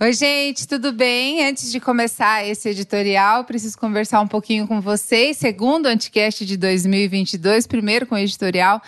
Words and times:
Oi, 0.00 0.12
gente, 0.12 0.68
tudo 0.68 0.92
bem? 0.92 1.44
Antes 1.44 1.72
de 1.72 1.80
começar 1.80 2.46
esse 2.46 2.68
editorial, 2.68 3.42
preciso 3.42 3.76
conversar 3.76 4.20
um 4.20 4.28
pouquinho 4.28 4.64
com 4.68 4.80
vocês. 4.80 5.38
Segundo 5.38 5.86
o 5.86 5.88
Anticast 5.88 6.46
de 6.46 6.56
2022, 6.56 7.66
primeiro 7.66 8.06
com 8.06 8.14
o 8.14 8.18
editorial. 8.18 8.80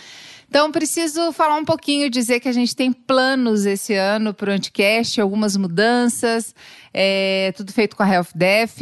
Então, 0.48 0.70
preciso 0.70 1.32
falar 1.32 1.56
um 1.56 1.64
pouquinho, 1.64 2.08
dizer 2.08 2.38
que 2.38 2.48
a 2.48 2.52
gente 2.52 2.76
tem 2.76 2.92
planos 2.92 3.66
esse 3.66 3.92
ano 3.92 4.32
para 4.32 4.50
o 4.50 4.54
Anticast, 4.54 5.20
algumas 5.20 5.56
mudanças, 5.56 6.54
é, 6.92 7.52
tudo 7.56 7.72
feito 7.72 7.96
com 7.96 8.02
a 8.02 8.08
Health 8.08 8.30
Def. 8.34 8.80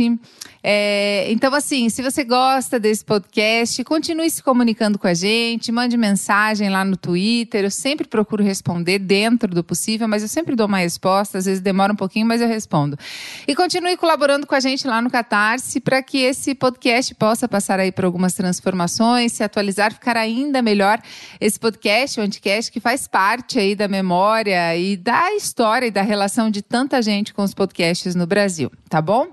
É, 0.62 1.30
então, 1.30 1.54
assim, 1.54 1.88
se 1.88 2.02
você 2.02 2.24
gosta 2.24 2.80
desse 2.80 3.04
podcast, 3.04 3.82
continue 3.84 4.28
se 4.28 4.42
comunicando 4.42 4.98
com 4.98 5.06
a 5.06 5.14
gente, 5.14 5.70
mande 5.70 5.96
mensagem 5.96 6.68
lá 6.68 6.84
no 6.84 6.96
Twitter. 6.96 7.64
Eu 7.64 7.70
sempre 7.70 8.06
procuro 8.06 8.42
responder 8.42 8.98
dentro 8.98 9.54
do 9.54 9.62
possível, 9.62 10.08
mas 10.08 10.22
eu 10.22 10.28
sempre 10.28 10.56
dou 10.56 10.66
uma 10.66 10.78
resposta. 10.78 11.38
Às 11.38 11.44
vezes 11.44 11.60
demora 11.60 11.92
um 11.92 11.96
pouquinho, 11.96 12.26
mas 12.26 12.40
eu 12.40 12.48
respondo. 12.48 12.98
E 13.46 13.54
continue 13.54 13.96
colaborando 13.96 14.46
com 14.46 14.54
a 14.54 14.60
gente 14.60 14.86
lá 14.86 15.00
no 15.00 15.10
Catarse 15.10 15.80
para 15.80 16.02
que 16.02 16.18
esse 16.18 16.54
podcast 16.54 17.14
possa 17.14 17.48
passar 17.48 17.78
aí 17.78 17.92
por 17.92 18.04
algumas 18.04 18.34
transformações, 18.34 19.32
se 19.32 19.44
atualizar, 19.44 19.92
ficar 19.92 20.16
ainda 20.16 20.60
melhor. 20.60 21.00
Esse 21.40 21.58
podcast, 21.58 22.18
o 22.18 22.22
Anticast, 22.22 22.72
que 22.72 22.80
faz 22.80 23.06
parte 23.06 23.58
aí 23.58 23.74
da 23.74 23.86
memória 23.86 24.76
e 24.76 24.96
da 24.96 25.32
história 25.34 25.86
e 25.86 25.90
da 25.90 26.02
relação 26.02 26.50
de 26.50 26.62
tanta 26.62 27.00
gente 27.00 27.32
com 27.32 27.42
os 27.42 27.54
podcasts 27.54 27.97
no 28.06 28.26
Brasil, 28.26 28.70
tá 28.88 29.00
bom? 29.02 29.28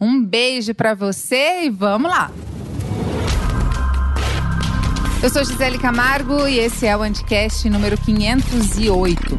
Um 0.00 0.24
beijo 0.24 0.74
para 0.74 0.94
você 0.94 1.64
e 1.64 1.70
vamos 1.70 2.10
lá! 2.10 2.30
Eu 5.22 5.28
sou 5.28 5.44
Gisele 5.44 5.78
Camargo 5.78 6.48
e 6.48 6.58
esse 6.58 6.86
é 6.86 6.96
o 6.96 7.02
Anticast 7.02 7.68
número 7.68 7.96
508. 7.98 9.36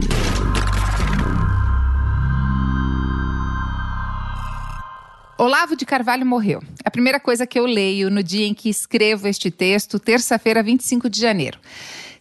Olavo 5.40 5.76
de 5.76 5.88
Carvalho 5.88 6.23
morreu. 6.23 6.62
A 6.85 6.91
primeira 6.91 7.20
coisa 7.20 7.48
que 7.48 7.57
eu 7.57 7.65
leio 7.65 8.12
no 8.12 8.21
dia 8.21 8.46
em 8.46 8.53
que 8.53 8.70
escrevo 8.70 9.27
este 9.27 9.49
texto, 9.49 9.98
terça-feira, 9.98 10.62
25 10.62 11.09
de 11.09 11.20
janeiro. 11.20 11.57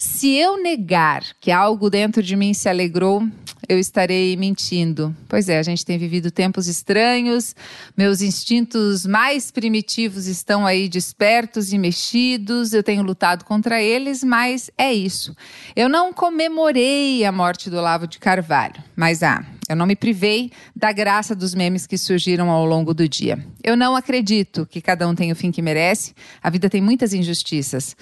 Se 0.00 0.34
eu 0.34 0.56
negar 0.56 1.22
que 1.38 1.50
algo 1.50 1.90
dentro 1.90 2.22
de 2.22 2.34
mim 2.34 2.54
se 2.54 2.70
alegrou, 2.70 3.22
eu 3.68 3.78
estarei 3.78 4.34
mentindo. 4.34 5.14
Pois 5.28 5.46
é, 5.46 5.58
a 5.58 5.62
gente 5.62 5.84
tem 5.84 5.98
vivido 5.98 6.30
tempos 6.30 6.68
estranhos, 6.68 7.54
meus 7.94 8.22
instintos 8.22 9.04
mais 9.04 9.50
primitivos 9.50 10.26
estão 10.26 10.64
aí 10.64 10.88
despertos 10.88 11.70
e 11.70 11.76
mexidos, 11.76 12.72
eu 12.72 12.82
tenho 12.82 13.02
lutado 13.02 13.44
contra 13.44 13.82
eles, 13.82 14.24
mas 14.24 14.70
é 14.78 14.90
isso. 14.90 15.36
Eu 15.76 15.86
não 15.86 16.14
comemorei 16.14 17.22
a 17.22 17.30
morte 17.30 17.68
do 17.68 17.76
Olavo 17.76 18.06
de 18.06 18.18
Carvalho, 18.18 18.82
mas 18.96 19.22
ah, 19.22 19.44
eu 19.68 19.76
não 19.76 19.86
me 19.86 19.94
privei 19.94 20.50
da 20.74 20.92
graça 20.92 21.34
dos 21.34 21.54
memes 21.54 21.86
que 21.86 21.98
surgiram 21.98 22.48
ao 22.48 22.64
longo 22.64 22.94
do 22.94 23.06
dia. 23.06 23.38
Eu 23.62 23.76
não 23.76 23.94
acredito 23.94 24.64
que 24.64 24.80
cada 24.80 25.06
um 25.06 25.14
tem 25.14 25.30
o 25.30 25.36
fim 25.36 25.52
que 25.52 25.60
merece. 25.60 26.14
A 26.42 26.48
vida 26.48 26.70
tem 26.70 26.80
muitas 26.80 27.12
injustiças. 27.12 27.94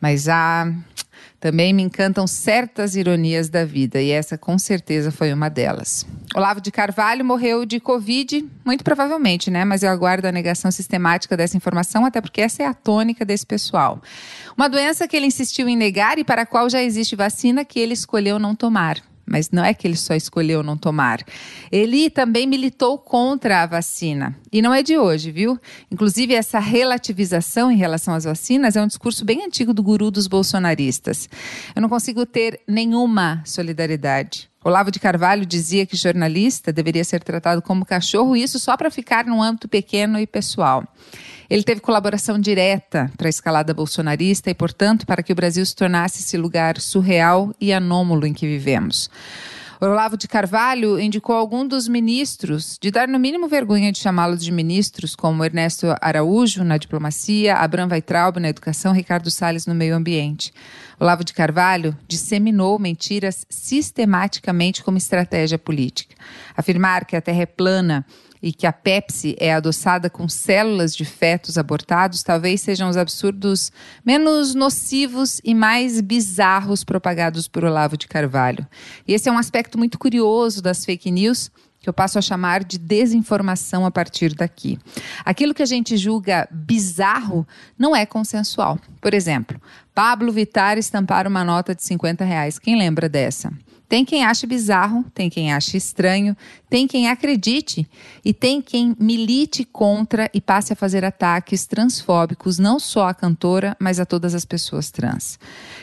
Mas 0.00 0.28
ah, 0.28 0.72
também 1.38 1.72
me 1.72 1.82
encantam 1.82 2.26
certas 2.26 2.96
ironias 2.96 3.48
da 3.48 3.64
vida, 3.64 4.00
e 4.00 4.10
essa 4.10 4.38
com 4.38 4.58
certeza 4.58 5.10
foi 5.10 5.32
uma 5.32 5.48
delas. 5.48 6.06
Olavo 6.34 6.60
de 6.60 6.70
Carvalho 6.70 7.24
morreu 7.24 7.64
de 7.64 7.78
Covid, 7.78 8.44
muito 8.64 8.82
provavelmente, 8.82 9.50
né? 9.50 9.64
Mas 9.64 9.82
eu 9.82 9.90
aguardo 9.90 10.26
a 10.26 10.32
negação 10.32 10.70
sistemática 10.70 11.36
dessa 11.36 11.56
informação, 11.56 12.04
até 12.04 12.20
porque 12.20 12.40
essa 12.40 12.62
é 12.62 12.66
a 12.66 12.74
tônica 12.74 13.24
desse 13.24 13.46
pessoal. 13.46 14.00
Uma 14.56 14.68
doença 14.68 15.06
que 15.06 15.16
ele 15.16 15.26
insistiu 15.26 15.68
em 15.68 15.76
negar 15.76 16.18
e 16.18 16.24
para 16.24 16.42
a 16.42 16.46
qual 16.46 16.68
já 16.70 16.82
existe 16.82 17.14
vacina 17.14 17.64
que 17.64 17.78
ele 17.78 17.94
escolheu 17.94 18.38
não 18.38 18.54
tomar 18.54 19.02
mas 19.26 19.50
não 19.50 19.64
é 19.64 19.74
que 19.74 19.86
ele 19.86 19.96
só 19.96 20.14
escolheu 20.14 20.62
não 20.62 20.76
tomar. 20.76 21.24
Ele 21.70 22.08
também 22.08 22.46
militou 22.46 22.96
contra 22.96 23.62
a 23.62 23.66
vacina. 23.66 24.36
E 24.52 24.62
não 24.62 24.72
é 24.72 24.82
de 24.82 24.96
hoje, 24.96 25.30
viu? 25.32 25.58
Inclusive, 25.90 26.34
essa 26.34 26.58
relativização 26.58 27.70
em 27.70 27.76
relação 27.76 28.14
às 28.14 28.24
vacinas 28.24 28.76
é 28.76 28.82
um 28.82 28.86
discurso 28.86 29.24
bem 29.24 29.44
antigo 29.44 29.74
do 29.74 29.82
guru 29.82 30.10
dos 30.10 30.26
bolsonaristas. 30.26 31.28
Eu 31.74 31.82
não 31.82 31.88
consigo 31.88 32.24
ter 32.24 32.60
nenhuma 32.66 33.42
solidariedade. 33.44 34.48
Olavo 34.64 34.90
de 34.90 34.98
Carvalho 34.98 35.46
dizia 35.46 35.86
que 35.86 35.96
jornalista 35.96 36.72
deveria 36.72 37.04
ser 37.04 37.22
tratado 37.22 37.62
como 37.62 37.86
cachorro, 37.86 38.36
e 38.36 38.42
isso 38.42 38.58
só 38.58 38.76
para 38.76 38.90
ficar 38.90 39.24
num 39.24 39.40
âmbito 39.40 39.68
pequeno 39.68 40.18
e 40.18 40.26
pessoal. 40.26 40.84
Ele 41.48 41.62
teve 41.62 41.80
colaboração 41.80 42.38
direta 42.38 43.10
para 43.16 43.28
a 43.28 43.30
escalada 43.30 43.72
bolsonarista 43.72 44.50
e, 44.50 44.54
portanto, 44.54 45.06
para 45.06 45.22
que 45.22 45.32
o 45.32 45.36
Brasil 45.36 45.64
se 45.64 45.74
tornasse 45.74 46.20
esse 46.20 46.36
lugar 46.36 46.80
surreal 46.80 47.54
e 47.60 47.72
anômalo 47.72 48.26
em 48.26 48.32
que 48.32 48.46
vivemos. 48.46 49.10
Olavo 49.78 50.16
de 50.16 50.26
Carvalho 50.26 50.98
indicou 50.98 51.36
algum 51.36 51.66
dos 51.66 51.86
ministros 51.86 52.78
de 52.80 52.90
dar 52.90 53.06
no 53.06 53.18
mínimo 53.18 53.46
vergonha 53.46 53.92
de 53.92 53.98
chamá-los 53.98 54.42
de 54.42 54.50
ministros, 54.50 55.14
como 55.14 55.44
Ernesto 55.44 55.94
Araújo 56.00 56.64
na 56.64 56.78
diplomacia, 56.78 57.56
Abraham 57.56 57.88
Weitraub 57.90 58.38
na 58.38 58.48
educação, 58.48 58.94
Ricardo 58.94 59.30
Salles 59.30 59.66
no 59.66 59.74
meio 59.74 59.94
ambiente. 59.94 60.50
Olavo 60.98 61.22
de 61.22 61.34
Carvalho 61.34 61.94
disseminou 62.08 62.78
mentiras 62.78 63.44
sistematicamente 63.50 64.82
como 64.82 64.96
estratégia 64.96 65.58
política. 65.58 66.14
Afirmar 66.56 67.04
que 67.04 67.14
a 67.14 67.20
Terra 67.20 67.42
é 67.42 67.46
plana 67.46 68.06
e 68.42 68.52
que 68.52 68.66
a 68.66 68.72
Pepsi 68.72 69.36
é 69.38 69.52
adoçada 69.54 70.10
com 70.10 70.28
células 70.28 70.94
de 70.94 71.04
fetos 71.04 71.58
abortados, 71.58 72.22
talvez 72.22 72.60
sejam 72.60 72.88
os 72.88 72.96
absurdos 72.96 73.72
menos 74.04 74.54
nocivos 74.54 75.40
e 75.44 75.54
mais 75.54 76.00
bizarros 76.00 76.84
propagados 76.84 77.48
por 77.48 77.64
Olavo 77.64 77.96
de 77.96 78.08
Carvalho. 78.08 78.66
E 79.06 79.14
esse 79.14 79.28
é 79.28 79.32
um 79.32 79.38
aspecto 79.38 79.78
muito 79.78 79.98
curioso 79.98 80.62
das 80.62 80.84
fake 80.84 81.10
news 81.10 81.50
que 81.86 81.88
eu 81.88 81.94
passo 81.94 82.18
a 82.18 82.22
chamar 82.22 82.64
de 82.64 82.78
desinformação 82.78 83.86
a 83.86 83.92
partir 83.92 84.34
daqui. 84.34 84.76
Aquilo 85.24 85.54
que 85.54 85.62
a 85.62 85.66
gente 85.66 85.96
julga 85.96 86.48
bizarro 86.50 87.46
não 87.78 87.94
é 87.94 88.04
consensual. 88.04 88.76
Por 89.00 89.14
exemplo, 89.14 89.60
Pablo 89.94 90.32
Vittar 90.32 90.78
estampar 90.78 91.28
uma 91.28 91.44
nota 91.44 91.76
de 91.76 91.84
50 91.84 92.24
reais. 92.24 92.58
Quem 92.58 92.76
lembra 92.76 93.08
dessa? 93.08 93.52
Tem 93.88 94.04
quem 94.04 94.24
ache 94.24 94.46
bizarro, 94.46 95.04
tem 95.14 95.30
quem 95.30 95.52
ache 95.52 95.76
estranho, 95.76 96.36
tem 96.68 96.88
quem 96.88 97.08
acredite 97.08 97.88
e 98.24 98.34
tem 98.34 98.60
quem 98.60 98.96
milite 98.98 99.64
contra 99.64 100.28
e 100.34 100.40
passe 100.40 100.72
a 100.72 100.76
fazer 100.76 101.04
ataques 101.04 101.66
transfóbicos 101.66 102.58
não 102.58 102.78
só 102.80 103.08
à 103.08 103.14
cantora, 103.14 103.76
mas 103.78 104.00
a 104.00 104.06
todas 104.06 104.34
as 104.34 104.44
pessoas 104.44 104.90
trans. 104.90 105.38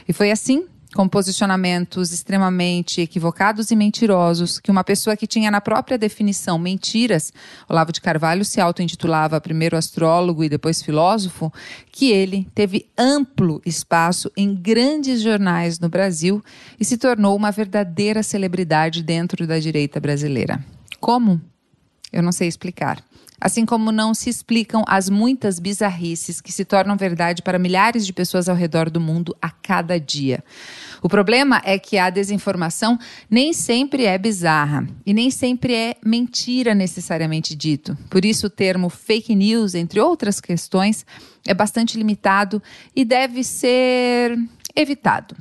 E 0.08 0.12
foi 0.12 0.32
assim 0.32 0.66
com 0.94 1.08
posicionamentos 1.08 2.12
extremamente 2.12 3.02
equivocados 3.02 3.72
e 3.72 3.76
mentirosos, 3.76 4.60
que 4.60 4.72
uma 4.72 4.84
pessoa 4.84 5.18
que 5.18 5.28
tinha 5.28 5.50
na 5.50 5.60
própria 5.60 5.98
definição 5.98 6.58
mentiras, 6.60 7.34
Olavo 7.68 7.92
de 7.92 8.00
Carvalho 8.00 8.46
se 8.46 8.62
auto-intitulava 8.62 9.42
primeiro 9.42 9.76
astrólogo 9.76 10.44
e 10.44 10.50
depois 10.50 10.82
filósofo, 10.82 11.52
que 11.92 12.12
ele 12.12 12.48
teve 12.54 12.90
amplo 12.98 13.62
espaço 13.66 14.32
em 14.38 14.56
grandes 14.56 15.22
jornais 15.22 15.80
no 15.80 15.90
Brasil 15.90 16.44
e 16.80 16.86
se 16.86 16.98
tornou 16.98 17.36
uma 17.36 17.52
verdadeira 17.52 18.22
celebridade 18.22 19.02
dentro 19.02 19.48
da 19.48 19.60
direita 19.60 20.00
brasileira. 20.00 20.64
Como? 21.00 21.42
Eu 22.14 22.24
não 22.24 22.32
sei 22.32 22.48
explicar 22.48 23.04
assim 23.44 23.66
como 23.66 23.92
não 23.92 24.14
se 24.14 24.30
explicam 24.30 24.86
as 24.88 25.10
muitas 25.10 25.60
bizarrices 25.60 26.40
que 26.40 26.50
se 26.50 26.64
tornam 26.64 26.96
verdade 26.96 27.42
para 27.42 27.60
milhares 27.60 28.06
de 28.06 28.14
pessoas 28.14 28.48
ao 28.48 28.56
redor 28.56 28.90
do 28.90 29.02
mundo 29.02 29.36
a 29.42 29.50
cada 29.50 30.00
dia. 30.00 30.42
O 31.02 31.10
problema 31.10 31.62
é 31.66 31.78
que 31.78 31.98
a 31.98 32.10
desinformação 32.10 32.98
nem 33.30 33.52
sempre 33.52 34.06
é 34.06 34.18
bizarra 34.18 34.88
e 35.06 35.14
nem 35.14 35.30
sempre 35.30 35.76
é 35.76 35.98
mentira 36.06 36.74
necessariamente 36.74 37.54
dito. 37.54 37.98
Por 38.10 38.24
isso, 38.24 38.48
o 38.48 38.50
termo 38.50 38.88
fake 38.90 39.36
news, 39.36 39.76
entre 39.76 40.00
outras 40.00 40.40
questões, 40.40 41.06
é 41.46 41.54
bastante 41.54 41.98
limitado 41.98 42.64
e 42.96 43.04
deve 43.04 43.44
ser 43.44 44.40
evitado. 44.74 45.36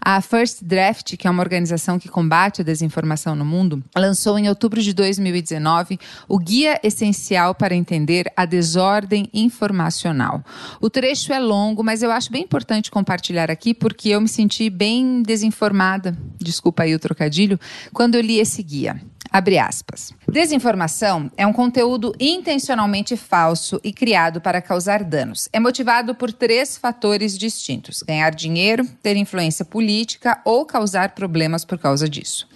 A 0.00 0.20
First 0.22 0.62
Draft, 0.62 1.16
que 1.16 1.26
é 1.26 1.30
uma 1.30 1.42
organização 1.42 1.98
que 1.98 2.08
combate 2.08 2.62
a 2.62 2.64
desinformação 2.64 3.36
no 3.36 3.44
mundo, 3.44 3.82
lançou 3.94 4.38
em 4.38 4.48
outubro 4.48 4.80
de 4.80 4.94
2019 4.94 5.98
o 6.26 6.38
Guia 6.38 6.80
Essencial 6.82 7.54
para 7.54 7.74
Entender 7.74 8.32
a 8.34 8.46
Desordem 8.46 9.28
Informacional. 9.34 10.42
O 10.80 10.88
trecho 10.88 11.32
é 11.32 11.38
longo, 11.38 11.84
mas 11.84 12.02
eu 12.02 12.10
acho 12.10 12.32
bem 12.32 12.44
importante 12.44 12.90
compartilhar 12.90 13.50
aqui 13.50 13.74
porque 13.74 14.08
eu 14.08 14.20
me 14.20 14.28
senti 14.28 14.70
bem 14.70 15.22
desinformada, 15.22 16.16
desculpa 16.38 16.84
aí 16.84 16.94
o 16.94 16.98
trocadilho, 16.98 17.60
quando 17.92 18.14
eu 18.14 18.22
li 18.22 18.38
esse 18.38 18.62
guia. 18.62 19.00
Abre 19.32 19.58
aspas. 19.58 20.12
Desinformação 20.28 21.30
é 21.36 21.46
um 21.46 21.52
conteúdo 21.52 22.12
intencionalmente 22.18 23.16
falso 23.16 23.80
e 23.84 23.92
criado 23.92 24.40
para 24.40 24.60
causar 24.60 25.04
danos. 25.04 25.48
É 25.52 25.60
motivado 25.60 26.14
por 26.14 26.32
três 26.32 26.76
fatores 26.76 27.38
distintos: 27.38 28.02
ganhar 28.02 28.34
dinheiro, 28.34 28.84
ter 29.02 29.16
influência 29.16 29.64
política 29.64 30.40
ou 30.44 30.64
causar 30.64 31.10
problemas 31.10 31.64
por 31.64 31.78
causa 31.78 32.08
disso. 32.08 32.48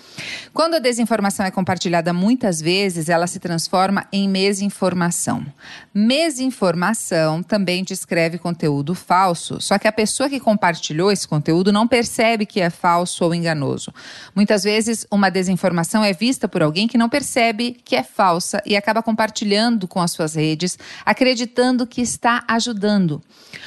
Quando 0.52 0.74
a 0.74 0.78
desinformação 0.78 1.44
é 1.44 1.50
compartilhada 1.50 2.12
muitas 2.12 2.60
vezes, 2.60 3.08
ela 3.08 3.26
se 3.26 3.40
transforma 3.40 4.06
em 4.12 4.28
mesinformação. 4.28 5.44
Mesinformação 5.92 7.42
também 7.42 7.82
descreve 7.82 8.38
conteúdo 8.38 8.94
falso, 8.94 9.60
só 9.60 9.78
que 9.78 9.88
a 9.88 9.92
pessoa 9.92 10.28
que 10.28 10.38
compartilhou 10.38 11.10
esse 11.10 11.26
conteúdo 11.26 11.72
não 11.72 11.88
percebe 11.88 12.46
que 12.46 12.60
é 12.60 12.70
falso 12.70 13.24
ou 13.24 13.34
enganoso. 13.34 13.92
Muitas 14.34 14.62
vezes, 14.62 15.04
uma 15.10 15.28
desinformação 15.28 16.04
é 16.04 16.12
vista 16.12 16.46
por 16.46 16.62
alguém 16.62 16.86
que 16.86 16.96
não 16.96 17.08
percebe 17.08 17.76
que 17.84 17.96
é 17.96 18.04
falsa 18.04 18.62
e 18.64 18.76
acaba 18.76 19.02
compartilhando 19.02 19.88
com 19.88 20.00
as 20.00 20.12
suas 20.12 20.34
redes, 20.34 20.78
acreditando 21.04 21.86
que 21.86 22.00
está 22.00 22.44
ajudando. 22.46 23.20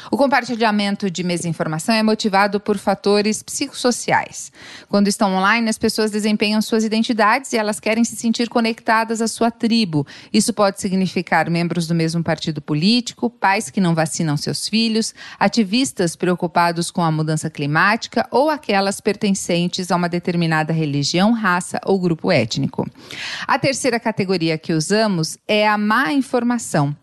O 0.09 0.15
compartilhamento 0.15 1.11
de 1.11 1.23
desinformação 1.23 1.94
é 1.94 2.01
motivado 2.01 2.59
por 2.59 2.77
fatores 2.77 3.44
psicossociais. 3.44 4.51
Quando 4.88 5.07
estão 5.07 5.33
online, 5.35 5.69
as 5.69 5.77
pessoas 5.77 6.09
desempenham 6.09 6.37
suas 6.62 6.84
identidades 6.84 7.51
e 7.54 7.57
elas 7.57 7.80
querem 7.80 8.04
se 8.04 8.16
sentir 8.16 8.50
conectadas 8.50 9.22
à 9.22 9.28
sua 9.28 9.51
tribo. 9.51 10.06
Isso 10.31 10.54
pode 10.54 10.80
significar 10.80 11.50
membros 11.50 11.88
do 11.88 11.95
mesmo 11.95 12.24
partido 12.24 12.62
político, 12.62 13.30
pais 13.30 13.69
que 13.69 13.81
não 13.81 13.95
vacinam 13.95 14.38
seus 14.38 14.68
filhos, 14.68 15.13
ativistas 15.39 16.16
preocupados 16.16 16.92
com 16.92 17.01
a 17.01 17.12
mudança 17.12 17.50
climática 17.50 18.28
ou 18.31 18.50
aquelas 18.50 19.01
pertencentes 19.01 19.92
a 19.92 19.95
uma 19.95 20.10
determinada 20.10 20.72
religião, 20.72 21.31
raça 21.31 21.80
ou 21.86 22.00
grupo 22.00 22.31
étnico. 22.31 22.88
A 23.48 23.57
terceira 23.57 24.00
categoria 24.00 24.57
que 24.57 24.74
usamos 24.74 25.38
é 25.48 25.68
a 25.68 25.78
má 25.78 26.13
informação. 26.13 26.95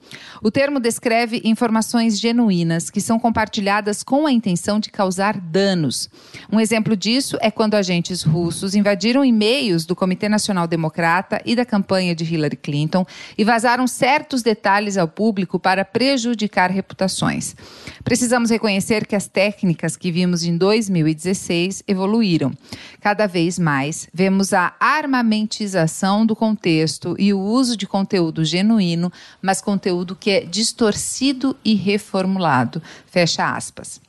O 0.42 0.50
termo 0.50 0.78
descreve 0.78 1.40
informações 1.44 2.18
genuínas 2.18 2.90
que 2.90 3.00
são 3.00 3.18
compartilhadas 3.18 4.02
com 4.02 4.26
a 4.26 4.32
intenção 4.32 4.78
de 4.78 4.90
causar 4.90 5.38
danos. 5.38 6.08
Um 6.52 6.60
exemplo 6.60 6.96
disso 6.96 7.38
é 7.40 7.50
quando 7.50 7.74
agentes 7.74 8.22
russos 8.22 8.74
invadiram 8.74 9.23
e-mails 9.24 9.86
do 9.86 9.96
Comitê 9.96 10.28
Nacional 10.28 10.66
Democrata 10.66 11.40
e 11.44 11.56
da 11.56 11.64
campanha 11.64 12.14
de 12.14 12.24
Hillary 12.24 12.56
Clinton 12.56 13.06
e 13.36 13.44
vazaram 13.44 13.86
certos 13.86 14.42
detalhes 14.42 14.96
ao 14.96 15.08
público 15.08 15.58
para 15.58 15.84
prejudicar 15.84 16.70
reputações. 16.70 17.56
Precisamos 18.02 18.50
reconhecer 18.50 19.06
que 19.06 19.16
as 19.16 19.26
técnicas 19.26 19.96
que 19.96 20.12
vimos 20.12 20.44
em 20.44 20.56
2016 20.56 21.82
evoluíram. 21.86 22.52
Cada 23.00 23.26
vez 23.26 23.58
mais 23.58 24.08
vemos 24.12 24.52
a 24.52 24.74
armamentização 24.78 26.24
do 26.26 26.36
contexto 26.36 27.14
e 27.18 27.32
o 27.32 27.40
uso 27.40 27.76
de 27.76 27.86
conteúdo 27.86 28.44
genuíno, 28.44 29.12
mas 29.40 29.60
conteúdo 29.60 30.16
que 30.16 30.30
é 30.30 30.40
distorcido 30.40 31.56
e 31.64 31.74
reformulado. 31.74 32.82
Fecha 33.06 33.54
aspas. 33.54 34.00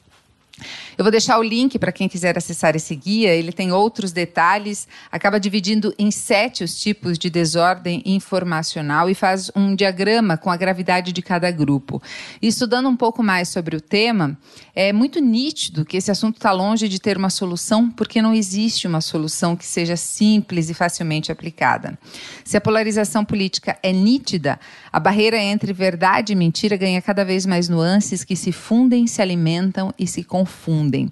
Eu 0.97 1.03
vou 1.03 1.11
deixar 1.11 1.37
o 1.37 1.43
link 1.43 1.77
para 1.77 1.91
quem 1.91 2.07
quiser 2.07 2.37
acessar 2.37 2.75
esse 2.75 2.95
guia. 2.95 3.33
Ele 3.33 3.51
tem 3.51 3.71
outros 3.71 4.11
detalhes, 4.11 4.87
acaba 5.11 5.39
dividindo 5.39 5.93
em 5.99 6.09
sete 6.09 6.63
os 6.63 6.79
tipos 6.79 7.19
de 7.19 7.29
desordem 7.29 8.01
informacional 8.05 9.09
e 9.09 9.13
faz 9.13 9.51
um 9.55 9.75
diagrama 9.75 10.37
com 10.37 10.49
a 10.49 10.55
gravidade 10.55 11.11
de 11.11 11.21
cada 11.21 11.51
grupo. 11.51 12.01
E 12.41 12.47
estudando 12.47 12.87
um 12.87 12.95
pouco 12.95 13.21
mais 13.21 13.49
sobre 13.49 13.75
o 13.75 13.81
tema, 13.81 14.37
é 14.73 14.93
muito 14.93 15.19
nítido 15.19 15.83
que 15.83 15.97
esse 15.97 16.09
assunto 16.09 16.37
está 16.37 16.51
longe 16.51 16.87
de 16.87 16.99
ter 16.99 17.17
uma 17.17 17.29
solução, 17.29 17.89
porque 17.89 18.21
não 18.21 18.33
existe 18.33 18.87
uma 18.87 19.01
solução 19.01 19.55
que 19.55 19.65
seja 19.65 19.97
simples 19.97 20.69
e 20.69 20.73
facilmente 20.73 21.31
aplicada. 21.31 21.99
Se 22.45 22.55
a 22.55 22.61
polarização 22.61 23.25
política 23.25 23.77
é 23.83 23.91
nítida, 23.91 24.57
a 24.91 24.99
barreira 24.99 25.37
entre 25.37 25.73
verdade 25.73 26.31
e 26.31 26.35
mentira 26.35 26.77
ganha 26.77 27.01
cada 27.01 27.25
vez 27.25 27.45
mais 27.45 27.67
nuances 27.67 28.23
que 28.23 28.35
se 28.35 28.53
fundem, 28.53 29.07
se 29.07 29.21
alimentam 29.21 29.93
e 29.99 30.07
se 30.07 30.23
confundem 30.23 30.44
confundem. 30.45 31.11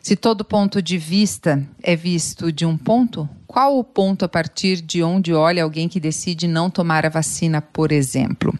Se 0.00 0.14
todo 0.14 0.44
ponto 0.44 0.80
de 0.80 0.96
vista 0.96 1.68
é 1.82 1.96
visto 1.96 2.52
de 2.52 2.64
um 2.64 2.78
ponto, 2.78 3.28
qual 3.46 3.76
o 3.76 3.84
ponto 3.84 4.24
a 4.24 4.28
partir 4.28 4.80
de 4.80 5.02
onde 5.02 5.34
olha 5.34 5.64
alguém 5.64 5.88
que 5.88 5.98
decide 5.98 6.46
não 6.46 6.70
tomar 6.70 7.04
a 7.04 7.08
vacina, 7.08 7.60
por 7.60 7.90
exemplo? 7.90 8.56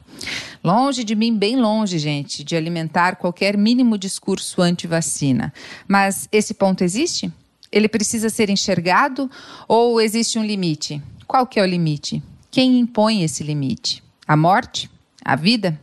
Longe 0.62 1.04
de 1.04 1.14
mim, 1.14 1.34
bem 1.34 1.56
longe, 1.56 1.98
gente, 1.98 2.42
de 2.42 2.56
alimentar 2.56 3.16
qualquer 3.16 3.56
mínimo 3.56 3.96
discurso 3.96 4.60
anti-vacina. 4.60 5.52
Mas 5.86 6.28
esse 6.32 6.52
ponto 6.52 6.82
existe? 6.82 7.32
Ele 7.70 7.88
precisa 7.88 8.28
ser 8.28 8.50
enxergado 8.50 9.30
ou 9.68 10.00
existe 10.00 10.38
um 10.38 10.44
limite? 10.44 11.00
Qual 11.26 11.46
que 11.46 11.60
é 11.60 11.62
o 11.62 11.66
limite? 11.66 12.22
Quem 12.50 12.80
impõe 12.80 13.22
esse 13.22 13.44
limite? 13.44 14.02
A 14.26 14.36
morte? 14.36 14.90
A 15.24 15.36
vida? 15.36 15.78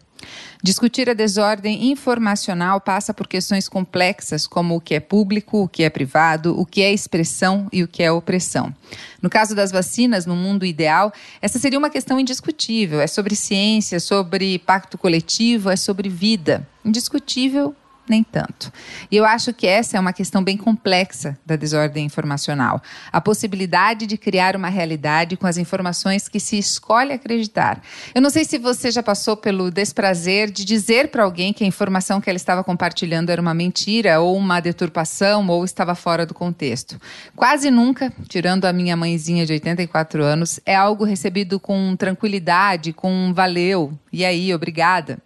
Discutir 0.64 1.10
a 1.10 1.14
desordem 1.14 1.92
informacional 1.92 2.82
passa 2.82 3.14
por 3.14 3.28
questões 3.28 3.70
complexas, 3.70 4.48
como 4.48 4.76
o 4.76 4.82
que 4.82 4.96
é 4.96 5.00
público, 5.00 5.64
o 5.64 5.68
que 5.68 5.84
é 5.84 5.90
privado, 5.90 6.60
o 6.60 6.66
que 6.66 6.82
é 6.82 6.92
expressão 6.92 7.68
e 7.72 7.84
o 7.84 7.88
que 7.88 8.02
é 8.02 8.12
opressão. 8.12 8.74
No 9.22 9.30
caso 9.30 9.56
das 9.56 9.72
vacinas, 9.72 10.26
no 10.26 10.36
mundo 10.36 10.66
ideal, 10.66 11.14
essa 11.42 11.60
seria 11.60 11.80
uma 11.80 11.90
questão 11.90 12.20
indiscutível. 12.20 13.00
É 13.02 13.08
sobre 13.08 13.36
ciência, 13.36 14.00
sobre 14.00 14.60
pacto 14.60 14.98
coletivo, 14.98 15.70
é 15.70 15.76
sobre 15.76 16.10
vida. 16.10 16.68
Indiscutível 16.84 17.76
nem 18.08 18.24
tanto. 18.24 18.72
E 19.12 19.18
eu 19.18 19.26
acho 19.26 19.54
que 19.54 19.68
essa 19.68 19.98
é 19.98 20.00
uma 20.00 20.14
questão 20.14 20.44
bem 20.44 20.58
complexa 20.58 21.38
da 21.46 21.56
desordem 21.56 22.06
informacional. 22.06 22.82
A 23.12 23.20
possibilidade 23.20 24.06
de 24.06 24.18
criar 24.18 24.56
uma 24.56 24.70
realidade 24.70 25.38
com 25.38 25.48
as 25.48 25.58
informações 25.58 26.28
que 26.28 26.40
se 26.40 26.58
escolhe 26.58 27.14
acreditar. 27.14 27.82
Eu 28.14 28.22
não 28.22 28.30
sei 28.30 28.46
se 28.46 28.58
você 28.58 28.92
já 28.92 29.04
passou 29.04 29.36
pelo 29.36 29.72
desprazer 29.72 30.52
de 30.52 30.66
dizer 30.66 31.10
para 31.10 31.24
alguém 31.24 31.54
que 31.54 31.64
a 31.64 31.68
informação 31.68 32.22
que 32.22 32.30
ela 32.30 32.38
estava 32.38 32.64
compartilhando 32.64 33.30
era 33.30 33.42
uma 33.42 33.54
mentira 33.54 34.20
ou 34.20 34.38
uma 34.38 34.60
deturpação 34.60 35.48
ou 35.48 35.64
estava 35.66 35.96
fora 35.96 36.26
do 36.26 36.34
contexto. 36.34 37.00
Quase 37.36 37.70
nunca, 37.72 38.12
tirando 38.28 38.66
a 38.66 38.74
minha 38.74 38.96
mãezinha 38.96 39.46
de 39.46 39.54
84 39.54 40.24
anos, 40.24 40.60
é 40.66 40.76
algo 40.76 41.04
recebido 41.04 41.60
com 41.60 41.96
tranquilidade, 41.96 42.94
com 42.94 43.12
um 43.12 43.34
valeu, 43.34 43.98
e 44.12 44.24
aí, 44.24 44.54
obrigada. 44.54 45.20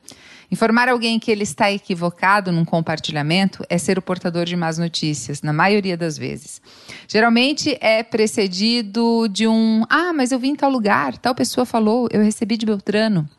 Informar 0.51 0.89
alguém 0.89 1.19
que 1.19 1.29
ele 1.29 1.43
está 1.43 1.71
equivocado 1.71 2.51
num 2.51 2.65
compartilhamento 2.65 3.63
é 3.69 3.77
ser 3.77 3.99
o 3.99 4.01
portador 4.01 4.45
de 4.45 4.55
más 4.55 4.77
notícias, 4.77 5.41
na 5.41 5.53
maioria 5.53 5.95
das 5.95 6.17
vezes. 6.17 6.59
Geralmente 7.07 7.77
é 7.79 8.01
precedido 8.01 9.27
de 9.27 9.47
um: 9.47 9.83
ah, 9.89 10.11
mas 10.11 10.31
eu 10.31 10.39
vim 10.39 10.49
em 10.49 10.55
tal 10.55 10.71
lugar, 10.71 11.17
tal 11.17 11.35
pessoa 11.35 11.65
falou, 11.65 12.07
eu 12.11 12.23
recebi 12.23 12.57
de 12.57 12.65
Beltrano. 12.65 13.29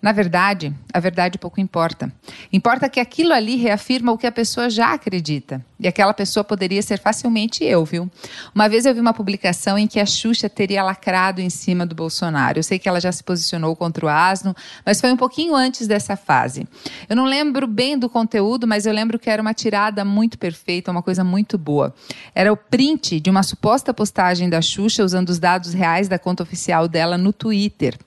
Na 0.00 0.12
verdade, 0.12 0.72
a 0.92 1.00
verdade 1.00 1.38
pouco 1.38 1.60
importa. 1.60 2.12
Importa 2.52 2.88
que 2.88 3.00
aquilo 3.00 3.32
ali 3.32 3.56
reafirma 3.56 4.12
o 4.12 4.18
que 4.18 4.26
a 4.26 4.32
pessoa 4.32 4.68
já 4.68 4.92
acredita. 4.92 5.64
E 5.78 5.88
aquela 5.88 6.14
pessoa 6.14 6.44
poderia 6.44 6.80
ser 6.82 6.98
facilmente 6.98 7.64
eu, 7.64 7.84
viu? 7.84 8.10
Uma 8.54 8.68
vez 8.68 8.86
eu 8.86 8.94
vi 8.94 9.00
uma 9.00 9.12
publicação 9.12 9.78
em 9.78 9.86
que 9.86 10.00
a 10.00 10.06
Xuxa 10.06 10.48
teria 10.48 10.82
lacrado 10.82 11.40
em 11.40 11.50
cima 11.50 11.84
do 11.84 11.94
Bolsonaro. 11.94 12.58
Eu 12.58 12.62
sei 12.62 12.78
que 12.78 12.88
ela 12.88 13.00
já 13.00 13.12
se 13.12 13.22
posicionou 13.22 13.74
contra 13.76 14.06
o 14.06 14.08
asno, 14.08 14.54
mas 14.84 15.00
foi 15.00 15.12
um 15.12 15.16
pouquinho 15.16 15.54
antes 15.54 15.86
dessa 15.86 16.16
fase. 16.16 16.66
Eu 17.08 17.16
não 17.16 17.24
lembro 17.24 17.66
bem 17.66 17.98
do 17.98 18.08
conteúdo, 18.08 18.66
mas 18.66 18.86
eu 18.86 18.92
lembro 18.92 19.18
que 19.18 19.28
era 19.28 19.42
uma 19.42 19.52
tirada 19.52 20.04
muito 20.04 20.38
perfeita, 20.38 20.90
uma 20.90 21.02
coisa 21.02 21.22
muito 21.22 21.58
boa. 21.58 21.94
Era 22.34 22.52
o 22.52 22.56
print 22.56 23.20
de 23.20 23.30
uma 23.30 23.42
suposta 23.42 23.92
postagem 23.92 24.48
da 24.48 24.62
Xuxa 24.62 25.04
usando 25.04 25.28
os 25.28 25.38
dados 25.38 25.74
reais 25.74 26.08
da 26.08 26.18
conta 26.18 26.42
oficial 26.42 26.88
dela 26.88 27.18
no 27.18 27.32
Twitter. 27.32 27.98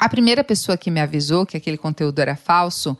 A 0.00 0.08
primeira 0.08 0.42
pessoa 0.42 0.78
que 0.78 0.90
me 0.90 0.98
avisou 0.98 1.44
que 1.44 1.58
aquele 1.58 1.76
conteúdo 1.76 2.20
era 2.20 2.34
falso 2.34 2.96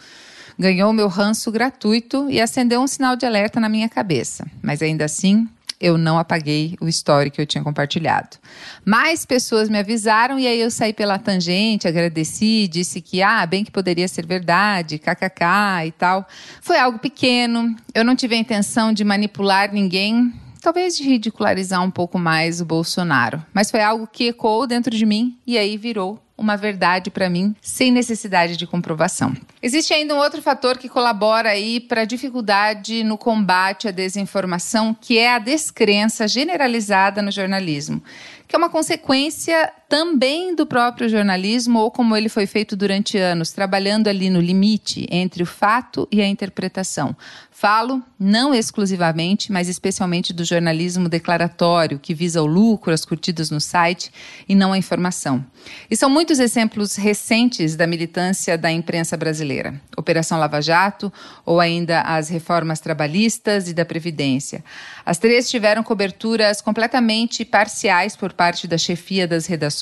ganhou 0.58 0.92
meu 0.92 1.08
ranço 1.08 1.50
gratuito 1.50 2.28
e 2.28 2.38
acendeu 2.38 2.82
um 2.82 2.86
sinal 2.86 3.16
de 3.16 3.24
alerta 3.24 3.58
na 3.58 3.70
minha 3.70 3.88
cabeça. 3.88 4.46
Mas 4.62 4.82
ainda 4.82 5.06
assim, 5.06 5.48
eu 5.80 5.96
não 5.96 6.18
apaguei 6.18 6.76
o 6.78 6.86
story 6.86 7.30
que 7.30 7.40
eu 7.40 7.46
tinha 7.46 7.64
compartilhado. 7.64 8.36
Mais 8.84 9.24
pessoas 9.24 9.70
me 9.70 9.78
avisaram 9.78 10.38
e 10.38 10.46
aí 10.46 10.60
eu 10.60 10.70
saí 10.70 10.92
pela 10.92 11.18
tangente, 11.18 11.88
agradeci, 11.88 12.68
disse 12.68 13.00
que, 13.00 13.22
ah, 13.22 13.46
bem 13.46 13.64
que 13.64 13.70
poderia 13.70 14.06
ser 14.06 14.26
verdade, 14.26 14.98
kkk 14.98 15.86
e 15.86 15.92
tal. 15.92 16.28
Foi 16.60 16.78
algo 16.78 16.98
pequeno, 16.98 17.74
eu 17.94 18.04
não 18.04 18.14
tive 18.14 18.34
a 18.34 18.38
intenção 18.38 18.92
de 18.92 19.02
manipular 19.02 19.72
ninguém, 19.72 20.34
talvez 20.60 20.98
de 20.98 21.04
ridicularizar 21.04 21.82
um 21.82 21.90
pouco 21.90 22.18
mais 22.18 22.60
o 22.60 22.66
Bolsonaro, 22.66 23.42
mas 23.54 23.70
foi 23.70 23.82
algo 23.82 24.06
que 24.06 24.28
ecoou 24.28 24.66
dentro 24.66 24.94
de 24.94 25.06
mim 25.06 25.38
e 25.46 25.56
aí 25.56 25.78
virou 25.78 26.20
uma 26.40 26.56
verdade 26.56 27.10
para 27.10 27.28
mim 27.28 27.54
sem 27.60 27.92
necessidade 27.92 28.56
de 28.56 28.66
comprovação. 28.66 29.36
Existe 29.62 29.92
ainda 29.92 30.14
um 30.14 30.18
outro 30.18 30.40
fator 30.40 30.78
que 30.78 30.88
colabora 30.88 31.50
aí 31.50 31.78
para 31.78 32.00
a 32.00 32.06
dificuldade 32.06 33.04
no 33.04 33.18
combate 33.18 33.86
à 33.86 33.90
desinformação, 33.90 34.96
que 34.98 35.18
é 35.18 35.34
a 35.34 35.38
descrença 35.38 36.26
generalizada 36.26 37.20
no 37.20 37.30
jornalismo, 37.30 38.02
que 38.48 38.56
é 38.56 38.58
uma 38.58 38.70
consequência 38.70 39.70
também 39.90 40.54
do 40.54 40.64
próprio 40.64 41.08
jornalismo 41.08 41.80
ou 41.80 41.90
como 41.90 42.16
ele 42.16 42.28
foi 42.28 42.46
feito 42.46 42.76
durante 42.76 43.18
anos, 43.18 43.50
trabalhando 43.50 44.06
ali 44.06 44.30
no 44.30 44.40
limite 44.40 45.04
entre 45.10 45.42
o 45.42 45.46
fato 45.46 46.06
e 46.12 46.22
a 46.22 46.28
interpretação. 46.28 47.16
Falo 47.50 48.00
não 48.18 48.54
exclusivamente, 48.54 49.50
mas 49.52 49.68
especialmente 49.68 50.32
do 50.32 50.44
jornalismo 50.44 51.08
declaratório, 51.08 51.98
que 51.98 52.14
visa 52.14 52.40
o 52.40 52.46
lucro, 52.46 52.94
as 52.94 53.04
curtidas 53.04 53.50
no 53.50 53.60
site 53.60 54.10
e 54.48 54.54
não 54.54 54.72
a 54.72 54.78
informação. 54.78 55.44
E 55.90 55.96
são 55.96 56.08
muitos 56.08 56.38
exemplos 56.38 56.94
recentes 56.94 57.76
da 57.76 57.86
militância 57.86 58.56
da 58.56 58.70
imprensa 58.70 59.16
brasileira. 59.16 59.78
Operação 59.94 60.38
Lava 60.38 60.62
Jato 60.62 61.12
ou 61.44 61.60
ainda 61.60 62.00
as 62.02 62.28
reformas 62.30 62.80
trabalhistas 62.80 63.68
e 63.68 63.74
da 63.74 63.84
Previdência. 63.84 64.64
As 65.04 65.18
três 65.18 65.50
tiveram 65.50 65.82
coberturas 65.82 66.62
completamente 66.62 67.44
parciais 67.44 68.16
por 68.16 68.32
parte 68.32 68.66
da 68.66 68.78
chefia 68.78 69.26
das 69.26 69.46
redações 69.46 69.79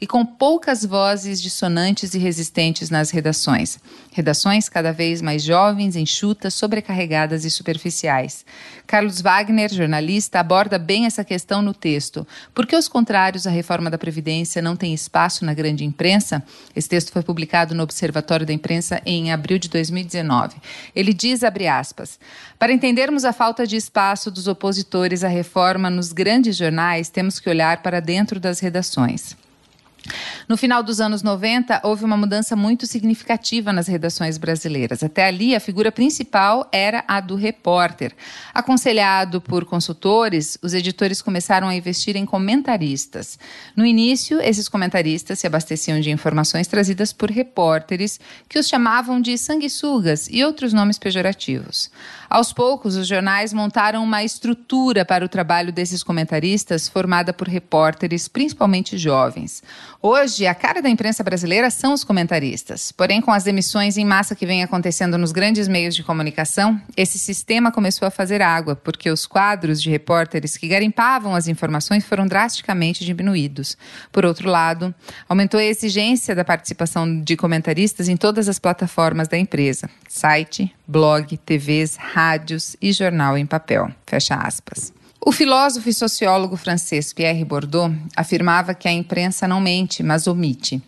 e 0.00 0.06
com 0.06 0.24
poucas 0.24 0.84
vozes 0.84 1.40
dissonantes 1.40 2.14
e 2.14 2.18
resistentes 2.18 2.90
nas 2.90 3.10
redações. 3.10 3.78
Redações 4.12 4.68
cada 4.68 4.92
vez 4.92 5.22
mais 5.22 5.42
jovens, 5.42 5.96
enxutas, 5.96 6.54
sobrecarregadas 6.54 7.44
e 7.44 7.50
superficiais. 7.50 8.44
Carlos 8.86 9.20
Wagner, 9.20 9.72
jornalista, 9.72 10.40
aborda 10.40 10.78
bem 10.78 11.04
essa 11.04 11.22
questão 11.22 11.60
no 11.60 11.74
texto. 11.74 12.26
Por 12.54 12.66
que 12.66 12.74
os 12.74 12.88
contrários 12.88 13.46
à 13.46 13.50
reforma 13.50 13.90
da 13.90 13.98
Previdência 13.98 14.62
não 14.62 14.74
têm 14.74 14.94
espaço 14.94 15.44
na 15.44 15.52
grande 15.52 15.84
imprensa? 15.84 16.42
Esse 16.74 16.88
texto 16.88 17.12
foi 17.12 17.22
publicado 17.22 17.74
no 17.74 17.82
Observatório 17.82 18.46
da 18.46 18.52
Imprensa 18.52 19.02
em 19.04 19.30
abril 19.30 19.58
de 19.58 19.68
2019. 19.68 20.56
Ele 20.96 21.12
diz, 21.12 21.44
abre 21.44 21.68
aspas, 21.68 22.18
para 22.58 22.72
entendermos 22.72 23.24
a 23.24 23.32
falta 23.32 23.66
de 23.66 23.76
espaço 23.76 24.30
dos 24.30 24.48
opositores 24.48 25.22
à 25.22 25.28
reforma 25.28 25.88
nos 25.88 26.12
grandes 26.12 26.56
jornais, 26.56 27.08
temos 27.08 27.38
que 27.38 27.48
olhar 27.48 27.82
para 27.82 28.00
dentro 28.00 28.40
das 28.40 28.58
redações. 28.58 29.36
No 30.48 30.56
final 30.56 30.82
dos 30.82 31.00
anos 31.00 31.22
90, 31.22 31.82
houve 31.84 32.04
uma 32.04 32.16
mudança 32.16 32.56
muito 32.56 32.86
significativa 32.86 33.72
nas 33.72 33.86
redações 33.86 34.38
brasileiras. 34.38 35.02
Até 35.02 35.26
ali, 35.26 35.54
a 35.54 35.60
figura 35.60 35.92
principal 35.92 36.66
era 36.72 37.04
a 37.06 37.20
do 37.20 37.34
repórter. 37.34 38.14
Aconselhado 38.54 39.40
por 39.40 39.64
consultores, 39.64 40.58
os 40.62 40.72
editores 40.72 41.20
começaram 41.20 41.68
a 41.68 41.74
investir 41.74 42.16
em 42.16 42.24
comentaristas. 42.24 43.38
No 43.76 43.84
início, 43.84 44.40
esses 44.40 44.68
comentaristas 44.68 45.38
se 45.38 45.46
abasteciam 45.46 46.00
de 46.00 46.10
informações 46.10 46.66
trazidas 46.66 47.12
por 47.12 47.30
repórteres, 47.30 48.18
que 48.48 48.58
os 48.58 48.68
chamavam 48.68 49.20
de 49.20 49.36
sanguessugas 49.36 50.28
e 50.30 50.42
outros 50.44 50.72
nomes 50.72 50.98
pejorativos. 50.98 51.90
Aos 52.30 52.52
poucos, 52.52 52.94
os 52.94 53.08
jornais 53.08 53.54
montaram 53.54 54.04
uma 54.04 54.22
estrutura 54.22 55.02
para 55.02 55.24
o 55.24 55.28
trabalho 55.28 55.72
desses 55.72 56.02
comentaristas, 56.02 56.86
formada 56.86 57.32
por 57.32 57.48
repórteres, 57.48 58.28
principalmente 58.28 58.98
jovens. 58.98 59.62
Hoje, 60.02 60.46
a 60.46 60.54
cara 60.54 60.82
da 60.82 60.90
imprensa 60.90 61.24
brasileira 61.24 61.70
são 61.70 61.94
os 61.94 62.04
comentaristas. 62.04 62.92
Porém, 62.92 63.22
com 63.22 63.32
as 63.32 63.44
demissões 63.44 63.96
em 63.96 64.04
massa 64.04 64.36
que 64.36 64.44
vem 64.44 64.62
acontecendo 64.62 65.16
nos 65.16 65.32
grandes 65.32 65.66
meios 65.68 65.94
de 65.94 66.02
comunicação, 66.02 66.78
esse 66.94 67.18
sistema 67.18 67.72
começou 67.72 68.06
a 68.06 68.10
fazer 68.10 68.42
água, 68.42 68.76
porque 68.76 69.10
os 69.10 69.26
quadros 69.26 69.80
de 69.80 69.88
repórteres 69.88 70.56
que 70.56 70.68
garimpavam 70.68 71.34
as 71.34 71.48
informações 71.48 72.04
foram 72.04 72.26
drasticamente 72.26 73.06
diminuídos. 73.06 73.74
Por 74.12 74.26
outro 74.26 74.50
lado, 74.50 74.94
aumentou 75.26 75.58
a 75.58 75.64
exigência 75.64 76.34
da 76.34 76.44
participação 76.44 77.22
de 77.22 77.36
comentaristas 77.36 78.06
em 78.06 78.18
todas 78.18 78.50
as 78.50 78.58
plataformas 78.58 79.28
da 79.28 79.38
empresa: 79.38 79.88
site, 80.06 80.74
blog, 80.86 81.36
TVs, 81.38 81.96
rádios 82.18 82.76
e 82.82 82.92
jornal 82.92 83.38
em 83.38 83.46
papel. 83.46 83.92
Fecha 84.04 84.34
aspas. 84.34 84.92
O 85.24 85.30
filósofo 85.30 85.88
e 85.88 85.94
sociólogo 85.94 86.56
francês 86.56 87.12
Pierre 87.12 87.44
Bourdieu 87.44 87.94
afirmava 88.16 88.74
que 88.74 88.88
a 88.88 88.92
imprensa 88.92 89.46
não 89.46 89.60
mente, 89.60 90.02
mas 90.02 90.26
omite. 90.26 90.82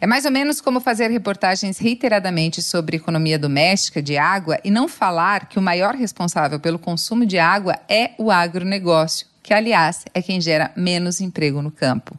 É 0.00 0.06
mais 0.06 0.24
ou 0.24 0.30
menos 0.30 0.60
como 0.60 0.78
fazer 0.78 1.10
reportagens 1.10 1.78
reiteradamente 1.78 2.62
sobre 2.62 2.98
economia 2.98 3.36
doméstica 3.36 4.00
de 4.00 4.16
água 4.16 4.60
e 4.62 4.70
não 4.70 4.86
falar 4.86 5.48
que 5.48 5.58
o 5.58 5.62
maior 5.62 5.96
responsável 5.96 6.60
pelo 6.60 6.78
consumo 6.78 7.26
de 7.26 7.36
água 7.36 7.76
é 7.88 8.12
o 8.16 8.30
agronegócio, 8.30 9.26
que, 9.42 9.52
aliás, 9.52 10.04
é 10.14 10.22
quem 10.22 10.40
gera 10.40 10.70
menos 10.76 11.20
emprego 11.20 11.60
no 11.62 11.70
campo. 11.72 12.16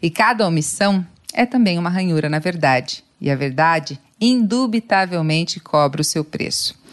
E 0.00 0.08
cada 0.08 0.46
omissão 0.46 1.06
é 1.34 1.44
também 1.44 1.78
uma 1.78 1.90
ranhura 1.90 2.30
na 2.30 2.38
verdade. 2.38 3.04
E 3.20 3.30
a 3.30 3.36
verdade, 3.36 4.00
indubitavelmente, 4.18 5.60
cobra 5.60 6.00
o 6.00 6.04
seu 6.04 6.24
preço. 6.24 6.85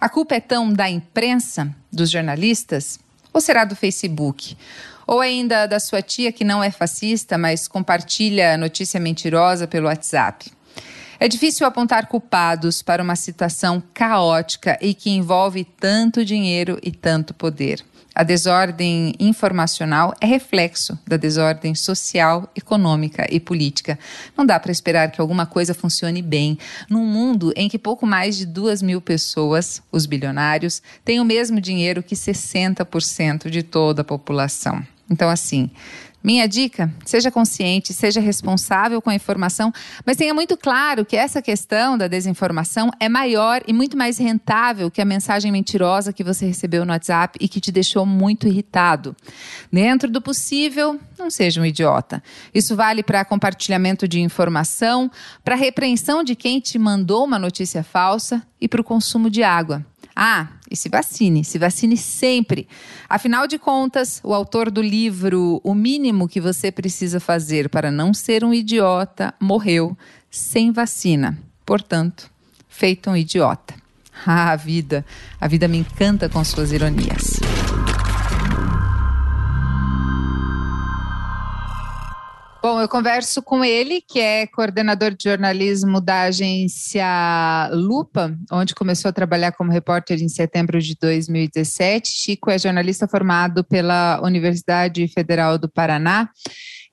A 0.00 0.08
culpa 0.08 0.36
é 0.36 0.40
tão 0.40 0.72
da 0.72 0.88
imprensa, 0.88 1.74
dos 1.92 2.10
jornalistas, 2.10 3.00
ou 3.32 3.40
será 3.40 3.64
do 3.64 3.74
Facebook? 3.74 4.56
Ou 5.06 5.20
ainda 5.20 5.66
da 5.66 5.80
sua 5.80 6.02
tia 6.02 6.30
que 6.30 6.44
não 6.44 6.62
é 6.62 6.70
fascista, 6.70 7.36
mas 7.36 7.66
compartilha 7.66 8.56
notícia 8.56 9.00
mentirosa 9.00 9.66
pelo 9.66 9.86
WhatsApp? 9.86 10.52
É 11.18 11.26
difícil 11.26 11.66
apontar 11.66 12.06
culpados 12.06 12.80
para 12.80 13.02
uma 13.02 13.16
situação 13.16 13.82
caótica 13.92 14.78
e 14.80 14.94
que 14.94 15.10
envolve 15.10 15.64
tanto 15.64 16.24
dinheiro 16.24 16.78
e 16.80 16.92
tanto 16.92 17.34
poder. 17.34 17.84
A 18.14 18.24
desordem 18.24 19.14
informacional 19.20 20.14
é 20.20 20.26
reflexo 20.26 20.98
da 21.06 21.16
desordem 21.16 21.74
social, 21.74 22.50
econômica 22.56 23.26
e 23.30 23.38
política. 23.38 23.98
Não 24.36 24.44
dá 24.44 24.58
para 24.58 24.72
esperar 24.72 25.10
que 25.10 25.20
alguma 25.20 25.46
coisa 25.46 25.72
funcione 25.72 26.20
bem 26.20 26.58
num 26.88 27.06
mundo 27.06 27.52
em 27.54 27.68
que 27.68 27.78
pouco 27.78 28.06
mais 28.06 28.36
de 28.36 28.44
duas 28.44 28.82
mil 28.82 29.00
pessoas, 29.00 29.82
os 29.92 30.04
bilionários, 30.04 30.82
têm 31.04 31.20
o 31.20 31.24
mesmo 31.24 31.60
dinheiro 31.60 32.02
que 32.02 32.14
60% 32.14 33.48
de 33.50 33.62
toda 33.62 34.02
a 34.02 34.04
população. 34.04 34.84
Então, 35.10 35.30
assim, 35.30 35.70
minha 36.22 36.48
dica: 36.48 36.92
seja 37.04 37.30
consciente, 37.30 37.94
seja 37.94 38.20
responsável 38.20 39.00
com 39.00 39.10
a 39.10 39.14
informação, 39.14 39.72
mas 40.04 40.16
tenha 40.16 40.34
muito 40.34 40.56
claro 40.56 41.04
que 41.04 41.16
essa 41.16 41.40
questão 41.40 41.96
da 41.96 42.08
desinformação 42.08 42.90
é 42.98 43.08
maior 43.08 43.62
e 43.66 43.72
muito 43.72 43.96
mais 43.96 44.18
rentável 44.18 44.90
que 44.90 45.00
a 45.00 45.04
mensagem 45.04 45.52
mentirosa 45.52 46.12
que 46.12 46.24
você 46.24 46.46
recebeu 46.46 46.84
no 46.84 46.92
WhatsApp 46.92 47.38
e 47.40 47.48
que 47.48 47.60
te 47.60 47.70
deixou 47.70 48.04
muito 48.04 48.48
irritado. 48.48 49.16
Dentro 49.72 50.10
do 50.10 50.20
possível, 50.20 50.98
não 51.18 51.30
seja 51.30 51.60
um 51.60 51.64
idiota. 51.64 52.22
Isso 52.52 52.74
vale 52.74 53.02
para 53.02 53.24
compartilhamento 53.24 54.08
de 54.08 54.20
informação, 54.20 55.10
para 55.44 55.54
repreensão 55.54 56.24
de 56.24 56.34
quem 56.34 56.60
te 56.60 56.78
mandou 56.78 57.24
uma 57.24 57.38
notícia 57.38 57.82
falsa 57.82 58.42
e 58.60 58.66
para 58.66 58.80
o 58.80 58.84
consumo 58.84 59.30
de 59.30 59.42
água. 59.42 59.84
Ah, 60.14 60.48
e 60.70 60.76
se 60.76 60.88
vacine, 60.88 61.44
se 61.44 61.58
vacine 61.58 61.96
sempre. 61.96 62.68
Afinal 63.08 63.46
de 63.46 63.58
contas, 63.58 64.20
o 64.24 64.34
autor 64.34 64.70
do 64.70 64.82
livro 64.82 65.60
O 65.64 65.74
Mínimo 65.74 66.28
que 66.28 66.40
Você 66.40 66.70
Precisa 66.70 67.20
Fazer 67.20 67.68
para 67.68 67.90
Não 67.90 68.12
Ser 68.12 68.44
um 68.44 68.52
Idiota 68.52 69.34
morreu 69.40 69.96
sem 70.30 70.70
vacina. 70.72 71.38
Portanto, 71.64 72.30
feito 72.68 73.10
um 73.10 73.16
idiota. 73.16 73.74
Ah, 74.26 74.50
a 74.50 74.56
vida. 74.56 75.06
A 75.40 75.46
vida 75.46 75.68
me 75.68 75.78
encanta 75.78 76.28
com 76.28 76.42
suas 76.42 76.72
ironias. 76.72 77.38
Bom, 82.60 82.80
eu 82.80 82.88
converso 82.88 83.40
com 83.40 83.64
ele, 83.64 84.00
que 84.00 84.18
é 84.18 84.44
coordenador 84.48 85.14
de 85.14 85.28
jornalismo 85.30 86.00
da 86.00 86.22
agência 86.22 87.70
Lupa, 87.72 88.36
onde 88.50 88.74
começou 88.74 89.08
a 89.08 89.12
trabalhar 89.12 89.52
como 89.52 89.70
repórter 89.70 90.20
em 90.20 90.28
setembro 90.28 90.80
de 90.80 90.96
2017. 91.00 92.08
Chico 92.10 92.50
é 92.50 92.58
jornalista 92.58 93.06
formado 93.06 93.62
pela 93.62 94.20
Universidade 94.24 95.06
Federal 95.06 95.56
do 95.56 95.68
Paraná. 95.68 96.30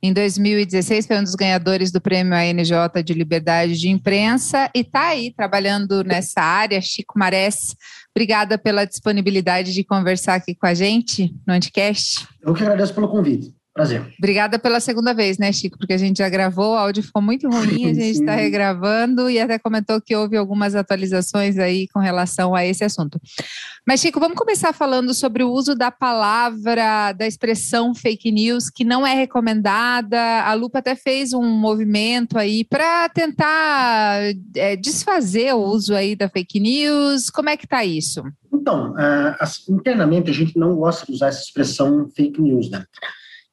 Em 0.03 0.13
2016 0.13 1.07
foi 1.07 1.17
um 1.17 1.23
dos 1.23 1.33
ganhadores 1.33 1.91
do 1.91 1.99
prêmio 1.99 2.35
ANJ 2.35 3.01
de 3.03 3.13
Liberdade 3.15 3.75
de 3.75 3.89
Imprensa 3.89 4.69
e 4.75 4.81
está 4.81 5.07
aí 5.07 5.33
trabalhando 5.33 6.03
nessa 6.03 6.41
área. 6.41 6.79
Chico 6.79 7.17
Marés, 7.17 7.75
obrigada 8.15 8.55
pela 8.55 8.85
disponibilidade 8.85 9.73
de 9.73 9.83
conversar 9.83 10.35
aqui 10.35 10.53
com 10.53 10.67
a 10.67 10.75
gente 10.75 11.33
no 11.47 11.55
Anticast. 11.55 12.27
Eu 12.39 12.53
que 12.53 12.61
agradeço 12.61 12.93
pelo 12.93 13.09
convite. 13.09 13.51
Prazer. 13.75 14.05
Obrigada 14.17 14.57
pela 14.57 14.79
segunda 14.79 15.13
vez, 15.13 15.37
né, 15.37 15.51
Chico? 15.51 15.77
Porque 15.77 15.91
a 15.91 15.97
gente 15.97 16.19
já 16.19 16.29
gravou, 16.29 16.71
o 16.71 16.77
áudio 16.77 17.03
ficou 17.03 17.21
muito 17.21 17.49
ruim, 17.49 17.89
a 17.91 17.93
gente 17.93 18.21
está 18.21 18.33
regravando 18.33 19.29
e 19.29 19.37
até 19.37 19.59
comentou 19.59 19.99
que 19.99 20.15
houve 20.15 20.37
algumas 20.37 20.75
atualizações 20.75 21.57
aí 21.57 21.85
com 21.89 21.99
relação 21.99 22.55
a 22.55 22.65
esse 22.65 22.85
assunto. 22.85 23.19
Mas, 23.85 23.99
Chico, 23.99 24.17
vamos 24.17 24.37
começar 24.37 24.71
falando 24.71 25.13
sobre 25.13 25.43
o 25.43 25.51
uso 25.51 25.75
da 25.75 25.91
palavra, 25.91 27.11
da 27.11 27.27
expressão 27.27 27.93
fake 27.93 28.31
news, 28.31 28.69
que 28.69 28.85
não 28.85 29.05
é 29.05 29.13
recomendada. 29.13 30.21
A 30.43 30.53
Lupa 30.53 30.79
até 30.79 30.95
fez 30.95 31.33
um 31.33 31.43
movimento 31.43 32.37
aí 32.37 32.63
para 32.63 33.09
tentar 33.09 34.21
é, 34.55 34.77
desfazer 34.77 35.53
o 35.53 35.59
uso 35.59 35.93
aí 35.93 36.15
da 36.15 36.29
fake 36.29 36.61
news. 36.61 37.29
Como 37.29 37.49
é 37.49 37.57
que 37.57 37.65
está 37.65 37.83
isso? 37.83 38.23
Então, 38.53 38.93
uh, 38.93 39.73
internamente 39.73 40.31
a 40.31 40.33
gente 40.33 40.57
não 40.57 40.77
gosta 40.77 41.05
de 41.05 41.11
usar 41.11 41.27
essa 41.27 41.41
expressão 41.41 42.07
fake 42.15 42.41
news, 42.41 42.69
né? 42.69 42.85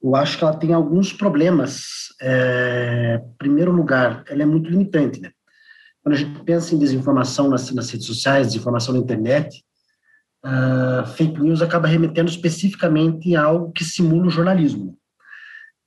Eu 0.03 0.17
acho 0.17 0.37
que 0.37 0.45
ela 0.45 0.57
tem 0.57 0.73
alguns 0.73 1.13
problemas. 1.13 2.09
É, 2.21 3.23
em 3.25 3.37
primeiro 3.39 3.71
lugar, 3.71 4.25
ela 4.29 4.43
é 4.43 4.47
muito 4.47 4.69
limitante, 4.69 5.21
né? 5.21 5.31
Quando 6.03 6.15
a 6.17 6.19
gente 6.19 6.43
pensa 6.43 6.75
em 6.75 6.79
desinformação 6.79 7.49
nas, 7.49 7.71
nas 7.71 7.89
redes 7.89 8.07
sociais, 8.07 8.49
desinformação 8.49 8.93
na 8.93 9.01
internet, 9.01 9.65
uh, 10.45 11.07
fake 11.07 11.41
news 11.41 11.63
acaba 11.63 11.87
remetendo 11.87 12.29
especificamente 12.29 13.37
a 13.37 13.45
algo 13.45 13.71
que 13.71 13.85
simula 13.85 14.27
o 14.27 14.31
jornalismo. 14.31 14.99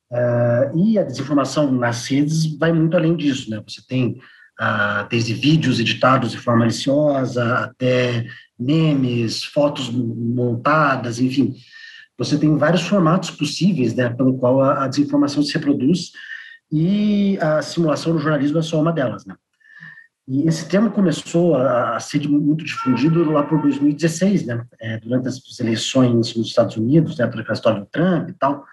Uh, 0.09 0.77
e 0.77 0.97
a 0.97 1.03
desinformação 1.03 1.69
nas 1.69 2.07
redes 2.07 2.57
vai 2.57 2.71
muito 2.71 2.95
além 2.95 3.17
disso, 3.17 3.49
né? 3.49 3.61
Você 3.67 3.81
tem 3.85 4.17
uh, 4.61 5.05
desde 5.09 5.33
vídeos 5.33 5.81
editados 5.81 6.31
de 6.31 6.37
forma 6.37 6.61
maliciosa 6.61 7.65
até 7.65 8.25
memes, 8.57 9.43
fotos 9.43 9.89
montadas, 9.89 11.19
enfim 11.19 11.55
você 12.17 12.37
tem 12.37 12.57
vários 12.57 12.83
formatos 12.83 13.31
possíveis, 13.31 13.93
né, 13.93 14.09
pelo 14.09 14.37
qual 14.37 14.61
a, 14.61 14.85
a 14.85 14.87
desinformação 14.87 15.43
se 15.43 15.53
reproduz 15.53 16.11
e 16.71 17.37
a 17.39 17.61
simulação 17.61 18.13
no 18.13 18.19
jornalismo 18.19 18.59
é 18.59 18.61
só 18.61 18.79
uma 18.81 18.91
delas, 18.91 19.25
né. 19.25 19.35
E 20.27 20.47
esse 20.47 20.67
termo 20.67 20.89
começou 20.89 21.55
a, 21.55 21.97
a 21.97 21.99
ser 21.99 22.27
muito 22.27 22.65
difundido 22.65 23.29
lá 23.29 23.43
por 23.43 23.61
2016, 23.61 24.47
né, 24.47 24.65
é, 24.81 24.97
durante 24.99 25.27
as 25.27 25.59
eleições 25.59 26.35
nos 26.35 26.47
Estados 26.47 26.75
Unidos, 26.77 27.17
né, 27.17 27.27
pela 27.27 27.43
história 27.53 27.79
do 27.79 27.85
Trump 27.85 28.29
e 28.29 28.33
tal, 28.33 28.65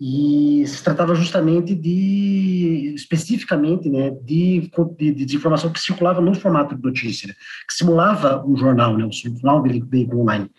e 0.00 0.64
se 0.66 0.82
tratava 0.82 1.14
justamente 1.14 1.74
de, 1.74 2.94
especificamente, 2.94 3.90
né, 3.90 4.12
de, 4.22 4.70
de, 4.96 5.24
de 5.26 5.36
informação 5.36 5.70
que 5.70 5.80
circulava 5.80 6.20
no 6.20 6.34
formato 6.34 6.74
de 6.74 6.82
notícia, 6.82 7.28
né, 7.28 7.34
que 7.68 7.74
simulava 7.74 8.42
um 8.46 8.56
jornal, 8.56 8.96
né, 8.96 9.04
um 9.04 9.62
veículo 9.62 10.22
online. 10.22 10.50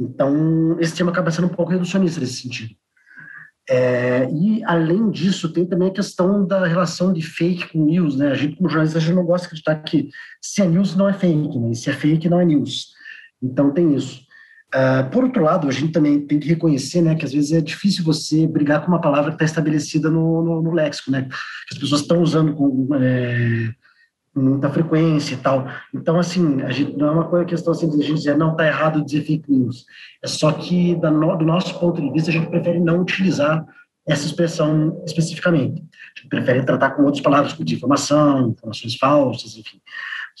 Então, 0.00 0.78
esse 0.80 0.96
tema 0.96 1.10
acaba 1.10 1.30
sendo 1.30 1.46
um 1.48 1.54
pouco 1.54 1.72
reducionista 1.72 2.20
nesse 2.20 2.40
sentido. 2.40 2.74
É, 3.68 4.28
e, 4.32 4.64
além 4.64 5.10
disso, 5.10 5.52
tem 5.52 5.66
também 5.66 5.88
a 5.88 5.92
questão 5.92 6.46
da 6.46 6.66
relação 6.66 7.12
de 7.12 7.22
fake 7.22 7.68
com 7.68 7.84
news, 7.84 8.16
né? 8.16 8.32
A 8.32 8.34
gente, 8.34 8.56
como 8.56 8.68
jornalista, 8.68 8.98
a 8.98 9.00
gente 9.00 9.14
não 9.14 9.24
gosta 9.24 9.46
de 9.46 9.48
acreditar 9.48 9.76
que 9.76 10.08
se 10.42 10.62
é 10.62 10.66
news, 10.66 10.96
não 10.96 11.08
é 11.08 11.12
fake, 11.12 11.58
né? 11.58 11.74
Se 11.74 11.90
é 11.90 11.92
fake, 11.92 12.28
não 12.28 12.40
é 12.40 12.44
news. 12.44 12.88
Então, 13.42 13.70
tem 13.72 13.94
isso. 13.94 14.22
Uh, 14.74 15.10
por 15.10 15.24
outro 15.24 15.42
lado, 15.42 15.68
a 15.68 15.72
gente 15.72 15.92
também 15.92 16.24
tem 16.26 16.38
que 16.38 16.48
reconhecer 16.48 17.02
né, 17.02 17.16
que 17.16 17.24
às 17.24 17.32
vezes 17.32 17.52
é 17.52 17.60
difícil 17.60 18.04
você 18.04 18.46
brigar 18.46 18.80
com 18.80 18.88
uma 18.88 19.00
palavra 19.00 19.30
que 19.30 19.34
está 19.34 19.44
estabelecida 19.44 20.08
no, 20.08 20.44
no, 20.44 20.62
no, 20.62 20.72
léxico, 20.72 21.10
né, 21.10 21.26
as 21.72 21.76
pessoas 21.76 22.02
estão 22.02 22.22
usando 22.22 22.54
com 22.54 22.88
é, 22.94 23.74
muita 24.40 24.70
frequência 24.70 25.34
e 25.34 25.36
tal. 25.36 25.66
Então, 25.94 26.18
assim, 26.18 26.62
a 26.62 26.70
gente, 26.70 26.96
não 26.96 27.08
é 27.08 27.10
uma 27.10 27.44
questão 27.44 27.72
assim 27.72 27.88
de 27.88 28.02
a 28.02 28.06
gente 28.06 28.18
dizer, 28.18 28.36
não, 28.36 28.52
está 28.52 28.66
errado 28.66 29.04
dizer 29.04 29.22
fake 29.22 29.50
news. 29.50 29.84
É 30.22 30.26
só 30.26 30.52
que, 30.52 30.94
no, 30.96 31.36
do 31.36 31.44
nosso 31.44 31.78
ponto 31.78 32.00
de 32.00 32.10
vista, 32.10 32.30
a 32.30 32.32
gente 32.32 32.48
prefere 32.48 32.80
não 32.80 33.00
utilizar 33.00 33.64
essa 34.06 34.26
expressão 34.26 35.02
especificamente. 35.06 35.82
A 36.16 36.20
gente 36.20 36.28
prefere 36.28 36.64
tratar 36.64 36.90
com 36.90 37.02
outras 37.02 37.22
palavras, 37.22 37.52
como 37.52 37.64
desinformação, 37.64 38.50
informações 38.50 38.96
falsas, 38.96 39.56
enfim 39.56 39.80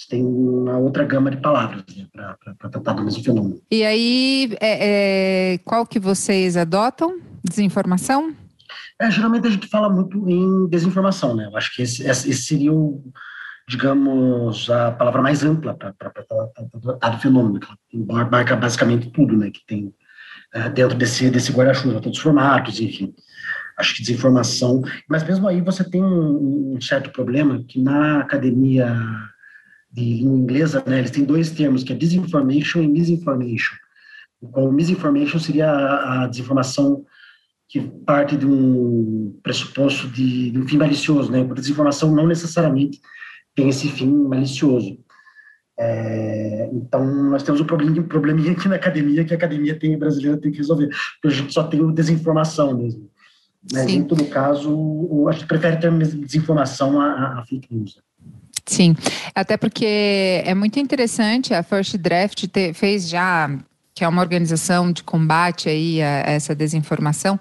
tem 0.08 0.24
uma 0.24 0.78
outra 0.78 1.04
gama 1.04 1.30
de 1.30 1.36
palavras 1.38 1.84
né, 1.96 2.06
para 2.12 2.70
tratar 2.70 2.94
do 2.94 3.04
mesmo 3.04 3.22
fenômeno. 3.22 3.60
E 3.70 3.84
aí, 3.84 4.56
é, 4.60 5.54
é, 5.54 5.58
qual 5.58 5.86
que 5.86 5.98
vocês 5.98 6.56
adotam? 6.56 7.20
Desinformação? 7.42 8.34
É, 9.00 9.10
geralmente 9.10 9.46
a 9.46 9.50
gente 9.50 9.66
fala 9.66 9.88
muito 9.88 10.28
em 10.28 10.68
desinformação, 10.68 11.34
né? 11.34 11.46
Eu 11.46 11.56
acho 11.56 11.74
que 11.74 11.82
esse, 11.82 12.06
esse 12.06 12.34
seria 12.34 12.72
o, 12.72 13.02
digamos, 13.70 14.68
a 14.68 14.90
palavra 14.90 15.22
mais 15.22 15.44
ampla 15.44 15.74
para 15.74 15.92
tratar 15.92 17.10
do 17.10 17.18
fenômeno, 17.18 17.60
que 17.88 17.96
marca 17.96 18.56
basicamente 18.56 19.10
tudo, 19.10 19.36
né? 19.36 19.48
Que 19.48 19.64
tem 19.64 19.94
é, 20.52 20.68
dentro 20.68 20.98
desse, 20.98 21.30
desse 21.30 21.52
guarda-chuva, 21.52 22.00
todos 22.00 22.18
os 22.18 22.22
formatos, 22.22 22.80
enfim. 22.80 23.14
Acho 23.78 23.94
que 23.94 24.02
desinformação. 24.02 24.82
Mas 25.08 25.22
mesmo 25.22 25.46
aí 25.46 25.60
você 25.60 25.88
tem 25.88 26.02
um, 26.02 26.74
um 26.74 26.80
certo 26.80 27.10
problema 27.10 27.62
que 27.62 27.80
na 27.80 28.18
academia 28.18 28.92
de 29.92 30.02
língua 30.14 30.38
inglesa, 30.38 30.82
né, 30.84 30.98
eles 30.98 31.12
têm 31.12 31.24
dois 31.24 31.50
termos, 31.50 31.84
que 31.84 31.92
é 31.92 31.96
disinformation 31.96 32.82
e 32.82 32.88
misinformation. 32.88 33.76
O 34.40 34.72
misinformation 34.72 35.38
seria 35.38 35.70
a, 35.70 36.24
a 36.24 36.26
desinformação 36.26 37.04
que 37.68 37.80
parte 37.80 38.36
de 38.36 38.46
um 38.46 39.38
pressuposto 39.44 40.08
de, 40.08 40.50
de 40.50 40.58
um 40.58 40.66
fim 40.66 40.76
malicioso, 40.76 41.30
né? 41.30 41.40
A 41.48 41.54
desinformação 41.54 42.12
não 42.12 42.26
necessariamente 42.26 43.00
tem 43.54 43.68
esse 43.68 43.88
fim 43.88 44.10
malicioso. 44.10 44.98
É, 45.78 46.68
então, 46.72 47.04
nós 47.30 47.42
temos 47.42 47.60
um 47.60 47.64
probleminha, 47.64 48.02
probleminha 48.02 48.52
aqui 48.52 48.68
na 48.68 48.76
academia 48.76 49.24
que 49.24 49.32
a 49.32 49.36
academia 49.36 49.78
tem, 49.78 49.98
brasileira 49.98 50.36
tem 50.36 50.52
que 50.52 50.58
resolver, 50.58 50.88
porque 50.88 51.34
a 51.34 51.40
gente 51.40 51.54
só 51.54 51.62
tem 51.64 51.92
desinformação 51.92 52.76
mesmo. 52.76 53.08
Sim. 53.66 53.96
em 53.96 54.04
todo 54.04 54.24
caso, 54.26 55.26
a 55.28 55.32
gente 55.32 55.46
prefere 55.46 55.76
ter 55.76 55.92
desinformação 55.92 57.00
a, 57.00 57.40
a 57.40 57.44
fake 57.46 57.68
news. 57.70 57.98
Sim, 58.66 58.94
até 59.34 59.56
porque 59.56 60.42
é 60.44 60.54
muito 60.54 60.78
interessante, 60.78 61.52
a 61.52 61.62
First 61.62 61.96
Draft 61.96 62.46
te, 62.46 62.72
fez 62.72 63.08
já, 63.08 63.50
que 63.94 64.04
é 64.04 64.08
uma 64.08 64.22
organização 64.22 64.92
de 64.92 65.02
combate 65.02 65.68
aí 65.68 66.00
a, 66.02 66.28
a 66.28 66.30
essa 66.30 66.54
desinformação, 66.54 67.38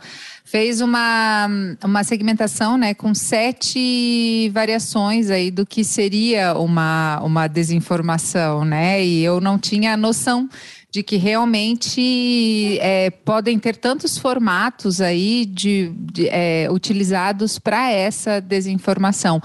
fez 0.50 0.82
uma, 0.82 1.48
uma 1.84 2.04
segmentação 2.04 2.76
né, 2.76 2.96
com 2.96 3.14
sete 3.14 4.50
variações 4.52 5.30
aí 5.30 5.52
do 5.52 5.64
que 5.64 5.84
seria 5.84 6.56
uma, 6.56 7.20
uma 7.22 7.48
desinformação, 7.48 8.66
né? 8.66 9.06
E 9.06 9.24
eu 9.24 9.40
não 9.40 9.60
tinha 9.60 9.96
noção 9.96 10.50
de 10.92 11.04
que 11.04 11.18
realmente 11.18 12.80
é, 12.82 13.12
podem 13.12 13.60
ter 13.60 13.76
tantos 13.76 14.18
formatos 14.18 15.00
aí 15.02 15.46
de, 15.46 15.94
de 15.96 16.28
é, 16.30 16.68
utilizados 16.72 17.60
para 17.60 17.92
essa 17.92 18.42
desinformação. 18.42 19.40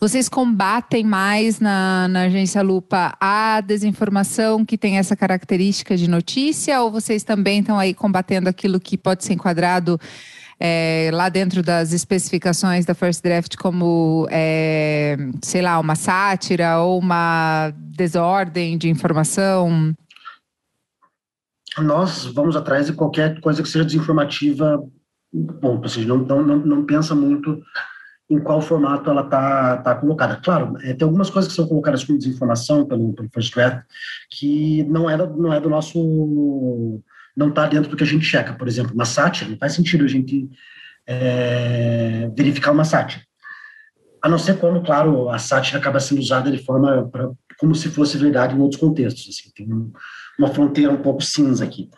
Vocês 0.00 0.28
combatem 0.28 1.04
mais 1.04 1.60
na, 1.60 2.08
na 2.08 2.22
agência 2.22 2.62
Lupa 2.62 3.16
a 3.20 3.60
desinformação 3.60 4.64
que 4.64 4.76
tem 4.76 4.98
essa 4.98 5.14
característica 5.14 5.96
de 5.96 6.10
notícia 6.10 6.82
ou 6.82 6.90
vocês 6.90 7.22
também 7.22 7.60
estão 7.60 7.78
aí 7.78 7.94
combatendo 7.94 8.48
aquilo 8.48 8.80
que 8.80 8.98
pode 8.98 9.24
ser 9.24 9.34
enquadrado 9.34 10.00
é, 10.60 11.10
lá 11.12 11.28
dentro 11.28 11.62
das 11.62 11.92
especificações 11.92 12.84
da 12.84 12.94
First 12.94 13.22
Draft 13.22 13.56
como, 13.56 14.26
é, 14.30 15.16
sei 15.42 15.62
lá, 15.62 15.78
uma 15.78 15.94
sátira 15.94 16.78
ou 16.80 16.98
uma 16.98 17.72
desordem 17.76 18.76
de 18.76 18.88
informação? 18.88 19.94
nós 21.82 22.24
vamos 22.26 22.56
atrás 22.56 22.86
de 22.86 22.92
qualquer 22.92 23.40
coisa 23.40 23.62
que 23.62 23.68
seja 23.68 23.84
desinformativa, 23.84 24.82
bom, 25.32 25.78
ou 25.78 25.88
seja, 25.88 26.08
não, 26.08 26.18
não, 26.18 26.56
não 26.58 26.84
pensa 26.84 27.14
muito 27.14 27.60
em 28.30 28.38
qual 28.38 28.60
formato 28.60 29.08
ela 29.08 29.22
está 29.22 29.78
tá 29.78 29.94
colocada. 29.94 30.36
Claro, 30.36 30.76
é, 30.82 30.92
tem 30.92 31.04
algumas 31.04 31.30
coisas 31.30 31.50
que 31.50 31.56
são 31.56 31.66
colocadas 31.66 32.04
como 32.04 32.18
desinformação 32.18 32.84
pelo, 32.86 33.14
pelo 33.14 33.30
First 33.32 33.54
Draft 33.54 33.84
que 34.30 34.84
não 34.84 35.08
é, 35.08 35.16
não 35.16 35.52
é 35.52 35.60
do 35.60 35.70
nosso... 35.70 37.02
não 37.38 37.50
está 37.50 37.68
dentro 37.68 37.88
do 37.88 37.96
que 37.96 38.02
a 38.02 38.06
gente 38.06 38.24
checa. 38.24 38.52
Por 38.52 38.66
exemplo, 38.66 38.92
uma 38.92 39.04
sátira, 39.04 39.48
não 39.48 39.56
faz 39.56 39.72
sentido 39.72 40.04
a 40.04 40.08
gente 40.08 40.48
é, 41.06 42.28
verificar 42.36 42.72
uma 42.72 42.84
sátira. 42.84 43.22
A 44.20 44.28
não 44.28 44.38
ser 44.38 44.58
quando, 44.58 44.82
claro, 44.82 45.30
a 45.30 45.38
sátira 45.38 45.78
acaba 45.78 46.00
sendo 46.00 46.18
usada 46.18 46.50
de 46.50 46.58
forma 46.58 47.08
pra, 47.08 47.30
como 47.60 47.76
se 47.76 47.88
fosse 47.90 48.18
verdade 48.18 48.56
em 48.56 48.60
outros 48.60 48.80
contextos. 48.80 49.28
Assim, 49.28 49.52
tem 49.54 49.72
um, 49.72 49.92
uma 50.36 50.48
fronteira 50.48 50.90
um 50.92 51.00
pouco 51.00 51.22
cinza 51.22 51.64
aqui. 51.64 51.88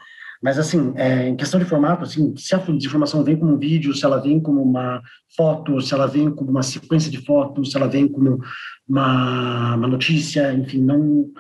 Mas, 0.43 0.59
assim, 0.59 0.93
é, 0.97 1.29
em 1.29 1.37
questão 1.37 1.59
de 1.59 1.67
formato, 1.67 2.05
assim, 2.05 2.35
se 2.37 2.55
a 2.55 2.59
desinformação 2.59 3.25
vem 3.25 3.39
como 3.39 3.55
um 3.55 3.59
vídeo, 3.59 3.95
se 3.95 4.05
ela 4.05 4.21
vem 4.21 4.41
como 4.41 4.63
uma 4.63 5.01
foto, 5.35 5.81
se 5.81 5.95
ela 5.95 6.07
vem 6.07 6.31
como 6.31 6.51
uma 6.51 6.63
sequência 6.63 7.11
de 7.11 7.25
fotos, 7.25 7.71
se 7.71 7.77
ela 7.79 7.89
vem 7.89 8.07
como 8.07 8.39
uma, 8.87 9.75
uma 9.77 9.89
notícia, 9.89 10.53
enfim, 10.53 10.83
não, 10.83 11.31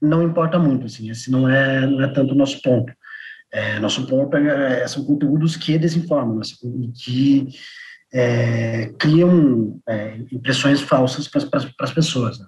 não 0.00 0.22
importa 0.22 0.58
muito, 0.58 0.86
assim, 0.86 1.10
esse 1.10 1.30
não 1.30 1.48
é, 1.48 1.86
não 1.86 2.02
é 2.02 2.08
tanto 2.08 2.32
o 2.32 2.36
nosso 2.36 2.60
ponto. 2.62 2.90
É, 3.52 3.80
nosso 3.80 4.06
ponto 4.06 4.36
é, 4.36 4.82
é 4.82 4.88
são 4.88 5.04
conteúdos 5.04 5.56
que 5.56 5.78
desinformam, 5.78 6.40
assim, 6.40 6.92
que 6.94 7.48
é, 8.12 8.92
criam 8.98 9.80
é, 9.88 10.18
impressões 10.32 10.80
falsas 10.80 11.28
para 11.28 11.42
as 11.80 11.92
pessoas. 11.92 12.38
Né? 12.38 12.46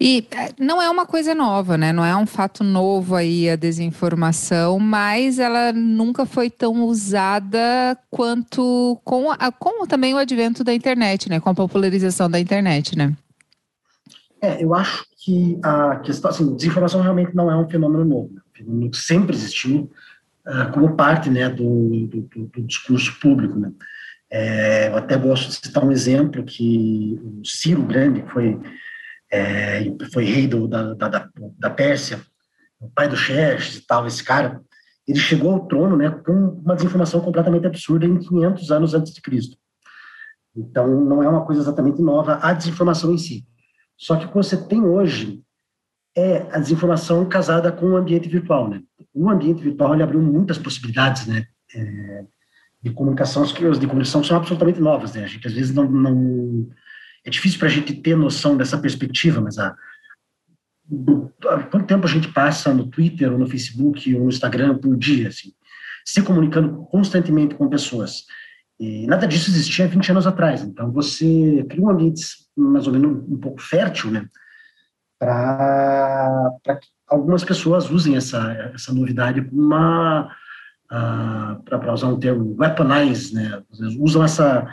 E 0.00 0.26
eh, 0.30 0.50
não 0.58 0.80
é 0.80 0.88
uma 0.88 1.06
coisa 1.06 1.34
nova, 1.34 1.76
né? 1.76 1.92
Não 1.92 2.04
é 2.04 2.16
um 2.16 2.26
fato 2.26 2.64
novo 2.64 3.14
aí 3.14 3.50
a 3.50 3.56
desinformação, 3.56 4.78
mas 4.78 5.38
ela 5.38 5.72
nunca 5.72 6.24
foi 6.24 6.50
tão 6.50 6.84
usada 6.84 7.96
quanto 8.10 8.98
com, 9.04 9.30
a, 9.30 9.52
com 9.52 9.86
também 9.86 10.14
o 10.14 10.18
advento 10.18 10.64
da 10.64 10.74
internet, 10.74 11.28
né? 11.28 11.40
Com 11.40 11.50
a 11.50 11.54
popularização 11.54 12.30
da 12.30 12.40
internet, 12.40 12.96
né? 12.96 13.14
É, 14.40 14.62
eu 14.62 14.74
acho 14.74 15.04
que 15.24 15.58
a 15.62 15.96
questão, 15.96 16.30
assim, 16.30 16.56
desinformação 16.56 17.00
realmente 17.00 17.34
não 17.34 17.50
é 17.50 17.56
um 17.56 17.68
fenômeno 17.68 18.04
novo, 18.04 18.30
né? 18.34 18.41
Sempre 18.92 19.34
existiu 19.34 19.90
uh, 20.46 20.72
como 20.72 20.96
parte, 20.96 21.30
né, 21.30 21.48
do, 21.48 22.06
do, 22.06 22.46
do 22.46 22.62
discurso 22.62 23.18
público, 23.20 23.58
né? 23.58 23.72
É, 24.34 24.88
eu 24.88 24.96
até 24.96 25.14
gosto 25.16 25.48
de 25.48 25.54
citar 25.54 25.84
um 25.84 25.92
exemplo 25.92 26.42
que 26.42 27.20
o 27.22 27.44
Ciro 27.44 27.82
Grande, 27.82 28.22
que 28.22 28.30
foi 28.30 28.58
é, 29.30 29.84
foi 30.12 30.24
rei 30.24 30.46
do, 30.46 30.66
da, 30.68 30.94
da, 30.94 31.28
da 31.58 31.70
Pérsia, 31.70 32.20
o 32.78 32.88
pai 32.90 33.08
do 33.08 33.16
Xerxes 33.16 33.76
e 33.76 33.86
tal, 33.86 34.06
esse 34.06 34.22
cara, 34.22 34.60
ele 35.06 35.18
chegou 35.18 35.52
ao 35.52 35.66
trono 35.66 35.96
né, 35.96 36.10
com 36.10 36.32
uma 36.32 36.74
desinformação 36.74 37.20
completamente 37.20 37.66
absurda 37.66 38.04
em 38.04 38.18
500 38.18 38.70
anos 38.70 38.94
antes 38.94 39.12
de 39.12 39.22
Cristo. 39.22 39.56
Então, 40.54 40.86
não 40.86 41.22
é 41.22 41.28
uma 41.28 41.46
coisa 41.46 41.62
exatamente 41.62 42.02
nova 42.02 42.38
a 42.42 42.52
desinformação 42.52 43.12
em 43.12 43.18
si. 43.18 43.44
Só 43.96 44.16
que 44.16 44.32
você 44.32 44.56
tem 44.56 44.82
hoje 44.82 45.42
é 46.16 46.46
a 46.50 46.58
desinformação 46.58 47.26
casada 47.28 47.72
com 47.72 47.86
o 47.86 47.96
ambiente 47.96 48.28
virtual. 48.28 48.68
Né? 48.68 48.82
O 49.14 49.28
ambiente 49.28 49.62
virtual 49.62 49.94
ele 49.94 50.02
abriu 50.02 50.20
muitas 50.20 50.58
possibilidades 50.58 51.26
né, 51.26 51.46
é, 51.74 52.24
de 52.82 52.90
comunicação, 52.90 53.42
as 53.42 53.52
de 53.52 53.86
comunicação 53.86 54.22
são 54.22 54.36
absolutamente 54.36 54.80
novas. 54.80 55.14
Né? 55.14 55.24
A 55.24 55.26
gente, 55.26 55.46
às 55.46 55.52
vezes, 55.52 55.74
não, 55.74 55.90
não 55.90 56.68
é 57.24 57.30
difícil 57.30 57.58
para 57.58 57.68
a 57.68 57.70
gente 57.70 57.94
ter 57.94 58.16
noção 58.16 58.56
dessa 58.56 58.76
perspectiva, 58.78 59.40
mas 59.40 59.56
do, 60.84 61.32
há 61.46 61.62
quanto 61.62 61.86
tempo 61.86 62.06
a 62.06 62.10
gente 62.10 62.28
passa 62.28 62.74
no 62.74 62.86
Twitter, 62.86 63.32
ou 63.32 63.38
no 63.38 63.46
Facebook, 63.46 64.14
ou 64.14 64.22
no 64.22 64.28
Instagram 64.28 64.76
por 64.78 64.96
dia, 64.96 65.28
assim, 65.28 65.52
se 66.04 66.20
comunicando 66.22 66.84
constantemente 66.90 67.54
com 67.54 67.68
pessoas. 67.68 68.24
E 68.78 69.06
nada 69.06 69.26
disso 69.26 69.50
existia 69.50 69.86
20 69.86 70.10
anos 70.10 70.26
atrás. 70.26 70.62
Então, 70.62 70.90
você 70.90 71.64
cria 71.70 71.82
um 71.82 71.90
ambiente 71.90 72.22
mais 72.56 72.86
ou 72.86 72.92
menos 72.92 73.24
um 73.28 73.38
pouco 73.38 73.62
fértil, 73.62 74.10
né, 74.10 74.28
para 75.22 76.76
que 76.80 76.88
algumas 77.06 77.44
pessoas 77.44 77.88
usem 77.88 78.16
essa, 78.16 78.52
essa 78.74 78.92
novidade 78.92 79.40
como 79.40 79.62
uma 79.62 80.34
uh, 80.90 81.62
para 81.62 81.94
usar 81.94 82.08
um 82.08 82.18
termo, 82.18 82.56
weaponize, 82.58 83.32
né? 83.32 83.62
usam 84.00 84.24
essa, 84.24 84.68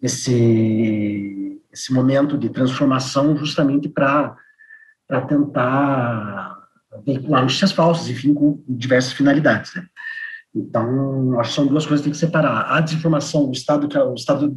esse, 0.00 1.60
esse 1.72 1.92
momento 1.92 2.38
de 2.38 2.48
transformação 2.48 3.36
justamente 3.36 3.88
para 3.88 4.36
tentar 5.26 6.56
veicular 7.04 7.42
notícias 7.42 7.72
falsas, 7.72 8.08
enfim, 8.08 8.32
com 8.34 8.62
diversas 8.68 9.12
finalidades. 9.12 9.74
Né? 9.74 9.84
Então, 10.54 11.40
acho 11.40 11.50
que 11.50 11.56
são 11.56 11.66
duas 11.66 11.86
coisas 11.86 12.04
que 12.04 12.10
tem 12.10 12.12
que 12.12 12.24
separar. 12.24 12.70
A 12.70 12.80
desinformação, 12.80 13.48
o 13.48 13.52
estado 13.52 13.88
que 13.88 13.98
o 13.98 14.14
estado 14.14 14.48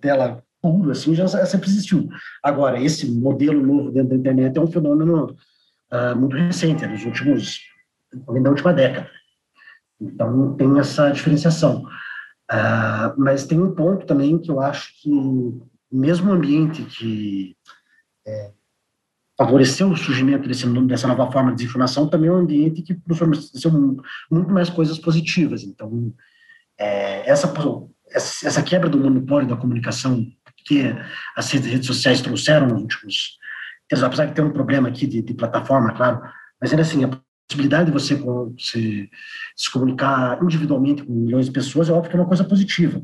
dela 0.00 0.40
puro, 0.60 0.90
assim, 0.90 1.14
já 1.14 1.26
sempre 1.46 1.68
existiu. 1.68 2.08
Agora, 2.42 2.80
esse 2.80 3.10
modelo 3.10 3.64
novo 3.64 3.90
dentro 3.90 4.10
da 4.10 4.16
internet 4.16 4.56
é 4.56 4.60
um 4.60 4.70
fenômeno 4.70 5.36
uh, 5.92 6.16
muito 6.16 6.36
recente, 6.36 6.86
nos 6.86 7.04
últimos, 7.04 7.60
da 8.12 8.50
última 8.50 8.72
década. 8.72 9.10
Então, 10.00 10.54
tem 10.54 10.78
essa 10.78 11.10
diferenciação. 11.10 11.82
Uh, 12.50 13.12
mas 13.16 13.46
tem 13.46 13.60
um 13.60 13.74
ponto 13.74 14.06
também 14.06 14.38
que 14.38 14.50
eu 14.50 14.60
acho 14.60 14.92
que, 15.02 15.10
mesmo 15.90 16.30
o 16.30 16.34
ambiente 16.34 16.82
que 16.84 17.56
é, 18.26 18.52
favoreceu 19.36 19.90
o 19.90 19.96
surgimento 19.96 20.48
desse, 20.48 20.66
dessa 20.86 21.06
nova 21.06 21.30
forma 21.30 21.50
de 21.50 21.58
desinformação, 21.58 22.08
também 22.08 22.28
é 22.28 22.32
um 22.32 22.38
ambiente 22.38 22.82
que 22.82 22.98
forneceu 23.14 23.70
muito 24.30 24.50
mais 24.50 24.68
coisas 24.68 24.98
positivas. 24.98 25.62
Então, 25.62 26.12
é, 26.78 27.28
essa, 27.28 27.52
essa 28.12 28.62
quebra 28.62 28.88
do 28.88 28.98
monopólio 28.98 29.48
da 29.48 29.56
comunicação 29.56 30.26
que 30.68 30.94
as 31.34 31.50
redes 31.50 31.86
sociais 31.86 32.20
trouxeram 32.20 32.66
nos 32.66 32.82
últimos 32.82 33.38
apesar 33.90 34.26
de 34.26 34.34
ter 34.34 34.42
um 34.42 34.50
problema 34.50 34.88
aqui 34.88 35.06
de, 35.06 35.22
de 35.22 35.34
plataforma, 35.34 35.94
claro, 35.94 36.20
mas 36.60 36.70
ainda 36.70 36.82
assim, 36.82 37.04
a 37.04 37.10
possibilidade 37.48 37.86
de 37.86 37.92
você 37.92 38.20
se, 38.58 39.10
se 39.56 39.72
comunicar 39.72 40.38
individualmente 40.42 41.02
com 41.02 41.12
milhões 41.12 41.46
de 41.46 41.52
pessoas 41.52 41.88
é 41.88 41.92
óbvio 41.92 42.10
que 42.10 42.16
é 42.16 42.20
uma 42.20 42.28
coisa 42.28 42.44
positiva. 42.44 43.00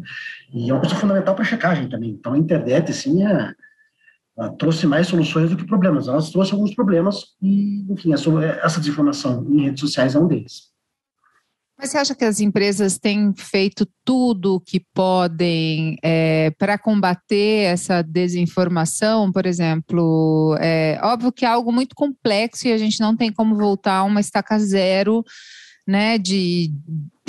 E 0.53 0.69
é 0.69 0.73
uma 0.73 0.81
coisa 0.81 0.95
fundamental 0.95 1.35
para 1.35 1.43
a 1.43 1.47
checagem 1.47 1.89
também. 1.89 2.11
Então, 2.11 2.35
a 2.35 2.39
internet, 2.39 2.91
assim, 2.91 3.25
é, 3.25 3.55
trouxe 4.59 4.87
mais 4.87 5.07
soluções 5.07 5.51
do 5.51 5.57
que 5.57 5.65
problemas. 5.65 6.09
Elas 6.09 6.31
trouxe 6.31 6.53
alguns 6.53 6.75
problemas 6.75 7.35
e, 7.41 7.91
enfim, 7.91 8.13
essa 8.13 8.81
desinformação 8.81 9.47
em 9.49 9.63
redes 9.63 9.81
sociais 9.81 10.15
é 10.15 10.19
um 10.19 10.29
deles. 10.29 10.74
Mas 11.77 11.91
você 11.91 11.99
acha 11.99 12.15
que 12.15 12.25
as 12.25 12.39
empresas 12.41 12.99
têm 12.99 13.35
feito 13.37 13.87
tudo 14.05 14.55
o 14.55 14.61
que 14.61 14.81
podem 14.95 15.97
é, 16.03 16.51
para 16.53 16.79
combater 16.79 17.65
essa 17.65 18.01
desinformação? 18.01 19.33
Por 19.33 19.45
exemplo, 19.45 20.57
é 20.61 21.01
óbvio 21.03 21.33
que 21.33 21.45
é 21.45 21.49
algo 21.49 21.73
muito 21.73 21.95
complexo 21.97 22.69
e 22.69 22.73
a 22.73 22.79
gente 22.79 23.01
não 23.01 23.17
tem 23.17 23.33
como 23.33 23.57
voltar 23.57 23.99
a 23.99 24.05
uma 24.05 24.21
estaca 24.21 24.57
zero, 24.59 25.25
né? 25.87 26.19
De, 26.19 26.73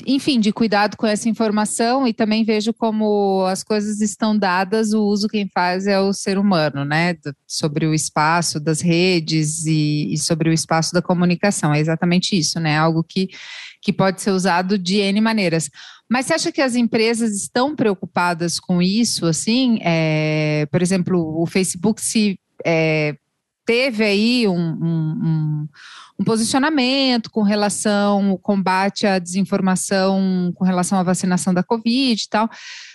enfim, 0.05 0.39
de 0.39 0.51
cuidado 0.51 0.97
com 0.97 1.05
essa 1.05 1.27
informação 1.29 2.07
e 2.07 2.13
também 2.13 2.43
vejo 2.43 2.73
como 2.73 3.45
as 3.45 3.63
coisas 3.63 4.01
estão 4.01 4.37
dadas, 4.37 4.93
o 4.93 5.03
uso 5.03 5.27
quem 5.27 5.49
faz 5.53 5.87
é 5.87 5.99
o 5.99 6.13
ser 6.13 6.37
humano, 6.37 6.85
né? 6.85 7.15
Sobre 7.47 7.85
o 7.85 7.93
espaço 7.93 8.59
das 8.59 8.81
redes 8.81 9.65
e, 9.65 10.13
e 10.13 10.17
sobre 10.17 10.49
o 10.49 10.53
espaço 10.53 10.93
da 10.93 11.01
comunicação. 11.01 11.73
É 11.73 11.79
exatamente 11.79 12.37
isso, 12.37 12.59
né? 12.59 12.77
Algo 12.77 13.03
que 13.03 13.29
que 13.85 13.93
pode 13.93 14.19
ser 14.19 14.31
usado 14.31 14.79
de 14.79 14.97
N 14.97 15.21
maneiras. 15.21 15.69
Mas 16.09 16.25
você 16.25 16.33
acha 16.33 16.51
que 16.51 16.61
as 16.61 16.75
empresas 16.75 17.35
estão 17.35 17.75
preocupadas 17.75 18.59
com 18.59 18.81
isso? 18.81 19.27
Assim, 19.27 19.77
é, 19.83 20.67
por 20.71 20.81
exemplo, 20.81 21.39
o 21.39 21.45
Facebook 21.45 22.01
se 22.01 22.39
é, 22.65 23.15
teve 23.63 24.03
aí 24.03 24.47
um, 24.47 24.55
um, 24.55 24.87
um, 25.23 25.67
posicionamento 26.23 27.29
com 27.29 27.41
relação 27.41 28.29
ao 28.31 28.37
combate 28.37 29.05
à 29.05 29.19
desinformação, 29.19 30.53
com 30.55 30.63
relação 30.63 30.97
à 30.97 31.03
vacinação 31.03 31.53
da 31.53 31.63
Covid 31.63 32.21
e 32.21 32.29
tal. 32.29 32.49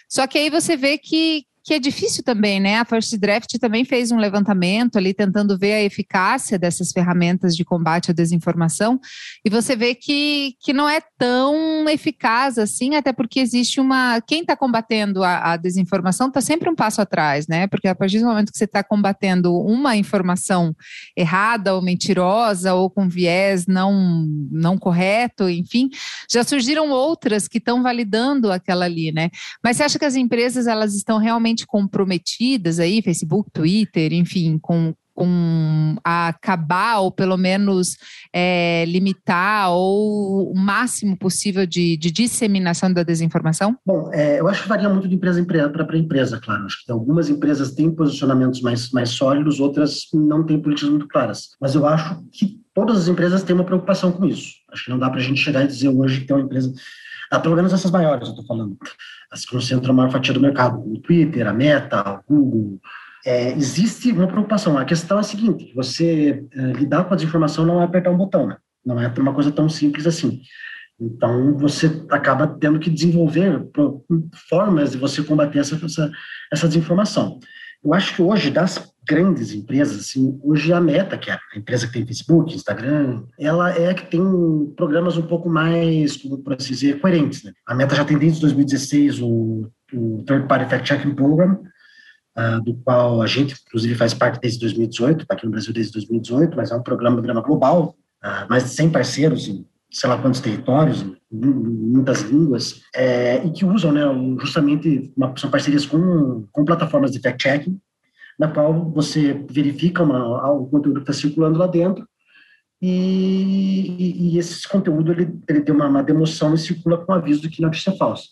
Só 0.08 0.26
que 0.26 0.38
aí 0.38 0.50
você 0.50 0.76
vê 0.76 0.98
que, 0.98 1.44
que 1.70 1.74
é 1.74 1.78
difícil 1.78 2.24
também, 2.24 2.58
né? 2.58 2.80
A 2.80 2.84
First 2.84 3.16
Draft 3.16 3.56
também 3.60 3.84
fez 3.84 4.10
um 4.10 4.16
levantamento 4.16 4.96
ali 4.96 5.14
tentando 5.14 5.56
ver 5.56 5.74
a 5.74 5.82
eficácia 5.84 6.58
dessas 6.58 6.90
ferramentas 6.90 7.54
de 7.54 7.64
combate 7.64 8.10
à 8.10 8.12
desinformação, 8.12 8.98
e 9.44 9.48
você 9.48 9.76
vê 9.76 9.94
que, 9.94 10.56
que 10.60 10.72
não 10.72 10.88
é 10.88 11.00
tão 11.16 11.88
eficaz 11.88 12.58
assim, 12.58 12.96
até 12.96 13.12
porque 13.12 13.38
existe 13.38 13.80
uma. 13.80 14.20
Quem 14.20 14.40
está 14.40 14.56
combatendo 14.56 15.22
a, 15.22 15.52
a 15.52 15.56
desinformação 15.56 16.26
está 16.26 16.40
sempre 16.40 16.68
um 16.68 16.74
passo 16.74 17.00
atrás, 17.00 17.46
né? 17.46 17.68
Porque 17.68 17.86
a 17.86 17.94
partir 17.94 18.18
do 18.18 18.26
momento 18.26 18.50
que 18.50 18.58
você 18.58 18.64
está 18.64 18.82
combatendo 18.82 19.56
uma 19.56 19.96
informação 19.96 20.74
errada 21.16 21.72
ou 21.72 21.80
mentirosa 21.80 22.74
ou 22.74 22.90
com 22.90 23.08
viés 23.08 23.68
não, 23.68 24.26
não 24.50 24.76
correto, 24.76 25.48
enfim, 25.48 25.88
já 26.28 26.42
surgiram 26.42 26.90
outras 26.90 27.46
que 27.46 27.58
estão 27.58 27.80
validando 27.80 28.50
aquela 28.50 28.86
ali, 28.86 29.12
né? 29.12 29.30
Mas 29.62 29.76
você 29.76 29.84
acha 29.84 30.00
que 30.00 30.04
as 30.04 30.16
empresas 30.16 30.66
elas 30.66 30.96
estão 30.96 31.16
realmente 31.16 31.59
realmente 31.60 31.66
comprometidas 31.66 32.78
aí, 32.78 33.02
Facebook, 33.02 33.50
Twitter, 33.52 34.12
enfim, 34.12 34.58
com, 34.60 34.94
com 35.14 35.96
acabar 36.04 37.00
ou 37.00 37.10
pelo 37.10 37.36
menos 37.36 37.96
é, 38.32 38.84
limitar 38.86 39.70
ou 39.70 40.52
o 40.52 40.58
máximo 40.58 41.16
possível 41.16 41.66
de, 41.66 41.96
de 41.96 42.10
disseminação 42.10 42.92
da 42.92 43.02
desinformação? 43.02 43.76
Bom, 43.84 44.10
é, 44.12 44.40
eu 44.40 44.48
acho 44.48 44.62
que 44.62 44.68
varia 44.68 44.88
muito 44.88 45.08
de 45.08 45.14
empresa 45.14 45.44
para 45.44 45.98
empresa, 45.98 46.40
claro. 46.40 46.64
Acho 46.64 46.84
que 46.84 46.92
algumas 46.92 47.28
empresas 47.28 47.72
têm 47.72 47.90
posicionamentos 47.90 48.60
mais, 48.60 48.90
mais 48.90 49.10
sólidos, 49.10 49.60
outras 49.60 50.06
não 50.12 50.44
têm 50.44 50.60
políticas 50.60 50.90
muito 50.90 51.08
claras. 51.08 51.50
Mas 51.60 51.74
eu 51.74 51.86
acho 51.86 52.22
que 52.32 52.60
todas 52.74 52.98
as 52.98 53.08
empresas 53.08 53.42
têm 53.42 53.54
uma 53.54 53.64
preocupação 53.64 54.12
com 54.12 54.24
isso. 54.24 54.54
Acho 54.72 54.84
que 54.84 54.90
não 54.90 54.98
dá 54.98 55.10
para 55.10 55.20
a 55.20 55.22
gente 55.22 55.40
chegar 55.40 55.64
e 55.64 55.66
dizer 55.66 55.88
hoje 55.88 56.20
que 56.20 56.26
tem 56.26 56.36
uma 56.36 56.44
empresa 56.44 56.72
ah, 57.30 57.40
pelo 57.40 57.56
menos 57.56 57.72
essas 57.72 57.90
maiores, 57.90 58.28
eu 58.28 58.34
estou 58.34 58.46
falando, 58.46 58.76
as 59.30 59.44
que 59.44 59.52
concentram 59.52 59.92
a 59.92 59.96
maior 59.96 60.10
fatia 60.10 60.34
do 60.34 60.40
mercado, 60.40 60.78
o 60.80 60.98
Twitter, 60.98 61.46
a 61.46 61.52
Meta, 61.52 62.22
o 62.26 62.34
Google. 62.34 62.80
É, 63.24 63.52
existe 63.52 64.10
uma 64.12 64.26
preocupação. 64.26 64.78
A 64.78 64.84
questão 64.84 65.18
é 65.18 65.20
a 65.20 65.24
seguinte: 65.24 65.72
você 65.74 66.44
é, 66.52 66.60
lidar 66.72 67.04
com 67.04 67.14
a 67.14 67.16
desinformação 67.16 67.64
não 67.64 67.80
é 67.80 67.84
apertar 67.84 68.10
um 68.10 68.16
botão, 68.16 68.46
né? 68.46 68.56
não 68.84 69.00
é 69.00 69.12
uma 69.18 69.34
coisa 69.34 69.52
tão 69.52 69.68
simples 69.68 70.06
assim. 70.06 70.40
Então, 71.00 71.56
você 71.56 72.04
acaba 72.10 72.46
tendo 72.46 72.78
que 72.78 72.90
desenvolver 72.90 73.66
formas 74.48 74.92
de 74.92 74.98
você 74.98 75.22
combater 75.22 75.58
essa, 75.58 75.74
essa, 75.82 76.10
essa 76.52 76.68
desinformação. 76.68 77.38
Eu 77.82 77.94
acho 77.94 78.14
que 78.14 78.20
hoje, 78.20 78.50
das 78.50 78.89
grandes 79.10 79.52
empresas, 79.52 79.98
assim, 79.98 80.38
hoje 80.40 80.72
a 80.72 80.80
Meta, 80.80 81.18
que 81.18 81.32
é 81.32 81.34
a 81.34 81.58
empresa 81.58 81.88
que 81.88 81.94
tem 81.94 82.06
Facebook, 82.06 82.54
Instagram, 82.54 83.24
ela 83.36 83.72
é 83.72 83.90
a 83.90 83.94
que 83.94 84.08
tem 84.08 84.22
programas 84.76 85.16
um 85.16 85.22
pouco 85.22 85.48
mais, 85.50 86.16
por 86.16 86.54
assim 86.56 86.68
dizer, 86.74 87.00
coerentes. 87.00 87.42
Né? 87.42 87.52
A 87.66 87.74
Meta 87.74 87.96
já 87.96 88.04
tem 88.04 88.16
desde 88.16 88.40
2016 88.42 89.20
o, 89.20 89.68
o 89.92 90.22
Third 90.24 90.46
Party 90.46 90.70
Fact 90.70 90.86
Checking 90.86 91.16
Program, 91.16 91.60
uh, 92.38 92.62
do 92.62 92.74
qual 92.84 93.20
a 93.20 93.26
gente, 93.26 93.56
inclusive, 93.66 93.96
faz 93.96 94.14
parte 94.14 94.40
desde 94.40 94.60
2018, 94.60 95.22
está 95.22 95.34
aqui 95.34 95.44
no 95.44 95.50
Brasil 95.50 95.74
desde 95.74 95.92
2018, 95.92 96.56
mas 96.56 96.70
é 96.70 96.76
um 96.76 96.82
programa, 96.82 97.16
um 97.16 97.18
programa 97.18 97.42
global, 97.42 97.96
uh, 98.24 98.48
mais 98.48 98.62
de 98.62 98.70
100 98.70 98.90
parceiros 98.90 99.48
em 99.48 99.66
sei 99.92 100.08
lá 100.08 100.16
quantos 100.18 100.38
territórios, 100.38 101.04
muitas 101.32 102.20
línguas, 102.20 102.82
é, 102.94 103.44
e 103.44 103.50
que 103.50 103.64
usam 103.64 103.90
né, 103.90 104.02
justamente, 104.38 105.12
uma, 105.16 105.36
são 105.36 105.50
parcerias 105.50 105.84
com, 105.84 106.46
com 106.52 106.64
plataformas 106.64 107.10
de 107.10 107.18
fact-checking, 107.18 107.76
na 108.40 108.48
qual 108.48 108.90
você 108.90 109.44
verifica 109.50 110.02
uma, 110.02 110.50
o 110.50 110.66
conteúdo 110.66 111.04
que 111.04 111.10
está 111.10 111.12
circulando 111.12 111.58
lá 111.58 111.66
dentro 111.66 112.08
e, 112.80 113.94
e, 113.98 114.34
e 114.34 114.38
esse 114.38 114.66
conteúdo 114.66 115.12
ele, 115.12 115.38
ele 115.46 115.60
tem 115.60 115.74
uma, 115.74 115.86
uma, 115.86 116.02
demoção 116.02 116.54
e 116.54 116.58
circula 116.58 116.96
com 116.96 117.12
aviso 117.12 117.42
de 117.42 117.50
que 117.50 117.60
notícia 117.60 117.90
é 117.90 117.96
falsa. 117.98 118.28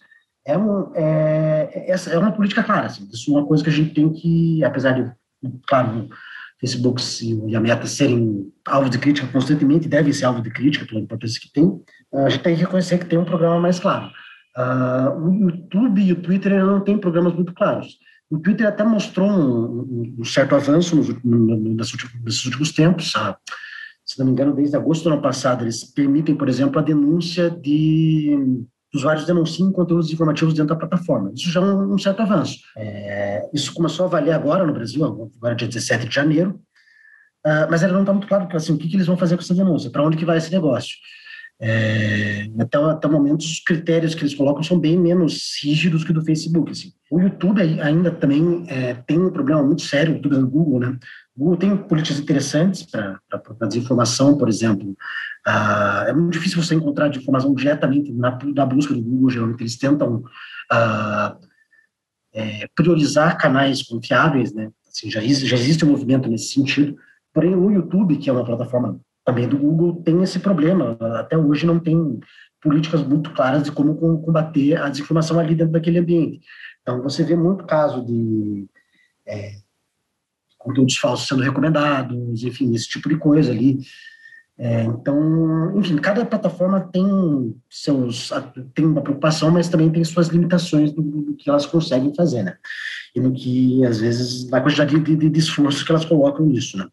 É, 0.47 0.57
um, 0.57 0.91
é, 0.95 1.91
essa 1.91 2.09
é 2.09 2.19
uma 2.19 2.33
política 2.33 2.63
clara, 2.65 2.87
assim, 2.87 3.07
isso 3.13 3.31
é 3.31 3.39
uma 3.39 3.47
coisa 3.47 3.63
que 3.63 3.69
a 3.69 3.73
gente 3.73 3.93
tem 3.93 4.11
que, 4.11 4.65
apesar 4.65 4.93
de, 4.93 5.13
claro, 5.67 6.09
Facebook 6.59 7.03
e 7.47 7.55
a 7.55 7.61
Meta 7.61 7.87
serem 7.87 8.51
alvo 8.67 8.89
de 8.89 8.99
crítica 8.99 9.29
constantemente, 9.31 9.91
devem 9.91 10.15
ser 10.15 10.25
alvo 10.25 10.41
de 10.41 10.49
crítica 10.49 10.87
pela 10.87 11.03
importância 11.03 11.39
que 11.39 11.53
tem, 11.53 11.79
a 12.15 12.31
gente 12.31 12.43
tem 12.43 12.55
que 12.55 12.63
reconhecer 12.63 12.97
que 12.97 13.05
tem 13.05 13.19
um 13.19 13.27
programa 13.27 13.61
mais 13.61 13.79
claro. 13.79 14.11
Uh, 14.57 15.29
o 15.29 15.35
YouTube 15.35 16.01
e 16.01 16.13
o 16.15 16.23
Twitter 16.23 16.65
não 16.65 16.81
têm 16.81 16.97
programas 16.97 17.35
muito 17.35 17.53
claros. 17.53 17.99
O 18.31 18.39
Twitter 18.39 18.67
até 18.67 18.85
mostrou 18.85 19.31
um, 19.31 20.17
um 20.19 20.25
certo 20.25 20.55
avanço 20.55 20.95
nos, 20.95 21.09
nos, 21.25 22.45
últimos, 22.45 22.73
tempos. 22.73 23.13
Se 24.05 24.19
não 24.19 24.27
me 24.27 24.33
engano, 24.33 24.55
desde 24.55 24.77
agosto 24.77 25.05
do 25.05 25.15
ano 25.15 25.23
passado, 25.23 25.65
eles 25.65 25.85
permitem, 25.85 26.35
por 26.35 26.49
exemplo, 26.49 26.79
a 26.79 26.83
denúncia 26.83 27.51
de 27.51 28.67
usuários 28.95 29.27
denunciem 29.27 29.71
conteúdos 29.71 30.13
informativos 30.13 30.55
dentro 30.55 30.75
da 30.75 30.77
plataforma. 30.77 31.33
Isso 31.35 31.51
já 31.51 31.61
é 31.61 31.65
um, 31.65 31.95
um 31.95 31.99
certo 31.99 32.23
avanço. 32.23 32.59
É, 32.77 33.49
isso 33.53 33.73
começou 33.75 34.07
a 34.07 34.09
valer 34.09 34.33
agora 34.33 34.67
no 34.67 34.73
Brasil, 34.73 35.05
agora 35.05 35.55
dia 35.55 35.69
17 35.69 36.09
de 36.09 36.15
janeiro, 36.15 36.61
uh, 37.47 37.69
mas 37.71 37.83
ainda 37.83 37.95
não 37.95 38.03
está 38.03 38.13
muito 38.13 38.27
claro 38.27 38.49
assim, 38.55 38.73
o 38.73 38.79
que, 38.79 38.89
que, 38.89 38.97
eles 38.97 39.07
vão 39.07 39.17
fazer 39.17 39.37
com 39.37 39.43
essa 39.43 39.55
denúncia, 39.55 39.91
para 39.91 40.03
onde 40.03 40.17
que 40.17 40.25
vai 40.25 40.39
esse 40.39 40.51
negócio. 40.51 40.97
É, 41.61 42.49
até, 42.61 42.79
até 42.79 43.09
o 43.09 43.13
momento, 43.13 43.41
os 43.41 43.59
critérios 43.61 44.15
que 44.15 44.23
eles 44.23 44.35
colocam 44.35 44.63
são 44.63 44.79
bem 44.79 44.97
menos 44.97 45.59
rígidos 45.63 46.05
que 46.05 46.13
o 46.13 46.15
do 46.15 46.25
Facebook. 46.25 46.71
Assim. 46.71 46.93
O 47.11 47.21
YouTube 47.21 47.61
ainda 47.81 48.11
também 48.13 48.65
é, 48.69 48.95
tem 48.95 49.19
um 49.19 49.31
problema 49.31 49.63
muito 49.63 49.83
sério, 49.83 50.13
o 50.13 50.17
YouTube 50.17 50.51
Google, 50.51 50.81
né? 50.81 50.99
O 51.37 51.41
Google 51.41 51.57
tem 51.57 51.77
políticas 51.77 52.21
interessantes 52.21 52.83
para 52.85 53.21
desinformação, 53.69 54.37
por 54.37 54.49
exemplo. 54.49 54.97
Ah, 55.47 56.05
é 56.09 56.13
muito 56.13 56.33
difícil 56.33 56.63
você 56.63 56.75
encontrar 56.75 57.15
informação 57.15 57.55
diretamente 57.55 58.13
na, 58.13 58.39
na 58.55 58.67
busca 58.67 58.95
do 58.95 59.03
Google, 59.03 59.31
geralmente 59.31 59.63
eles 59.63 59.77
tentam 59.77 60.23
ah, 60.71 61.37
é, 62.33 62.69
priorizar 62.75 63.39
canais 63.39 63.83
confiáveis, 63.83 64.53
né? 64.53 64.71
Assim, 64.87 65.11
já, 65.11 65.21
já 65.21 65.57
existe 65.57 65.85
um 65.85 65.91
movimento 65.91 66.29
nesse 66.29 66.53
sentido. 66.53 66.97
Porém, 67.33 67.55
o 67.55 67.71
YouTube, 67.71 68.17
que 68.17 68.29
é 68.29 68.33
uma 68.33 68.45
plataforma 68.45 69.01
também 69.29 69.47
do 69.47 69.59
Google 69.59 70.03
tem 70.03 70.23
esse 70.23 70.39
problema. 70.39 70.97
Até 71.21 71.37
hoje 71.37 71.67
não 71.67 71.79
tem 71.79 72.19
políticas 72.63 73.03
muito 73.03 73.31
claras 73.35 73.63
de 73.63 73.71
como 73.71 73.95
combater 73.95 74.81
a 74.81 74.89
desinformação 74.89 75.39
ali 75.39 75.55
dentro 75.55 75.75
daquele 75.75 75.99
ambiente. 75.99 76.41
Então, 76.81 77.03
você 77.03 77.23
vê 77.23 77.37
muito 77.37 77.67
caso 77.67 78.03
de 78.07 78.67
é, 79.27 79.57
conteúdos 80.57 80.97
falsos 80.97 81.29
sendo 81.29 81.43
recomendados, 81.43 82.43
enfim, 82.43 82.75
esse 82.75 82.89
tipo 82.89 83.07
de 83.07 83.17
coisa 83.17 83.53
ali. 83.53 83.79
É, 84.57 84.85
então, 84.85 85.79
enfim, 85.79 85.99
cada 85.99 86.25
plataforma 86.25 86.89
tem 86.91 87.55
seus 87.69 88.33
tem 88.75 88.87
uma 88.87 89.03
preocupação, 89.03 89.51
mas 89.51 89.69
também 89.69 89.91
tem 89.91 90.03
suas 90.05 90.29
limitações 90.29 90.91
do, 90.91 91.03
do 91.03 91.37
que 91.37 91.51
elas 91.51 91.67
conseguem 91.67 92.15
fazer, 92.15 92.43
né? 92.43 92.57
E 93.15 93.21
no 93.21 93.31
que, 93.35 93.85
às 93.85 94.01
vezes, 94.01 94.49
na 94.49 94.63
quantidade 94.63 94.99
de, 94.99 95.17
de, 95.17 95.29
de 95.29 95.39
esforço 95.39 95.85
que 95.85 95.93
elas 95.93 96.07
colocam 96.07 96.47
nisso, 96.47 96.79
né? 96.79 96.89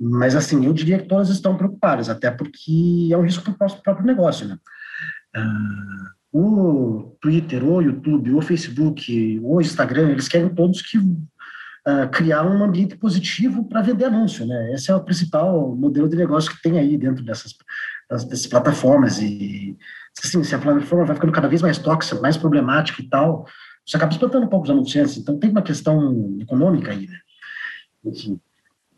Mas, 0.00 0.34
assim, 0.34 0.64
eu 0.64 0.72
diria 0.72 0.98
que 0.98 1.08
todas 1.08 1.28
estão 1.28 1.56
preocupadas, 1.56 2.08
até 2.08 2.30
porque 2.30 3.08
é 3.10 3.16
um 3.16 3.22
risco 3.22 3.52
para 3.52 3.66
o 3.66 3.82
próprio 3.82 4.06
negócio, 4.06 4.46
né? 4.46 4.58
Uh, 5.36 6.14
o 6.36 7.16
Twitter, 7.20 7.64
o 7.64 7.80
YouTube, 7.80 8.34
o 8.34 8.42
Facebook, 8.42 9.40
o 9.42 9.60
Instagram, 9.60 10.10
eles 10.10 10.28
querem 10.28 10.48
todos 10.48 10.82
que 10.82 10.98
uh, 10.98 12.08
criar 12.10 12.44
um 12.44 12.62
ambiente 12.64 12.96
positivo 12.96 13.64
para 13.68 13.82
vender 13.82 14.06
anúncio, 14.06 14.46
né? 14.46 14.72
Esse 14.72 14.90
é 14.90 14.94
o 14.94 15.04
principal 15.04 15.74
modelo 15.76 16.08
de 16.08 16.16
negócio 16.16 16.50
que 16.50 16.62
tem 16.62 16.78
aí 16.78 16.98
dentro 16.98 17.24
dessas, 17.24 17.54
dessas 18.10 18.46
plataformas 18.46 19.20
e 19.20 19.76
assim, 20.22 20.42
se 20.42 20.54
a 20.54 20.58
plataforma 20.58 21.04
vai 21.04 21.14
ficando 21.14 21.32
cada 21.32 21.48
vez 21.48 21.62
mais 21.62 21.78
tóxica, 21.78 22.20
mais 22.20 22.36
problemática 22.36 23.00
e 23.02 23.08
tal, 23.08 23.46
você 23.86 23.96
acaba 23.96 24.12
espantando 24.12 24.46
um 24.46 24.48
pouco 24.48 24.64
os 24.64 24.70
anunciantes. 24.70 25.16
Então 25.16 25.38
tem 25.38 25.50
uma 25.50 25.62
questão 25.62 26.36
econômica 26.40 26.92
aí, 26.92 27.06
né? 27.06 27.18
Enfim, 28.04 28.40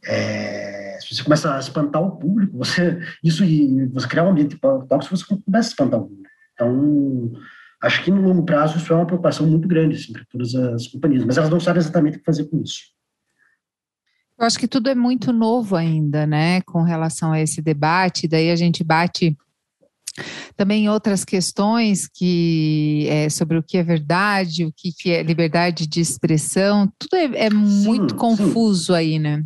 é, 0.04 0.75
se 1.00 1.14
você 1.14 1.22
começa 1.22 1.54
a 1.54 1.59
espantar 1.59 2.02
o 2.02 2.16
público, 2.16 2.56
você 2.59 3.00
isso 3.22 3.44
e 3.44 3.87
você 3.87 4.06
criar 4.09 4.24
um 4.24 4.30
ambiente 4.30 4.59
tóxico, 4.59 5.16
você 5.16 5.24
começa 5.24 5.68
a 5.68 5.70
espantar 5.70 6.00
o 6.00 6.09
público. 6.09 6.28
Então, 6.54 7.32
acho 7.82 8.02
que 8.02 8.11
no 8.11 8.22
longo 8.22 8.44
prazo 8.44 8.78
isso 8.78 8.92
é 8.92 8.96
uma 8.96 9.06
preocupação 9.06 9.46
muito 9.46 9.68
grande 9.68 9.96
assim, 9.96 10.12
para 10.12 10.24
todas 10.30 10.54
as 10.54 10.87
companhias, 10.87 11.24
mas 11.24 11.37
elas 11.37 11.50
não 11.50 11.61
sabem 11.61 11.80
exatamente 11.80 12.16
o 12.16 12.18
que 12.20 12.24
fazer 12.24 12.44
com 12.44 12.62
isso. 12.62 12.96
Eu 14.38 14.46
acho 14.46 14.59
que 14.59 14.68
tudo 14.68 14.90
é 14.90 14.94
muito 14.94 15.32
novo 15.32 15.76
ainda, 15.76 16.26
né, 16.26 16.61
com 16.62 16.82
relação 16.82 17.32
a 17.32 17.40
esse 17.40 17.62
debate. 17.62 18.28
Daí 18.28 18.50
a 18.50 18.56
gente 18.56 18.85
bate 18.85 19.35
também 20.56 20.88
outras 20.88 21.24
questões 21.24 22.09
que 22.09 23.06
é, 23.09 23.28
sobre 23.28 23.59
o 23.59 23.62
que 23.62 23.78
é 23.78 23.82
verdade, 23.82 24.64
o 24.64 24.72
que, 24.74 24.92
que 24.92 25.11
é 25.11 25.22
liberdade 25.22 25.87
de 25.87 26.00
expressão. 26.00 26.90
Tudo 26.98 27.16
é, 27.16 27.46
é 27.46 27.50
muito 27.50 28.12
sim, 28.12 28.18
confuso 28.18 28.87
sim. 28.87 28.94
aí, 28.94 29.18
né? 29.18 29.44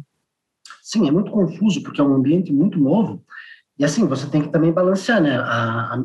Sim, 0.91 1.07
é 1.07 1.13
muito 1.13 1.31
confuso, 1.31 1.85
porque 1.85 2.01
é 2.01 2.05
um 2.05 2.15
ambiente 2.15 2.53
muito 2.53 2.77
novo. 2.77 3.25
E 3.79 3.85
assim, 3.85 4.09
você 4.09 4.29
tem 4.29 4.43
que 4.43 4.49
também 4.49 4.73
balancear, 4.73 5.23
né? 5.23 5.39
A, 5.39 5.95
a, 5.95 6.05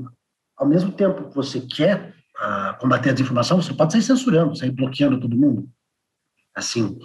ao 0.58 0.68
mesmo 0.68 0.92
tempo 0.92 1.28
que 1.28 1.36
você 1.36 1.60
quer 1.60 2.14
a, 2.38 2.74
combater 2.80 3.10
a 3.10 3.14
desinformação, 3.14 3.60
você 3.60 3.74
pode 3.74 3.94
sair 3.94 4.04
censurando, 4.04 4.56
sair 4.56 4.70
bloqueando 4.70 5.20
todo 5.20 5.36
mundo. 5.36 5.68
Assim, 6.54 7.00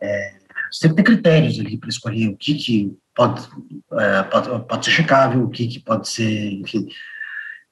é, 0.00 0.38
você 0.70 0.82
tem 0.82 0.90
que 0.90 0.96
ter 0.96 1.02
critérios 1.02 1.58
ali 1.58 1.76
para 1.76 1.88
escolher 1.88 2.28
o 2.28 2.36
que, 2.36 2.54
que 2.54 2.96
pode, 3.12 3.48
é, 3.94 4.22
pode, 4.22 4.68
pode 4.68 4.84
ser 4.84 4.92
checável, 4.92 5.42
o 5.42 5.50
que, 5.50 5.66
que 5.66 5.80
pode 5.80 6.08
ser, 6.08 6.52
enfim. 6.52 6.86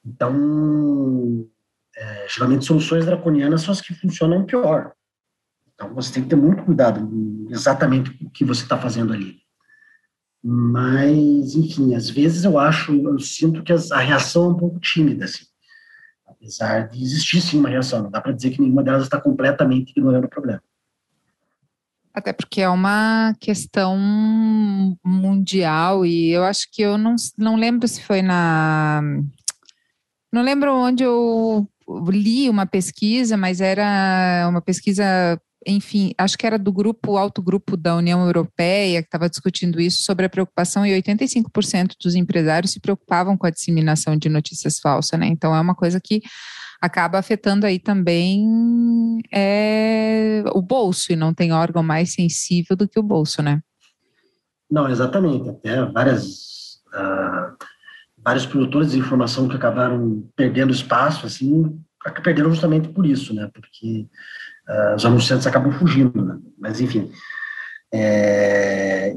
Então, 0.05 1.47
é, 1.95 2.27
geralmente 2.27 2.65
soluções 2.65 3.05
draconianas 3.05 3.61
são 3.61 3.71
as 3.71 3.79
que 3.79 3.93
funcionam 3.93 4.45
pior. 4.45 4.91
Então, 5.77 5.93
você 5.93 6.11
tem 6.11 6.23
que 6.23 6.29
ter 6.29 6.35
muito 6.35 6.63
cuidado 6.63 7.07
exatamente 7.51 8.09
o 8.25 8.31
que 8.31 8.43
você 8.43 8.63
está 8.63 8.79
fazendo 8.79 9.13
ali. 9.13 9.37
Mas, 10.43 11.53
enfim, 11.55 11.93
às 11.93 12.09
vezes 12.09 12.43
eu 12.43 12.57
acho, 12.57 12.93
eu 12.93 13.19
sinto 13.19 13.61
que 13.61 13.71
a 13.71 13.99
reação 13.99 14.45
é 14.45 14.47
um 14.49 14.57
pouco 14.57 14.79
tímida, 14.79 15.25
assim. 15.25 15.45
Apesar 16.25 16.87
de 16.87 17.03
existir 17.03 17.41
sim 17.41 17.59
uma 17.59 17.69
reação, 17.69 18.01
não 18.01 18.09
dá 18.09 18.19
para 18.19 18.31
dizer 18.31 18.49
que 18.51 18.61
nenhuma 18.61 18.83
delas 18.83 19.03
está 19.03 19.21
completamente 19.21 19.91
ignorando 19.91 20.25
o 20.25 20.29
problema. 20.29 20.61
Até 22.11 22.33
porque 22.33 22.61
é 22.61 22.69
uma 22.69 23.35
questão 23.39 23.95
mundial 25.05 26.03
e 26.03 26.31
eu 26.31 26.43
acho 26.43 26.67
que 26.71 26.81
eu 26.81 26.97
não, 26.97 27.15
não 27.37 27.55
lembro 27.55 27.87
se 27.87 28.01
foi 28.01 28.23
na. 28.23 29.01
Não 30.33 30.41
lembro 30.41 30.73
onde 30.73 31.03
eu 31.03 31.69
li 32.09 32.49
uma 32.49 32.65
pesquisa, 32.65 33.37
mas 33.37 33.61
era 33.61 34.47
uma 34.49 34.61
pesquisa 34.61 35.39
enfim, 35.67 36.13
acho 36.17 36.37
que 36.37 36.47
era 36.47 36.57
do 36.57 36.71
grupo, 36.71 37.17
alto 37.17 37.41
grupo 37.41 37.75
da 37.75 37.95
União 37.95 38.25
Europeia, 38.25 39.01
que 39.01 39.07
estava 39.07 39.29
discutindo 39.29 39.81
isso, 39.81 40.01
sobre 40.03 40.25
a 40.25 40.29
preocupação, 40.29 40.85
e 40.85 40.99
85% 41.01 41.95
dos 42.01 42.15
empresários 42.15 42.71
se 42.71 42.79
preocupavam 42.79 43.37
com 43.37 43.45
a 43.45 43.49
disseminação 43.49 44.15
de 44.15 44.29
notícias 44.29 44.79
falsas, 44.79 45.19
né? 45.19 45.27
Então 45.27 45.53
é 45.53 45.59
uma 45.59 45.75
coisa 45.75 45.99
que 46.01 46.21
acaba 46.81 47.19
afetando 47.19 47.65
aí 47.65 47.79
também 47.79 49.19
é, 49.31 50.43
o 50.53 50.61
bolso, 50.61 51.11
e 51.11 51.15
não 51.15 51.33
tem 51.33 51.51
órgão 51.51 51.83
mais 51.83 52.13
sensível 52.13 52.75
do 52.75 52.87
que 52.87 52.99
o 52.99 53.03
bolso, 53.03 53.41
né? 53.41 53.61
Não, 54.71 54.89
exatamente. 54.89 55.49
Até 55.49 55.83
várias, 55.85 56.81
uh, 56.93 57.57
vários 58.23 58.45
produtores 58.45 58.91
de 58.91 58.99
informação 58.99 59.47
que 59.47 59.55
acabaram 59.55 60.27
perdendo 60.35 60.71
espaço, 60.71 61.25
assim, 61.25 61.77
perderam 62.23 62.51
justamente 62.51 62.87
por 62.89 63.05
isso, 63.05 63.33
né? 63.33 63.49
Porque 63.53 64.07
uh, 64.67 64.95
os 64.95 65.05
anunciantes 65.05 65.47
acabam 65.47 65.71
fugindo, 65.71 66.23
né? 66.23 66.37
Mas, 66.57 66.81
enfim, 66.81 67.11
é, 67.93 69.15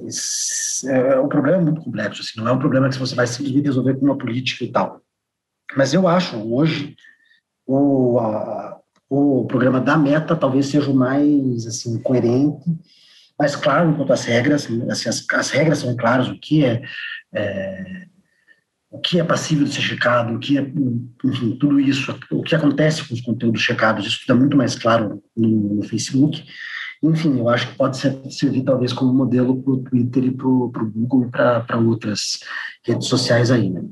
é, 0.86 1.18
o 1.18 1.28
problema 1.28 1.58
é 1.58 1.64
muito 1.64 1.80
complexo, 1.80 2.22
assim, 2.22 2.40
não 2.40 2.48
é 2.48 2.52
um 2.52 2.58
problema 2.58 2.88
que 2.88 2.98
você 2.98 3.14
vai 3.14 3.26
simplesmente 3.26 3.66
resolver 3.66 3.94
com 3.94 4.04
uma 4.04 4.18
política 4.18 4.64
e 4.64 4.68
tal. 4.70 5.00
Mas 5.76 5.92
eu 5.92 6.06
acho, 6.06 6.36
hoje, 6.36 6.96
o, 7.66 8.18
a, 8.18 8.80
o 9.08 9.44
programa 9.46 9.80
da 9.80 9.96
Meta 9.96 10.36
talvez 10.36 10.66
seja 10.66 10.90
o 10.90 10.94
mais, 10.94 11.66
assim, 11.66 12.00
coerente, 12.00 12.64
mais 13.38 13.56
claro 13.56 13.94
quanto 13.94 14.12
às 14.12 14.24
regras, 14.24 14.64
assim, 14.64 15.08
as, 15.08 15.26
as 15.32 15.50
regras 15.50 15.78
são 15.78 15.96
claras, 15.96 16.28
o 16.28 16.38
que 16.38 16.64
é, 16.64 16.82
é 17.32 18.06
o 18.90 18.98
que 18.98 19.20
é 19.20 19.24
passível 19.24 19.64
de 19.64 19.72
ser 19.72 19.82
checado, 19.82 20.34
o 20.34 20.38
que 20.38 20.58
é, 20.58 20.62
enfim, 21.24 21.56
tudo 21.56 21.78
isso, 21.78 22.18
o 22.30 22.42
que 22.42 22.54
acontece 22.54 23.06
com 23.06 23.14
os 23.14 23.20
conteúdos 23.20 23.62
checados, 23.62 24.06
isso 24.06 24.18
fica 24.18 24.34
muito 24.34 24.56
mais 24.56 24.74
claro 24.74 25.22
no, 25.36 25.76
no 25.76 25.82
Facebook. 25.84 26.44
Enfim, 27.02 27.38
eu 27.38 27.48
acho 27.48 27.68
que 27.68 27.76
pode 27.76 27.96
ser, 27.96 28.20
servir 28.30 28.64
talvez 28.64 28.92
como 28.92 29.14
modelo 29.14 29.62
para 29.62 29.72
o 29.72 29.82
Twitter 29.84 30.24
e 30.24 30.30
para 30.32 30.46
o 30.46 30.70
Google 30.94 31.28
e 31.28 31.30
para 31.30 31.78
outras 31.78 32.40
redes 32.84 33.06
sociais 33.06 33.50
aí, 33.50 33.70
né? 33.70 33.82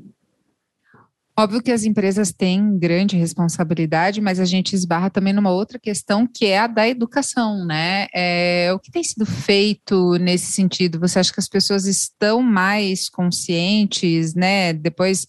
Óbvio 1.39 1.63
que 1.63 1.71
as 1.71 1.85
empresas 1.85 2.33
têm 2.33 2.77
grande 2.77 3.15
responsabilidade, 3.15 4.19
mas 4.19 4.41
a 4.41 4.45
gente 4.45 4.75
esbarra 4.75 5.09
também 5.09 5.31
numa 5.31 5.51
outra 5.51 5.79
questão 5.79 6.27
que 6.27 6.47
é 6.47 6.59
a 6.59 6.67
da 6.67 6.85
educação, 6.85 7.65
né? 7.65 8.07
É, 8.13 8.69
o 8.73 8.77
que 8.77 8.91
tem 8.91 9.01
sido 9.01 9.25
feito 9.25 10.17
nesse 10.17 10.51
sentido? 10.51 10.99
Você 10.99 11.17
acha 11.17 11.31
que 11.31 11.39
as 11.39 11.47
pessoas 11.47 11.85
estão 11.85 12.41
mais 12.41 13.07
conscientes, 13.07 14.35
né? 14.35 14.73
Depois, 14.73 15.25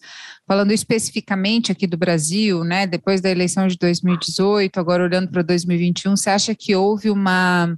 falando 0.49 0.73
especificamente 0.73 1.71
aqui 1.71 1.87
do 1.87 1.97
Brasil, 1.97 2.65
né? 2.65 2.89
Depois 2.89 3.21
da 3.21 3.31
eleição 3.31 3.69
de 3.69 3.79
2018, 3.79 4.81
agora 4.81 5.05
olhando 5.05 5.31
para 5.31 5.43
2021, 5.43 6.17
você 6.17 6.31
acha 6.31 6.57
que 6.57 6.75
houve 6.75 7.09
uma, 7.09 7.73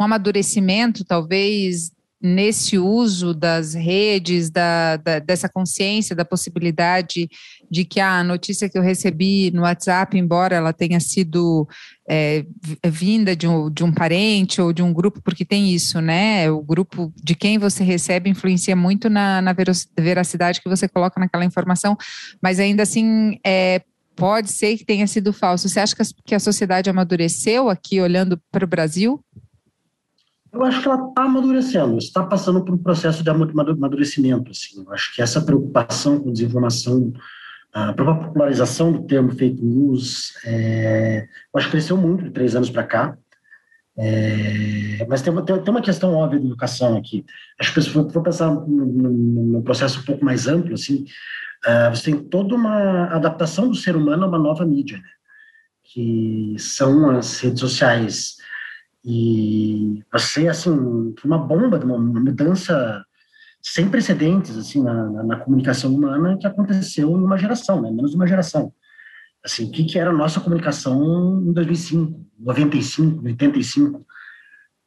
um 0.00 0.04
amadurecimento, 0.04 1.04
talvez, 1.04 1.92
nesse 2.24 2.78
uso 2.78 3.34
das 3.34 3.74
redes, 3.74 4.48
da, 4.48 4.96
da, 4.96 5.18
dessa 5.18 5.46
consciência, 5.46 6.16
da 6.16 6.24
possibilidade 6.24 7.28
de 7.70 7.84
que 7.84 8.00
a 8.00 8.24
notícia 8.24 8.66
que 8.66 8.78
eu 8.78 8.82
recebi 8.82 9.50
no 9.50 9.60
WhatsApp, 9.60 10.16
embora 10.16 10.56
ela 10.56 10.72
tenha 10.72 10.98
sido 11.00 11.68
é, 12.08 12.46
vinda 12.86 13.36
de 13.36 13.46
um, 13.46 13.70
de 13.70 13.84
um 13.84 13.92
parente 13.92 14.58
ou 14.58 14.72
de 14.72 14.82
um 14.82 14.90
grupo, 14.90 15.20
porque 15.22 15.44
tem 15.44 15.74
isso, 15.74 16.00
né? 16.00 16.50
O 16.50 16.62
grupo 16.62 17.12
de 17.22 17.34
quem 17.34 17.58
você 17.58 17.84
recebe 17.84 18.30
influencia 18.30 18.74
muito 18.74 19.10
na, 19.10 19.42
na 19.42 19.54
veracidade 19.98 20.62
que 20.62 20.68
você 20.68 20.88
coloca 20.88 21.20
naquela 21.20 21.44
informação, 21.44 21.94
mas 22.42 22.58
ainda 22.58 22.84
assim 22.84 23.38
é, 23.44 23.82
pode 24.16 24.50
ser 24.50 24.78
que 24.78 24.84
tenha 24.86 25.06
sido 25.06 25.30
falso. 25.30 25.68
Você 25.68 25.78
acha 25.78 25.94
que 25.94 26.00
a, 26.00 26.06
que 26.24 26.34
a 26.34 26.40
sociedade 26.40 26.88
amadureceu 26.88 27.68
aqui 27.68 28.00
olhando 28.00 28.40
para 28.50 28.64
o 28.64 28.68
Brasil? 28.68 29.22
Eu 30.54 30.62
acho 30.62 30.80
que 30.80 30.88
ela 30.88 31.08
está 31.08 31.24
amadurecendo, 31.24 31.98
está 31.98 32.22
passando 32.22 32.64
por 32.64 32.74
um 32.74 32.78
processo 32.78 33.24
de 33.24 33.30
amadurecimento. 33.30 34.52
Assim. 34.52 34.84
Eu 34.84 34.92
acho 34.92 35.12
que 35.12 35.20
essa 35.20 35.40
preocupação 35.40 36.20
com 36.20 36.32
desinformação, 36.32 37.12
a 37.72 37.92
própria 37.92 38.28
popularização 38.28 38.92
do 38.92 39.02
termo 39.02 39.32
fake 39.32 39.60
news, 39.60 40.32
é, 40.44 41.26
eu 41.52 41.58
acho 41.58 41.66
que 41.66 41.72
cresceu 41.72 41.96
muito 41.96 42.22
de 42.24 42.30
três 42.30 42.54
anos 42.54 42.70
para 42.70 42.84
cá. 42.84 43.18
É, 43.96 45.04
mas 45.08 45.22
tem 45.22 45.32
uma, 45.32 45.44
tem, 45.44 45.56
uma 45.68 45.82
questão 45.82 46.14
óbvia 46.14 46.38
de 46.38 46.46
educação 46.46 46.96
aqui. 46.96 47.24
Acho 47.60 47.74
que 47.74 47.82
se 47.82 47.90
for, 47.90 48.22
pensar 48.22 48.50
num 48.50 49.62
processo 49.62 50.00
um 50.00 50.04
pouco 50.04 50.24
mais 50.24 50.46
amplo, 50.46 50.74
assim, 50.74 51.04
uh, 51.66 51.94
você 51.94 52.10
tem 52.10 52.20
toda 52.20 52.54
uma 52.54 53.06
adaptação 53.06 53.68
do 53.68 53.74
ser 53.74 53.96
humano 53.96 54.24
a 54.24 54.28
uma 54.28 54.38
nova 54.38 54.64
mídia, 54.64 54.98
né? 54.98 55.08
que 55.84 56.56
são 56.58 57.10
as 57.10 57.38
redes 57.40 57.60
sociais. 57.60 58.36
E 59.04 60.02
você, 60.10 60.48
assim, 60.48 60.70
uma 61.24 61.38
bomba, 61.38 61.78
uma 61.84 61.98
mudança 61.98 63.04
sem 63.62 63.88
precedentes, 63.88 64.56
assim, 64.56 64.82
na, 64.82 65.10
na, 65.10 65.22
na 65.22 65.36
comunicação 65.40 65.94
humana 65.94 66.36
que 66.38 66.46
aconteceu 66.46 67.10
em 67.10 67.24
uma 67.24 67.38
geração, 67.38 67.80
né? 67.80 67.90
menos 67.90 68.10
de 68.10 68.16
uma 68.16 68.26
geração. 68.26 68.72
Assim, 69.44 69.66
o 69.66 69.70
que, 69.70 69.84
que 69.84 69.98
era 69.98 70.10
a 70.10 70.14
nossa 70.14 70.40
comunicação 70.40 71.42
em 71.42 71.52
2005, 71.52 72.26
95, 72.38 73.24
85? 73.24 74.06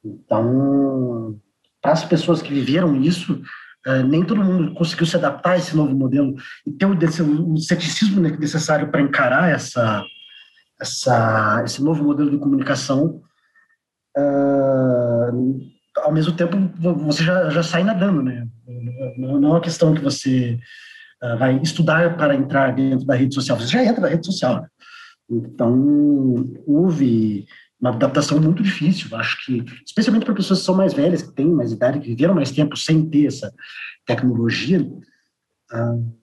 Então, 0.03 1.39
para 1.81 1.91
as 1.91 2.03
pessoas 2.05 2.41
que 2.41 2.53
viveram 2.53 2.95
isso, 2.95 3.41
uh, 3.87 4.03
nem 4.07 4.23
todo 4.23 4.43
mundo 4.43 4.73
conseguiu 4.73 5.05
se 5.05 5.15
adaptar 5.15 5.51
a 5.51 5.57
esse 5.57 5.75
novo 5.75 5.95
modelo 5.95 6.35
e 6.65 6.71
ter 6.71 6.85
o, 6.85 7.53
o 7.53 7.57
ceticismo 7.57 8.21
necessário 8.21 8.89
para 8.89 9.01
encarar 9.01 9.49
essa, 9.49 10.03
essa, 10.79 11.63
esse 11.65 11.83
novo 11.83 12.03
modelo 12.03 12.31
de 12.31 12.37
comunicação. 12.37 13.21
Uh, 14.17 15.69
ao 15.97 16.11
mesmo 16.11 16.33
tempo, 16.35 16.57
você 17.05 17.23
já, 17.23 17.49
já 17.49 17.61
sai 17.61 17.83
nadando, 17.83 18.23
né? 18.23 18.47
Não 19.17 19.35
é 19.35 19.51
uma 19.51 19.61
questão 19.61 19.93
que 19.93 20.01
você 20.01 20.59
uh, 21.23 21.37
vai 21.37 21.59
estudar 21.61 22.17
para 22.17 22.35
entrar 22.35 22.73
dentro 22.73 23.05
da 23.05 23.15
rede 23.15 23.35
social, 23.35 23.57
você 23.59 23.67
já 23.67 23.83
entra 23.83 24.01
na 24.01 24.07
rede 24.07 24.25
social. 24.25 24.61
Né? 24.61 24.67
Então, 25.29 26.49
houve 26.65 27.45
uma 27.79 27.91
adaptação 27.91 28.39
muito 28.39 28.63
difícil, 28.63 29.15
acho 29.15 29.45
que, 29.45 29.63
especialmente 29.85 30.25
para 30.25 30.33
pessoas 30.33 30.59
que 30.59 30.65
são 30.65 30.75
mais 30.75 30.93
velhas, 30.93 31.21
que 31.21 31.33
têm 31.33 31.47
mais 31.47 31.71
idade, 31.71 31.99
que 31.99 32.07
viveram 32.07 32.33
mais 32.33 32.51
tempo 32.51 32.75
sem 32.75 33.07
ter 33.07 33.27
essa 33.27 33.53
tecnologia, 34.05 34.81
uh, 34.81 36.17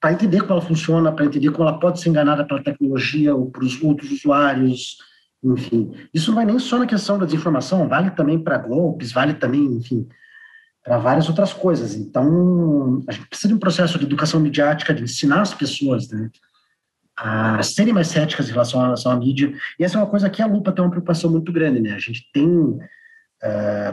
para 0.00 0.12
entender 0.12 0.40
como 0.40 0.52
ela 0.52 0.60
funciona, 0.60 1.12
para 1.12 1.26
entender 1.26 1.50
como 1.50 1.68
ela 1.68 1.78
pode 1.78 2.00
ser 2.00 2.10
enganada 2.10 2.44
pela 2.44 2.62
tecnologia 2.62 3.34
ou 3.34 3.50
para 3.50 3.64
os 3.64 3.80
outros 3.82 4.10
usuários, 4.10 4.98
enfim. 5.44 5.92
Isso 6.12 6.30
não 6.30 6.36
vai 6.36 6.44
nem 6.44 6.58
só 6.58 6.78
na 6.78 6.86
questão 6.86 7.18
da 7.18 7.26
desinformação, 7.26 7.88
vale 7.88 8.10
também 8.10 8.38
para 8.38 8.58
golpes, 8.58 9.12
vale 9.12 9.34
também, 9.34 9.64
enfim, 9.64 10.08
para 10.82 10.98
várias 10.98 11.28
outras 11.28 11.52
coisas. 11.52 11.94
Então, 11.94 13.02
a 13.06 13.12
gente 13.12 13.28
precisa 13.28 13.48
de 13.48 13.54
um 13.54 13.58
processo 13.58 13.98
de 13.98 14.04
educação 14.04 14.40
midiática, 14.40 14.94
de 14.94 15.02
ensinar 15.02 15.42
as 15.42 15.52
pessoas 15.52 16.08
né, 16.08 16.30
a 17.16 17.62
serem 17.62 17.92
mais 17.92 18.08
céticas 18.08 18.48
em 18.48 18.52
relação 18.52 18.80
à, 18.80 18.84
relação 18.84 19.12
à 19.12 19.16
mídia. 19.16 19.52
E 19.78 19.84
essa 19.84 19.98
é 19.98 20.00
uma 20.00 20.10
coisa 20.10 20.30
que 20.30 20.42
a 20.42 20.46
Lupa 20.46 20.72
tem 20.72 20.84
uma 20.84 20.90
preocupação 20.90 21.30
muito 21.30 21.52
grande. 21.52 21.80
Né? 21.80 21.92
A 21.92 21.98
gente 21.98 22.30
tem 22.32 22.48
uh, 22.48 22.80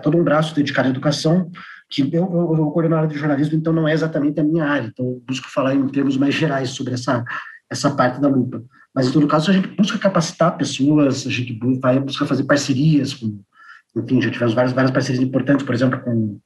todo 0.02 0.18
um 0.18 0.24
braço 0.24 0.56
dedicado 0.56 0.88
à 0.88 0.92
educação, 0.92 1.52
que 1.90 2.04
eu, 2.14 2.24
eu, 2.24 2.74
eu 2.88 3.08
de 3.08 3.18
jornalismo, 3.18 3.58
então 3.58 3.74
não 3.74 3.86
é 3.86 3.92
exatamente 3.92 4.40
a 4.40 4.44
minha 4.44 4.64
área, 4.64 4.88
então 4.88 5.06
eu 5.06 5.24
busco 5.28 5.50
falar 5.50 5.76
em 5.76 5.86
termos 5.90 6.16
mais 6.16 6.34
gerais 6.34 6.70
sobre 6.70 6.94
essa, 6.94 7.22
essa 7.70 7.92
parte 7.92 8.22
da 8.22 8.30
lupa. 8.30 8.64
Mas, 8.94 9.08
em 9.08 9.12
todo 9.12 9.28
caso, 9.28 9.50
a 9.50 9.54
gente 9.54 9.70
busca 9.70 9.98
capacitar 9.98 10.58
pessoas, 10.58 11.26
a 11.26 11.30
gente 11.30 11.58
vai 11.80 12.00
buscar 12.00 12.26
fazer 12.26 12.44
parcerias 12.44 13.14
com, 13.14 13.40
enfim, 13.96 14.22
já 14.22 14.30
tivemos 14.30 14.54
várias, 14.54 14.74
várias 14.74 14.92
parcerias 14.92 15.24
importantes, 15.24 15.66
por 15.66 15.74
exemplo, 15.74 16.00
com, 16.02 16.40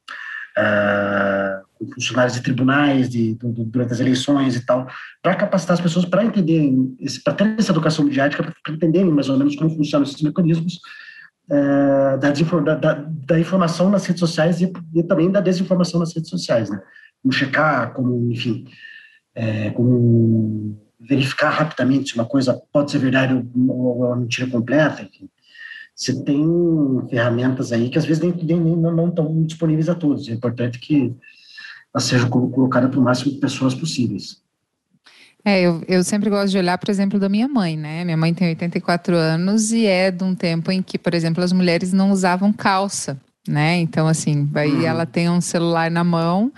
uh, 0.56 1.66
com 1.74 1.92
funcionários 1.92 2.34
de 2.34 2.42
tribunais 2.42 3.08
de, 3.10 3.34
de, 3.34 3.64
durante 3.64 3.92
as 3.92 4.00
eleições 4.00 4.54
e 4.54 4.64
tal, 4.64 4.86
para 5.20 5.34
capacitar 5.34 5.74
as 5.74 5.80
pessoas 5.80 6.04
para 6.04 6.24
entenderem, 6.24 6.96
para 7.24 7.34
ter 7.34 7.56
essa 7.58 7.72
educação 7.72 8.04
midiática, 8.04 8.54
para 8.62 8.74
entenderem 8.74 9.10
mais 9.10 9.28
ou 9.28 9.36
menos 9.36 9.56
como 9.56 9.74
funcionam 9.74 10.06
esses 10.06 10.22
mecanismos, 10.22 10.80
é, 11.48 12.16
da, 12.16 12.74
da, 12.74 12.94
da, 13.08 13.38
informação 13.38 13.88
nas 13.88 14.04
redes 14.04 14.18
sociais 14.18 14.60
e, 14.60 14.72
e, 14.94 15.02
também 15.04 15.30
da 15.30 15.40
desinformação 15.40 16.00
nas 16.00 16.12
redes 16.12 16.28
sociais, 16.28 16.68
né? 16.68 16.80
Como 17.22 17.32
checar, 17.32 17.92
como, 17.92 18.32
enfim, 18.32 18.66
é, 19.32 19.70
como 19.70 20.76
verificar 21.08 21.50
rapidamente 21.50 22.10
se 22.10 22.14
uma 22.14 22.24
coisa 22.24 22.60
pode 22.72 22.90
ser 22.90 22.98
verdade 22.98 23.34
ou, 23.34 23.70
ou 23.70 24.06
uma 24.06 24.16
mentira 24.16 24.48
completa, 24.48 25.02
enfim. 25.02 25.28
Você 25.94 26.22
tem 26.24 26.44
ferramentas 27.08 27.72
aí 27.72 27.88
que 27.88 27.96
às 27.96 28.04
vezes 28.04 28.22
nem, 28.22 28.32
nem, 28.32 28.60
nem 28.60 28.76
não 28.76 29.08
estão 29.08 29.42
disponíveis 29.44 29.88
a 29.88 29.94
todos. 29.94 30.28
É 30.28 30.32
importante 30.32 30.78
que 30.78 31.14
elas 31.94 32.04
sejam 32.04 32.28
colocadas 32.28 32.90
para 32.90 33.00
o 33.00 33.02
máximo 33.02 33.32
de 33.32 33.38
pessoas 33.38 33.74
possíveis. 33.74 34.42
É, 35.42 35.62
eu, 35.62 35.82
eu 35.86 36.02
sempre 36.02 36.28
gosto 36.28 36.50
de 36.50 36.58
olhar, 36.58 36.76
por 36.76 36.90
exemplo, 36.90 37.18
da 37.18 37.28
minha 37.28 37.48
mãe, 37.48 37.76
né? 37.76 38.04
Minha 38.04 38.16
mãe 38.16 38.34
tem 38.34 38.48
84 38.48 39.16
anos 39.16 39.72
e 39.72 39.86
é 39.86 40.10
de 40.10 40.24
um 40.24 40.34
tempo 40.34 40.70
em 40.70 40.82
que, 40.82 40.98
por 40.98 41.14
exemplo, 41.14 41.42
as 41.42 41.52
mulheres 41.52 41.92
não 41.92 42.10
usavam 42.10 42.52
calça, 42.52 43.16
né? 43.48 43.76
Então, 43.76 44.08
assim, 44.08 44.50
aí 44.54 44.72
uhum. 44.72 44.82
ela 44.82 45.06
tem 45.06 45.30
um 45.30 45.40
celular 45.40 45.90
na 45.90 46.02
mão 46.02 46.52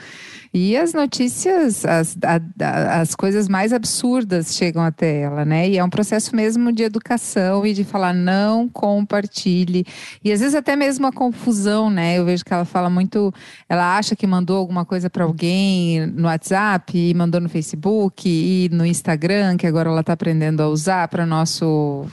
e 0.53 0.77
as 0.77 0.93
notícias, 0.93 1.85
as, 1.85 2.17
a, 2.23 3.01
as 3.01 3.15
coisas 3.15 3.49
mais 3.49 3.73
absurdas 3.73 4.55
chegam 4.55 4.83
até 4.83 5.21
ela, 5.21 5.45
né? 5.45 5.69
E 5.69 5.79
é 5.79 5.85
um 5.85 5.91
processo 5.91 6.35
mesmo 6.35 6.73
de 6.73 6.83
educação 6.83 7.67
e 7.67 7.75
de 7.75 7.85
falar 7.85 8.15
não 8.15 8.69
compartilhe. 8.69 9.85
E 10.25 10.33
às 10.33 10.41
vezes 10.41 10.55
até 10.55 10.75
mesmo 10.75 11.07
a 11.07 11.13
confusão, 11.13 11.91
né? 11.91 12.19
Eu 12.19 12.25
vejo 12.25 12.45
que 12.45 12.53
ela 12.53 12.65
fala 12.65 12.89
muito, 12.89 13.33
ela 13.69 13.97
acha 13.97 14.17
que 14.17 14.27
mandou 14.27 14.57
alguma 14.57 14.85
coisa 14.85 15.11
para 15.11 15.25
alguém 15.25 16.07
no 16.07 16.27
WhatsApp 16.27 16.97
e 16.97 17.15
mandou 17.15 17.41
no 17.41 17.49
Facebook 17.49 18.29
e 18.29 18.69
no 18.73 18.87
Instagram, 18.87 19.57
que 19.57 19.67
agora 19.67 19.91
ela 19.91 20.01
está 20.01 20.15
aprendendo 20.15 20.63
a 20.63 20.69
usar 20.69 21.09
para 21.09 21.27
nosso 21.27 22.07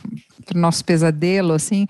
pro 0.45 0.59
nosso 0.59 0.83
pesadelo, 0.83 1.53
assim. 1.53 1.87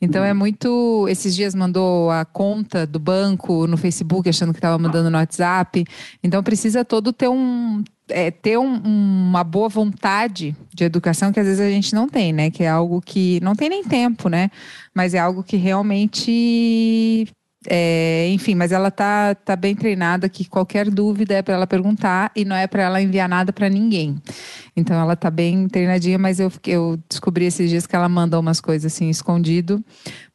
Então 0.00 0.24
é 0.24 0.32
muito. 0.32 1.06
Esses 1.08 1.34
dias 1.34 1.54
mandou 1.54 2.10
a 2.10 2.24
conta 2.24 2.86
do 2.86 2.98
banco 2.98 3.66
no 3.66 3.76
Facebook, 3.76 4.28
achando 4.28 4.52
que 4.52 4.58
estava 4.58 4.78
mandando 4.78 5.10
no 5.10 5.18
WhatsApp. 5.18 5.84
Então 6.22 6.42
precisa 6.42 6.84
todo 6.84 7.12
ter 7.12 7.28
um. 7.28 7.82
É, 8.10 8.30
ter 8.30 8.56
um, 8.58 8.80
uma 8.84 9.44
boa 9.44 9.68
vontade 9.68 10.56
de 10.72 10.82
educação 10.82 11.30
que 11.30 11.38
às 11.38 11.44
vezes 11.46 11.60
a 11.60 11.68
gente 11.68 11.94
não 11.94 12.08
tem, 12.08 12.32
né? 12.32 12.50
Que 12.50 12.64
é 12.64 12.68
algo 12.68 13.02
que 13.02 13.38
não 13.42 13.54
tem 13.54 13.68
nem 13.68 13.84
tempo, 13.84 14.30
né? 14.30 14.50
Mas 14.94 15.12
é 15.12 15.18
algo 15.18 15.42
que 15.42 15.58
realmente 15.58 17.28
é, 17.66 18.28
enfim, 18.30 18.54
mas 18.54 18.70
ela 18.70 18.90
tá, 18.90 19.34
tá 19.34 19.56
bem 19.56 19.74
treinada 19.74 20.28
que 20.28 20.44
qualquer 20.44 20.88
dúvida 20.88 21.34
é 21.34 21.42
para 21.42 21.54
ela 21.54 21.66
perguntar 21.66 22.30
e 22.36 22.44
não 22.44 22.54
é 22.54 22.68
para 22.68 22.82
ela 22.82 23.02
enviar 23.02 23.28
nada 23.28 23.52
para 23.52 23.68
ninguém. 23.68 24.16
Então 24.76 24.96
ela 24.98 25.16
tá 25.16 25.28
bem 25.28 25.66
treinadinha, 25.66 26.18
mas 26.18 26.38
eu, 26.38 26.52
eu 26.64 26.98
descobri 27.08 27.46
esses 27.46 27.68
dias 27.68 27.84
que 27.84 27.96
ela 27.96 28.08
manda 28.08 28.38
umas 28.38 28.60
coisas 28.60 28.92
assim 28.92 29.10
escondido. 29.10 29.84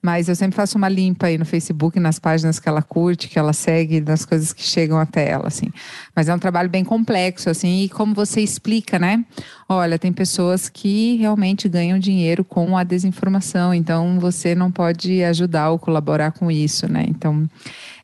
Mas 0.01 0.27
eu 0.27 0.35
sempre 0.35 0.57
faço 0.57 0.77
uma 0.77 0.89
limpa 0.89 1.27
aí 1.27 1.37
no 1.37 1.45
Facebook, 1.45 1.97
nas 1.97 2.19
páginas 2.19 2.59
que 2.59 2.67
ela 2.67 2.81
curte, 2.81 3.29
que 3.29 3.39
ela 3.39 3.53
segue, 3.53 4.01
nas 4.01 4.25
coisas 4.25 4.51
que 4.51 4.61
chegam 4.61 4.99
até 4.99 5.29
ela, 5.29 5.47
assim. 5.47 5.71
Mas 6.15 6.29
é 6.29 6.33
um 6.33 6.39
trabalho 6.39 6.69
bem 6.69 6.83
complexo, 6.83 7.49
assim, 7.49 7.83
e 7.83 7.89
como 7.89 8.13
você 8.13 8.41
explica, 8.41 8.99
né? 8.99 9.25
Olha, 9.67 9.97
tem 9.97 10.13
pessoas 10.13 10.69
que 10.69 11.15
realmente 11.15 11.67
ganham 11.67 11.97
dinheiro 11.97 12.43
com 12.43 12.77
a 12.77 12.83
desinformação, 12.83 13.73
então 13.73 14.19
você 14.19 14.53
não 14.53 14.71
pode 14.71 15.23
ajudar 15.23 15.71
ou 15.71 15.79
colaborar 15.79 16.31
com 16.31 16.51
isso, 16.51 16.87
né? 16.87 17.05
Então 17.07 17.49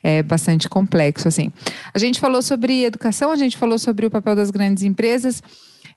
é 0.01 0.23
bastante 0.23 0.67
complexo, 0.67 1.27
assim. 1.27 1.51
A 1.93 1.99
gente 1.99 2.19
falou 2.19 2.41
sobre 2.41 2.83
educação, 2.83 3.31
a 3.31 3.35
gente 3.35 3.57
falou 3.57 3.77
sobre 3.77 4.05
o 4.05 4.11
papel 4.11 4.35
das 4.35 4.49
grandes 4.49 4.83
empresas. 4.83 5.43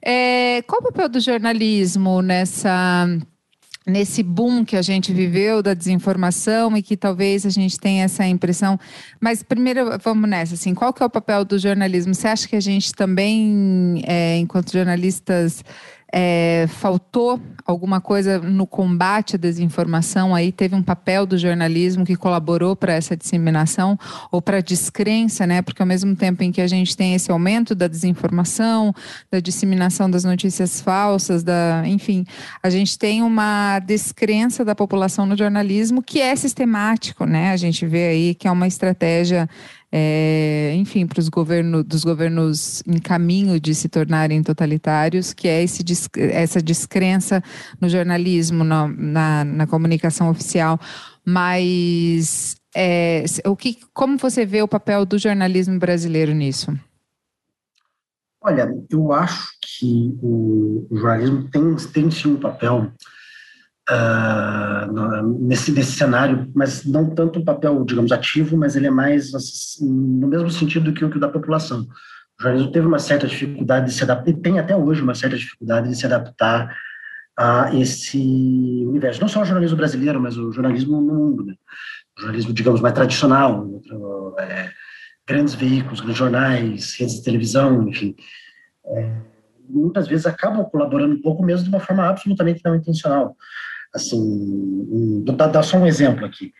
É, 0.04 0.62
qual 0.62 0.80
o 0.80 0.84
papel 0.84 1.08
do 1.08 1.20
jornalismo 1.20 2.20
nessa 2.20 3.06
nesse 3.86 4.22
boom 4.22 4.64
que 4.64 4.76
a 4.76 4.82
gente 4.82 5.12
viveu 5.12 5.62
da 5.62 5.74
desinformação 5.74 6.76
e 6.76 6.82
que 6.82 6.96
talvez 6.96 7.44
a 7.44 7.50
gente 7.50 7.78
tenha 7.78 8.04
essa 8.04 8.26
impressão. 8.26 8.78
Mas 9.20 9.42
primeiro 9.42 9.98
vamos 10.02 10.28
nessa, 10.28 10.54
assim, 10.54 10.74
qual 10.74 10.92
que 10.92 11.02
é 11.02 11.06
o 11.06 11.10
papel 11.10 11.44
do 11.44 11.58
jornalismo? 11.58 12.14
Você 12.14 12.28
acha 12.28 12.48
que 12.48 12.56
a 12.56 12.60
gente 12.60 12.94
também, 12.94 14.02
é, 14.06 14.36
enquanto 14.38 14.72
jornalistas, 14.72 15.64
é, 16.12 16.66
faltou 16.68 17.40
alguma 17.64 18.00
coisa 18.00 18.38
no 18.38 18.66
combate 18.66 19.36
à 19.36 19.38
desinformação? 19.38 20.34
Aí 20.34 20.52
teve 20.52 20.74
um 20.74 20.82
papel 20.82 21.24
do 21.24 21.38
jornalismo 21.38 22.04
que 22.04 22.14
colaborou 22.14 22.76
para 22.76 22.92
essa 22.92 23.16
disseminação 23.16 23.98
ou 24.30 24.42
para 24.42 24.58
a 24.58 24.60
descrença, 24.60 25.46
né? 25.46 25.62
Porque 25.62 25.80
ao 25.80 25.88
mesmo 25.88 26.14
tempo 26.14 26.42
em 26.42 26.52
que 26.52 26.60
a 26.60 26.66
gente 26.66 26.94
tem 26.94 27.14
esse 27.14 27.32
aumento 27.32 27.74
da 27.74 27.88
desinformação, 27.88 28.94
da 29.30 29.40
disseminação 29.40 30.10
das 30.10 30.24
notícias 30.24 30.80
falsas, 30.82 31.42
da, 31.42 31.82
enfim, 31.86 32.26
a 32.62 32.68
gente 32.68 32.98
tem 32.98 33.22
uma 33.22 33.78
descrença 33.78 34.64
da 34.64 34.74
população 34.74 35.24
no 35.24 35.36
jornalismo 35.36 36.02
que 36.02 36.20
é 36.20 36.36
sistemático, 36.36 37.24
né? 37.24 37.52
A 37.52 37.56
gente 37.56 37.86
vê 37.86 38.08
aí 38.08 38.34
que 38.34 38.46
é 38.46 38.50
uma 38.50 38.66
estratégia 38.66 39.48
é, 39.94 40.72
enfim, 40.74 41.06
para 41.06 41.20
os 41.20 41.28
governos 41.28 41.84
dos 41.84 42.02
governos 42.02 42.82
em 42.86 42.98
caminho 42.98 43.60
de 43.60 43.74
se 43.74 43.90
tornarem 43.90 44.42
totalitários, 44.42 45.34
que 45.34 45.46
é 45.46 45.62
esse, 45.62 45.84
essa 46.16 46.62
descrença 46.62 47.44
no 47.78 47.90
jornalismo, 47.90 48.64
na, 48.64 48.88
na, 48.88 49.44
na 49.44 49.66
comunicação 49.66 50.30
oficial. 50.30 50.80
Mas 51.22 52.56
é, 52.74 53.24
o 53.44 53.54
que, 53.54 53.78
como 53.92 54.16
você 54.16 54.46
vê 54.46 54.62
o 54.62 54.68
papel 54.68 55.04
do 55.04 55.18
jornalismo 55.18 55.78
brasileiro 55.78 56.32
nisso? 56.32 56.72
Olha, 58.40 58.74
eu 58.90 59.12
acho 59.12 59.50
que 59.60 60.16
o, 60.22 60.86
o 60.90 60.96
jornalismo 60.96 61.48
tem, 61.50 61.76
tem 61.92 62.10
sim 62.10 62.30
um 62.30 62.40
papel 62.40 62.90
uh, 63.92 65.38
nesse, 65.40 65.72
nesse 65.72 65.92
cenário, 65.92 66.50
mas 66.54 66.84
não 66.84 67.14
tanto 67.14 67.38
um 67.38 67.44
papel, 67.44 67.84
digamos, 67.84 68.12
ativo, 68.12 68.56
mas 68.56 68.74
ele 68.76 68.86
é 68.86 68.90
mais 68.90 69.34
assim, 69.34 69.88
no 69.88 70.26
mesmo 70.26 70.50
sentido 70.50 70.92
que 70.92 71.04
o 71.04 71.10
que 71.10 71.18
o 71.18 71.20
da 71.20 71.28
população. 71.28 71.82
O 72.38 72.42
jornalismo 72.42 72.72
teve 72.72 72.86
uma 72.86 72.98
certa 72.98 73.26
dificuldade 73.26 73.86
de 73.86 73.92
se 73.92 74.02
adaptar, 74.02 74.30
e 74.30 74.34
tem 74.34 74.58
até 74.58 74.74
hoje 74.74 75.02
uma 75.02 75.14
certa 75.14 75.36
dificuldade 75.36 75.88
de 75.88 75.96
se 75.96 76.06
adaptar 76.06 76.74
a 77.36 77.74
esse 77.74 78.18
universo. 78.86 79.20
Não 79.20 79.28
só 79.28 79.42
o 79.42 79.44
jornalismo 79.44 79.76
brasileiro, 79.76 80.20
mas 80.20 80.36
o 80.36 80.52
jornalismo 80.52 81.00
no 81.00 81.14
mundo. 81.14 81.44
Né? 81.44 81.54
O 82.16 82.20
jornalismo, 82.20 82.52
digamos, 82.52 82.80
mais 82.80 82.94
tradicional, 82.94 83.68
é, 84.38 84.70
grandes 85.26 85.54
veículos, 85.54 86.00
grandes 86.00 86.18
jornais, 86.18 86.94
redes 86.98 87.16
de 87.16 87.24
televisão, 87.24 87.88
enfim. 87.88 88.14
É, 88.86 89.16
muitas 89.68 90.06
vezes 90.08 90.26
acabam 90.26 90.64
colaborando 90.64 91.14
um 91.14 91.22
pouco 91.22 91.42
mesmo 91.42 91.64
de 91.64 91.70
uma 91.70 91.80
forma 91.80 92.06
absolutamente 92.08 92.60
não 92.64 92.74
intencional. 92.74 93.36
Assim, 93.94 95.22
vou 95.26 95.36
dar 95.36 95.62
só 95.62 95.76
um 95.76 95.86
exemplo 95.86 96.24
aqui. 96.24 96.52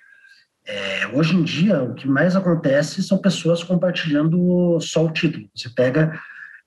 É, 0.64 1.08
hoje 1.08 1.34
em 1.34 1.42
dia, 1.42 1.82
o 1.82 1.94
que 1.94 2.06
mais 2.06 2.36
acontece 2.36 3.02
são 3.02 3.18
pessoas 3.18 3.64
compartilhando 3.64 4.78
só 4.80 5.04
o 5.04 5.10
título. 5.10 5.48
Você 5.54 5.68
pega, 5.70 6.18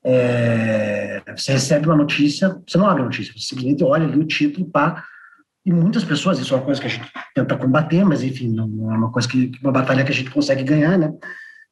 é, 0.04 1.22
você 1.34 1.52
recebe 1.52 1.86
uma 1.86 1.96
notícia, 1.96 2.60
você 2.66 2.76
não 2.76 2.88
abre 2.88 3.02
a 3.02 3.06
notícia, 3.06 3.32
você 3.32 3.46
simplesmente 3.48 3.82
olha 3.82 4.04
ali 4.04 4.18
o 4.18 4.26
título, 4.26 4.68
pá, 4.70 5.04
e 5.64 5.72
muitas 5.72 6.04
pessoas, 6.04 6.38
isso 6.38 6.54
é 6.54 6.56
uma 6.58 6.64
coisa 6.64 6.80
que 6.80 6.86
a 6.86 6.90
gente 6.90 7.10
tenta 7.34 7.56
combater, 7.56 8.04
mas 8.04 8.22
enfim, 8.22 8.48
não 8.48 8.92
é 8.92 8.96
uma 8.96 9.10
coisa 9.10 9.26
que, 9.26 9.50
uma 9.60 9.72
batalha 9.72 10.04
que 10.04 10.12
a 10.12 10.14
gente 10.14 10.30
consegue 10.30 10.62
ganhar, 10.62 10.96
né? 10.96 11.12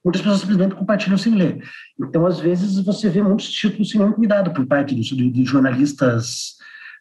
Muitas 0.04 0.20
pessoas 0.20 0.40
simplesmente 0.40 0.74
compartilham 0.74 1.16
sem 1.16 1.34
ler. 1.34 1.62
Então, 1.98 2.26
às 2.26 2.40
vezes, 2.40 2.78
você 2.84 3.08
vê 3.08 3.22
muitos 3.22 3.50
títulos 3.50 3.90
sem 3.90 4.00
nenhum 4.00 4.12
cuidado 4.12 4.52
por 4.52 4.66
parte 4.66 4.94
de, 4.94 5.30
de 5.30 5.44
jornalistas 5.44 6.53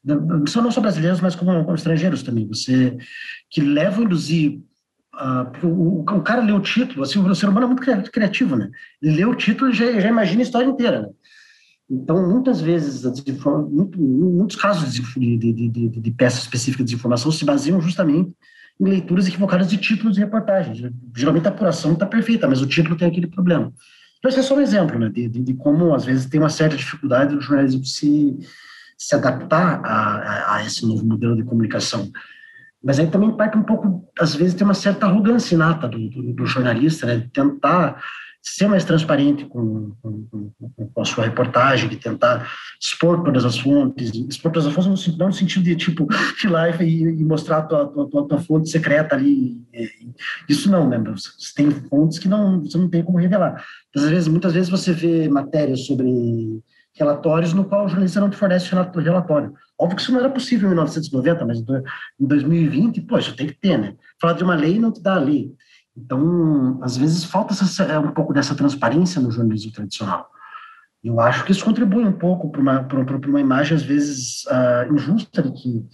não 0.04 0.72
só 0.72 0.82
brasileiros, 0.82 1.22
mas 1.22 1.36
como, 1.36 1.74
estrangeiros 1.74 2.24
também, 2.24 2.48
você 2.48 2.98
que 3.50 3.62
levam 3.62 4.02
a 4.02 4.06
induzir 4.06 4.60
Uh, 5.16 5.68
o, 5.68 6.00
o, 6.00 6.22
cara 6.24 6.42
lê 6.42 6.52
o 6.52 6.60
título, 6.60 7.04
assim, 7.04 7.20
o 7.20 7.36
ser 7.36 7.48
humano 7.48 7.68
é 7.68 7.70
muito 7.70 8.12
criativo, 8.12 8.56
né? 8.56 8.72
Ele 9.00 9.18
lê 9.18 9.26
o 9.26 9.36
título 9.36 9.70
e 9.70 9.74
já, 9.74 9.86
já 10.00 10.10
imagina 10.10 10.42
a 10.42 10.44
história 10.44 10.66
inteira, 10.66 11.04
né? 11.04 11.10
Então, 11.90 12.28
muitas 12.28 12.60
vezes, 12.60 13.04
muito, 13.70 14.00
muitos 14.02 14.56
casos 14.56 14.92
de, 14.92 15.38
de, 15.38 15.54
de, 15.70 15.90
de, 15.90 16.12
peças 16.12 16.50
de 16.50 16.96
informação 16.96 17.32
se 17.32 17.46
baseiam 17.46 17.80
justamente 17.80 18.34
em 18.82 18.86
leituras 18.86 19.28
equivocadas 19.28 19.70
de 19.70 19.78
títulos 19.78 20.16
de 20.16 20.22
reportagens. 20.22 20.92
Geralmente 21.16 21.46
a 21.46 21.52
apuração 21.52 21.94
está 21.94 22.08
perfeita, 22.08 22.48
mas 22.48 22.62
o 22.62 22.68
título 22.68 22.96
tem 22.96 23.08
aquele 23.08 23.28
problema. 23.28 23.72
Então, 24.18 24.30
esse 24.30 24.40
é 24.40 24.44
só 24.44 24.56
um 24.56 24.62
exemplo 24.62 24.98
né, 24.98 25.10
de, 25.10 25.28
de, 25.28 25.54
como, 25.54 25.94
às 25.94 26.06
vezes, 26.06 26.26
tem 26.26 26.40
uma 26.40 26.50
certa 26.50 26.76
dificuldade 26.76 27.36
do 27.36 27.42
jornalismo 27.42 27.86
se, 27.86 28.40
se 29.08 29.16
adaptar 29.16 29.82
a, 29.84 30.56
a, 30.56 30.66
esse 30.66 30.86
novo 30.86 31.06
modelo 31.06 31.36
de 31.36 31.44
comunicação. 31.44 32.10
Mas 32.82 33.00
aí 33.00 33.08
também 33.08 33.36
parte 33.36 33.58
um 33.58 33.64
pouco, 33.64 34.08
às 34.20 34.36
vezes, 34.36 34.54
tem 34.54 34.66
uma 34.66 34.74
certa 34.74 35.06
arrogância 35.06 35.56
inata 35.56 35.88
do, 35.88 36.10
do, 36.10 36.34
do 36.34 36.46
jornalista, 36.46 37.06
né, 37.06 37.18
de 37.18 37.30
tentar 37.30 38.02
ser 38.42 38.68
mais 38.68 38.84
transparente 38.84 39.46
com, 39.46 39.94
com, 40.02 40.52
com, 40.94 41.02
a 41.02 41.06
sua 41.06 41.24
reportagem, 41.24 41.88
de 41.88 41.96
tentar 41.96 42.46
expor 42.80 43.24
todas 43.24 43.46
as 43.46 43.58
fontes, 43.58 44.12
expor 44.30 44.52
todas 44.52 44.68
as 44.68 44.74
fontes 44.74 45.18
não 45.18 45.28
no 45.28 45.34
sentido 45.34 45.64
de, 45.64 45.78
tipo, 45.78 46.08
ir 46.44 46.48
lá 46.50 46.70
e, 46.70 47.04
e 47.04 47.24
mostrar 47.24 47.60
a 47.60 47.62
tua, 47.62 47.88
tua, 47.88 48.10
tua, 48.10 48.28
tua, 48.28 48.38
fonte 48.40 48.70
secreta 48.70 49.16
ali. 49.16 49.62
Isso 50.50 50.70
não, 50.70 50.90
né? 50.90 51.02
Você 51.12 51.54
tem 51.56 51.72
fontes 51.72 52.20
que 52.20 52.28
não, 52.28 52.62
você 52.62 52.78
não 52.78 52.90
tem 52.90 53.02
como 53.02 53.18
revelar. 53.18 53.64
Às 53.96 54.10
vezes, 54.10 54.28
muitas 54.28 54.54
vezes 54.54 54.70
você 54.70 54.92
vê 54.92 55.30
matérias 55.30 55.86
sobre 55.86 56.62
relatórios 56.96 57.54
no 57.54 57.66
qual 57.66 57.86
o 57.86 57.88
jornalista 57.88 58.20
não 58.20 58.30
te 58.30 58.38
fornece 58.38 58.70
relatório. 58.70 59.54
Óbvio 59.80 59.96
que 59.96 60.02
isso 60.02 60.12
não 60.12 60.20
era 60.20 60.30
possível 60.30 60.68
em 60.68 60.74
1990, 60.74 61.46
mas 61.46 61.60
em 61.60 62.28
2020, 62.28 63.02
pô, 63.02 63.18
isso 63.18 63.36
tem 63.36 63.48
que 63.48 63.60
ter, 63.60 63.78
né? 63.78 63.96
Falar 64.22 64.34
de 64.34 64.44
uma 64.44 64.56
lei 64.56 64.80
não 64.80 64.92
te 64.92 65.02
dá 65.02 65.16
a 65.16 65.20
lei. 65.20 65.52
Então, 65.96 66.80
às 66.82 66.98
vezes, 66.98 67.24
falta 67.24 67.54
essa, 67.54 67.84
é, 67.84 68.00
um 68.00 68.12
pouco 68.12 68.34
dessa 68.34 68.56
transparência 68.56 69.22
no 69.22 69.32
jornalismo 69.32 69.72
tradicional. 69.72 70.28
Eu 71.04 71.20
acho 71.20 71.44
que 71.44 71.52
isso 71.52 71.66
contribui 71.66 72.04
um 72.04 72.14
pouco 72.14 72.50
para 72.50 72.62
uma, 72.62 72.88
uma 73.28 73.42
imagem, 73.42 73.76
às 73.76 73.84
vezes, 73.84 74.46
uh, 74.46 74.94
injusta 74.94 75.44
de 75.44 75.52
que, 75.52 75.86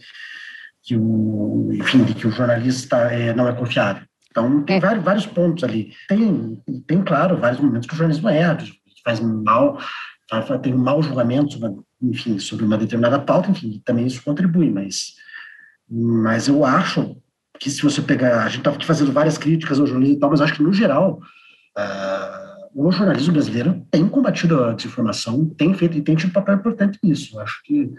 que, 0.84 0.95
o, 0.95 1.70
enfim, 1.74 2.04
de 2.04 2.14
que 2.14 2.28
o 2.28 2.32
jornalista 2.32 2.95
é, 3.12 3.34
não 3.34 3.47
é 3.47 3.54
confiável. 3.54 4.04
Então, 4.30 4.62
tem 4.64 4.78
é. 4.78 4.80
vários, 4.80 5.04
vários 5.04 5.26
pontos 5.26 5.64
ali. 5.64 5.91
Tem, 6.08 6.62
tem, 6.86 7.04
claro, 7.04 7.38
vários 7.38 7.60
momentos 7.60 7.88
que 7.88 7.93
o 7.93 7.97
jornalismo 7.97 8.30
erra, 8.30 8.58
faz 9.04 9.20
mal, 9.20 9.80
tem 10.62 10.74
um 10.74 10.78
mau 10.78 11.02
julgamento 11.02 11.54
sobre, 11.54 11.78
enfim, 12.02 12.40
sobre 12.40 12.66
uma 12.66 12.78
determinada 12.78 13.20
pauta, 13.20 13.50
enfim, 13.50 13.82
também 13.84 14.06
isso 14.06 14.24
contribui, 14.24 14.70
mas, 14.70 15.16
mas 15.90 16.48
eu 16.48 16.64
acho 16.64 17.18
que 17.60 17.70
se 17.70 17.82
você 17.82 18.02
pegar, 18.02 18.44
a 18.44 18.48
gente 18.48 18.60
estava 18.60 18.76
aqui 18.76 18.86
fazendo 18.86 19.12
várias 19.12 19.38
críticas 19.38 19.80
ao 19.80 19.88
jornalismo 19.88 20.18
e 20.18 20.20
tal, 20.20 20.30
mas 20.30 20.42
acho 20.42 20.54
que 20.54 20.64
no 20.64 20.72
geral 20.72 21.20
uh, 21.78 22.50
o 22.74 22.92
jornalismo 22.92 23.34
brasileiro 23.34 23.86
tem 23.92 24.08
combatido 24.08 24.64
a 24.64 24.74
desinformação, 24.74 25.46
tem 25.46 25.74
feito 25.74 25.98
e 25.98 26.02
tem 26.02 26.16
tido 26.16 26.30
um 26.30 26.34
papel 26.34 26.56
importante 26.56 27.00
nisso. 27.04 27.40
acho 27.40 27.62
que 27.64 27.92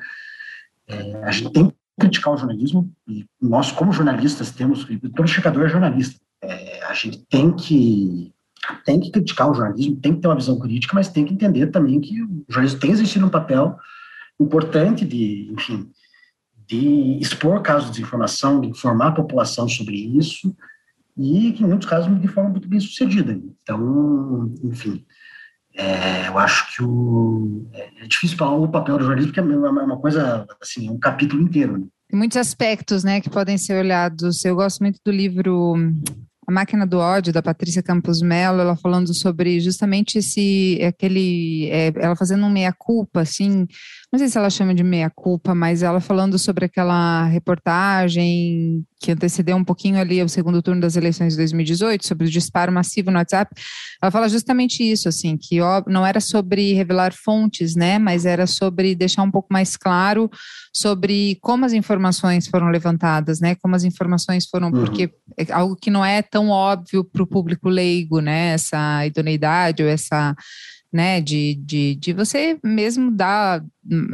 é, 0.88 1.22
a 1.24 1.30
gente 1.30 1.52
tem 1.52 1.68
que 1.68 1.76
criticar 1.98 2.32
o 2.32 2.36
jornalismo 2.36 2.90
e 3.06 3.26
nós 3.40 3.70
como 3.70 3.92
jornalistas 3.92 4.50
temos, 4.50 4.86
todo 5.14 5.28
checador 5.28 5.66
é 5.66 5.68
jornalista, 5.68 6.18
é, 6.42 6.82
a 6.84 6.94
gente 6.94 7.18
tem 7.26 7.52
que 7.52 8.32
tem 8.84 9.00
que 9.00 9.10
criticar 9.10 9.50
o 9.50 9.54
jornalismo, 9.54 9.96
tem 9.96 10.14
que 10.14 10.20
ter 10.20 10.28
uma 10.28 10.36
visão 10.36 10.58
crítica, 10.58 10.94
mas 10.94 11.08
tem 11.08 11.24
que 11.24 11.34
entender 11.34 11.68
também 11.68 12.00
que 12.00 12.22
o 12.22 12.44
jornalismo 12.48 12.80
tem 12.80 12.90
existido 12.90 13.26
um 13.26 13.30
papel 13.30 13.76
importante 14.38 15.04
de, 15.04 15.50
enfim, 15.52 15.90
de 16.66 17.18
expor 17.20 17.60
casos 17.62 17.86
de 17.86 17.96
desinformação, 17.96 18.60
de 18.60 18.68
informar 18.68 19.08
a 19.08 19.12
população 19.12 19.68
sobre 19.68 19.96
isso, 19.96 20.54
e 21.16 21.52
que 21.52 21.62
em 21.62 21.66
muitos 21.66 21.88
casos 21.88 22.20
de 22.20 22.28
forma 22.28 22.50
muito 22.50 22.68
bem 22.68 22.80
sucedida. 22.80 23.32
Então, 23.62 24.54
enfim, 24.62 25.04
é, 25.74 26.28
eu 26.28 26.38
acho 26.38 26.74
que 26.74 26.82
o, 26.82 27.66
é 27.72 28.06
difícil 28.06 28.36
falar 28.36 28.56
o 28.56 28.68
papel 28.68 28.98
do 28.98 29.04
jornalismo, 29.04 29.32
porque 29.32 29.40
é 29.40 29.42
uma 29.42 29.98
coisa, 29.98 30.46
assim, 30.60 30.88
um 30.88 30.98
capítulo 30.98 31.42
inteiro. 31.42 31.78
Né? 31.78 31.86
Tem 32.08 32.18
muitos 32.18 32.36
aspectos, 32.36 33.04
né, 33.04 33.20
que 33.20 33.30
podem 33.30 33.58
ser 33.58 33.74
olhados. 33.74 34.44
Eu 34.44 34.56
gosto 34.56 34.80
muito 34.80 34.98
do 35.04 35.12
livro 35.12 35.76
a 36.50 36.52
Máquina 36.52 36.84
do 36.84 36.98
Ódio, 36.98 37.32
da 37.32 37.40
Patrícia 37.40 37.82
Campos 37.82 38.20
Mello, 38.20 38.60
ela 38.60 38.76
falando 38.76 39.14
sobre 39.14 39.60
justamente 39.60 40.18
esse, 40.18 40.80
aquele, 40.82 41.70
é, 41.70 41.92
ela 41.96 42.16
fazendo 42.16 42.44
um 42.44 42.50
meia-culpa, 42.50 43.20
assim, 43.20 43.68
não 44.12 44.18
sei 44.18 44.28
se 44.28 44.36
ela 44.36 44.50
chama 44.50 44.74
de 44.74 44.82
meia-culpa, 44.82 45.54
mas 45.54 45.82
ela 45.82 46.00
falando 46.00 46.38
sobre 46.38 46.64
aquela 46.64 47.24
reportagem 47.26 48.84
que 49.00 49.10
antecedeu 49.10 49.56
um 49.56 49.64
pouquinho 49.64 49.98
ali 49.98 50.22
o 50.22 50.28
segundo 50.28 50.60
turno 50.60 50.80
das 50.80 50.94
eleições 50.94 51.32
de 51.32 51.38
2018, 51.38 52.06
sobre 52.06 52.26
o 52.26 52.30
disparo 52.30 52.70
massivo 52.70 53.10
no 53.10 53.16
WhatsApp, 53.16 53.50
ela 54.00 54.12
fala 54.12 54.28
justamente 54.28 54.82
isso, 54.82 55.08
assim, 55.08 55.38
que 55.38 55.60
ó, 55.60 55.82
não 55.86 56.04
era 56.06 56.20
sobre 56.20 56.74
revelar 56.74 57.14
fontes, 57.14 57.74
né, 57.74 57.98
mas 57.98 58.26
era 58.26 58.46
sobre 58.46 58.94
deixar 58.94 59.22
um 59.22 59.30
pouco 59.30 59.48
mais 59.50 59.76
claro 59.76 60.30
sobre 60.72 61.38
como 61.40 61.64
as 61.64 61.72
informações 61.72 62.46
foram 62.46 62.68
levantadas, 62.68 63.40
né, 63.40 63.54
como 63.54 63.74
as 63.74 63.84
informações 63.84 64.46
foram, 64.46 64.68
uhum. 64.68 64.84
porque 64.84 65.10
é 65.38 65.50
algo 65.50 65.74
que 65.74 65.90
não 65.90 66.04
é 66.04 66.20
tão 66.20 66.50
óbvio 66.50 67.02
para 67.02 67.22
o 67.22 67.26
público 67.26 67.70
leigo, 67.70 68.20
né, 68.20 68.52
essa 68.52 69.06
idoneidade 69.06 69.82
ou 69.82 69.88
essa 69.88 70.36
né, 70.92 71.20
de, 71.20 71.54
de, 71.54 71.94
de 71.94 72.12
você 72.12 72.58
mesmo 72.64 73.12
dar, 73.12 73.64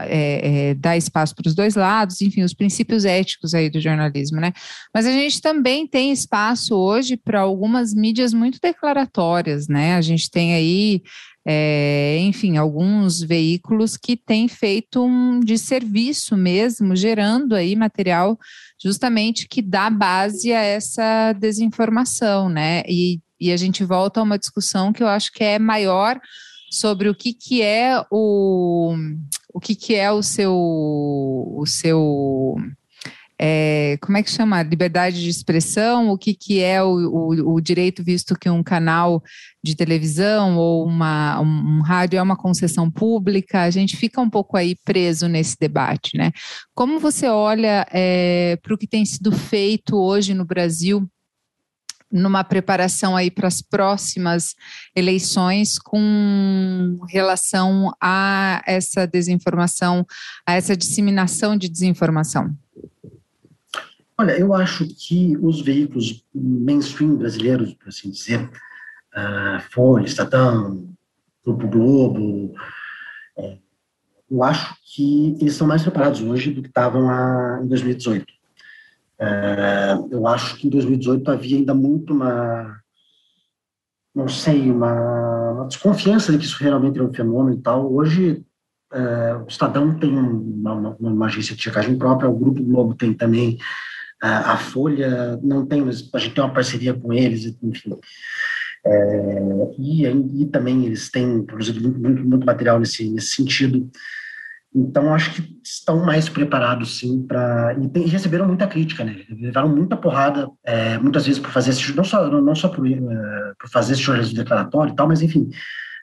é, 0.00 0.68
é, 0.68 0.74
dar 0.74 0.96
espaço 0.96 1.34
para 1.34 1.48
os 1.48 1.54
dois 1.54 1.74
lados, 1.74 2.20
enfim, 2.20 2.42
os 2.42 2.52
princípios 2.52 3.06
éticos 3.06 3.54
aí 3.54 3.70
do 3.70 3.80
jornalismo, 3.80 4.38
né? 4.38 4.52
Mas 4.94 5.06
a 5.06 5.10
gente 5.10 5.40
também 5.40 5.86
tem 5.86 6.12
espaço 6.12 6.74
hoje 6.76 7.16
para 7.16 7.40
algumas 7.40 7.94
mídias 7.94 8.34
muito 8.34 8.58
declaratórias, 8.60 9.68
né? 9.68 9.96
A 9.96 10.02
gente 10.02 10.30
tem 10.30 10.54
aí, 10.54 11.02
é, 11.46 12.18
enfim, 12.20 12.58
alguns 12.58 13.22
veículos 13.22 13.96
que 13.96 14.14
têm 14.14 14.46
feito 14.46 15.02
um 15.02 15.40
de 15.40 15.56
serviço 15.56 16.36
mesmo, 16.36 16.94
gerando 16.94 17.54
aí 17.54 17.74
material 17.74 18.38
justamente 18.78 19.48
que 19.48 19.62
dá 19.62 19.88
base 19.88 20.52
a 20.52 20.60
essa 20.60 21.32
desinformação, 21.32 22.50
né? 22.50 22.82
E, 22.86 23.18
e 23.40 23.50
a 23.50 23.56
gente 23.56 23.82
volta 23.82 24.20
a 24.20 24.22
uma 24.22 24.38
discussão 24.38 24.92
que 24.92 25.02
eu 25.02 25.08
acho 25.08 25.32
que 25.32 25.42
é 25.42 25.58
maior 25.58 26.20
sobre 26.70 27.08
o 27.08 27.14
que, 27.14 27.32
que 27.32 27.62
é 27.62 28.02
o 28.10 28.94
o 29.52 29.60
que, 29.60 29.74
que 29.74 29.94
é 29.94 30.10
o 30.12 30.22
seu 30.22 30.52
o 30.54 31.64
seu 31.66 32.56
é, 33.38 33.98
como 34.00 34.16
é 34.16 34.22
que 34.22 34.30
chama? 34.30 34.62
Liberdade 34.62 35.22
de 35.22 35.28
expressão, 35.28 36.08
o 36.08 36.16
que, 36.16 36.32
que 36.32 36.60
é 36.62 36.82
o, 36.82 36.88
o, 36.88 37.54
o, 37.54 37.60
direito, 37.60 38.02
visto 38.02 38.34
que 38.34 38.48
um 38.48 38.62
canal 38.62 39.22
de 39.62 39.74
televisão 39.76 40.56
ou 40.56 40.86
uma, 40.86 41.40
um, 41.40 41.78
um 41.78 41.82
rádio 41.82 42.18
é 42.18 42.22
uma 42.22 42.36
concessão 42.36 42.90
pública, 42.90 43.62
a 43.62 43.70
gente 43.70 43.96
fica 43.96 44.20
um 44.22 44.30
pouco 44.30 44.56
aí 44.56 44.74
preso 44.84 45.28
nesse 45.28 45.56
debate, 45.60 46.16
né? 46.16 46.32
Como 46.74 46.98
você 46.98 47.28
olha 47.28 47.86
é, 47.90 48.58
para 48.62 48.74
o 48.74 48.78
que 48.78 48.86
tem 48.86 49.04
sido 49.04 49.30
feito 49.30 49.96
hoje 49.96 50.32
no 50.32 50.44
Brasil 50.44 51.06
numa 52.10 52.44
preparação 52.44 53.16
aí 53.16 53.30
para 53.30 53.48
as 53.48 53.60
próximas 53.60 54.54
eleições 54.94 55.78
com 55.78 56.98
relação 57.08 57.92
a 58.00 58.62
essa 58.66 59.06
desinformação, 59.06 60.06
a 60.46 60.54
essa 60.54 60.76
disseminação 60.76 61.56
de 61.56 61.68
desinformação? 61.68 62.54
Olha, 64.18 64.32
eu 64.38 64.54
acho 64.54 64.86
que 64.86 65.36
os 65.42 65.60
veículos 65.60 66.24
mainstream 66.34 67.16
brasileiros, 67.16 67.74
por 67.74 67.88
assim 67.88 68.10
dizer, 68.10 68.44
uh, 68.44 69.60
Folha, 69.70 70.06
Estadão, 70.06 70.88
Grupo 71.44 71.68
Globo, 71.68 72.54
é, 73.36 73.58
eu 74.30 74.42
acho 74.42 74.74
que 74.82 75.36
eles 75.40 75.52
estão 75.52 75.66
mais 75.66 75.82
preparados 75.82 76.20
hoje 76.22 76.50
do 76.50 76.62
que 76.62 76.68
estavam 76.68 77.08
em 77.62 77.68
2018. 77.68 78.35
É, 79.18 79.94
eu 80.10 80.26
acho 80.26 80.56
que 80.56 80.66
em 80.66 80.70
2018 80.70 81.30
havia 81.30 81.56
ainda 81.56 81.74
muito 81.74 82.12
uma, 82.12 82.80
não 84.14 84.28
sei, 84.28 84.70
uma, 84.70 85.52
uma 85.52 85.66
desconfiança 85.66 86.32
de 86.32 86.38
que 86.38 86.44
isso 86.44 86.62
realmente 86.62 86.98
era 86.98 87.08
um 87.08 87.12
fenômeno 87.12 87.58
e 87.58 87.62
tal. 87.62 87.92
Hoje, 87.92 88.44
é, 88.92 89.34
o 89.36 89.46
Estadão 89.46 89.98
tem 89.98 90.10
uma, 90.10 90.72
uma, 90.72 90.96
uma, 90.98 91.26
agência 91.26 91.56
de 91.56 91.62
checagem 91.62 91.98
própria, 91.98 92.28
o 92.28 92.38
Grupo 92.38 92.62
Globo 92.62 92.94
tem 92.94 93.12
também, 93.12 93.58
a, 94.22 94.52
a 94.52 94.56
Folha 94.56 95.38
não 95.42 95.66
tem, 95.66 95.82
mas 95.82 96.08
a 96.12 96.18
gente 96.18 96.34
tem 96.34 96.44
uma 96.44 96.54
parceria 96.54 96.94
com 96.94 97.12
eles, 97.12 97.56
enfim. 97.62 97.98
É, 98.84 99.72
e, 99.78 100.06
e, 100.42 100.46
também 100.46 100.86
eles 100.86 101.10
têm 101.10 101.42
produzido 101.42 101.80
muito, 101.80 102.00
muito, 102.00 102.24
muito 102.24 102.46
material 102.46 102.78
nesse, 102.78 103.10
nesse 103.10 103.34
sentido. 103.34 103.90
Então, 104.74 105.14
acho 105.14 105.32
que 105.32 105.58
estão 105.64 106.04
mais 106.04 106.28
preparados, 106.28 106.98
sim, 106.98 107.26
para. 107.26 107.74
E, 107.94 108.00
receberam 108.08 108.46
muita 108.46 108.66
crítica, 108.66 109.04
né? 109.04 109.24
Levaram 109.30 109.68
muita 109.68 109.96
porrada, 109.96 110.48
é, 110.64 110.98
muitas 110.98 111.26
vezes, 111.26 111.40
por 111.40 111.50
fazer 111.50 111.70
esse. 111.70 111.96
Não 111.96 112.04
só, 112.04 112.28
não 112.28 112.54
só 112.54 112.68
por, 112.68 112.86
uh, 112.86 113.54
por 113.58 113.70
fazer 113.70 113.94
esse 113.94 114.02
jornalismo 114.02 114.36
declaratório 114.36 114.92
e 114.92 114.96
tal, 114.96 115.08
mas, 115.08 115.22
enfim, 115.22 115.48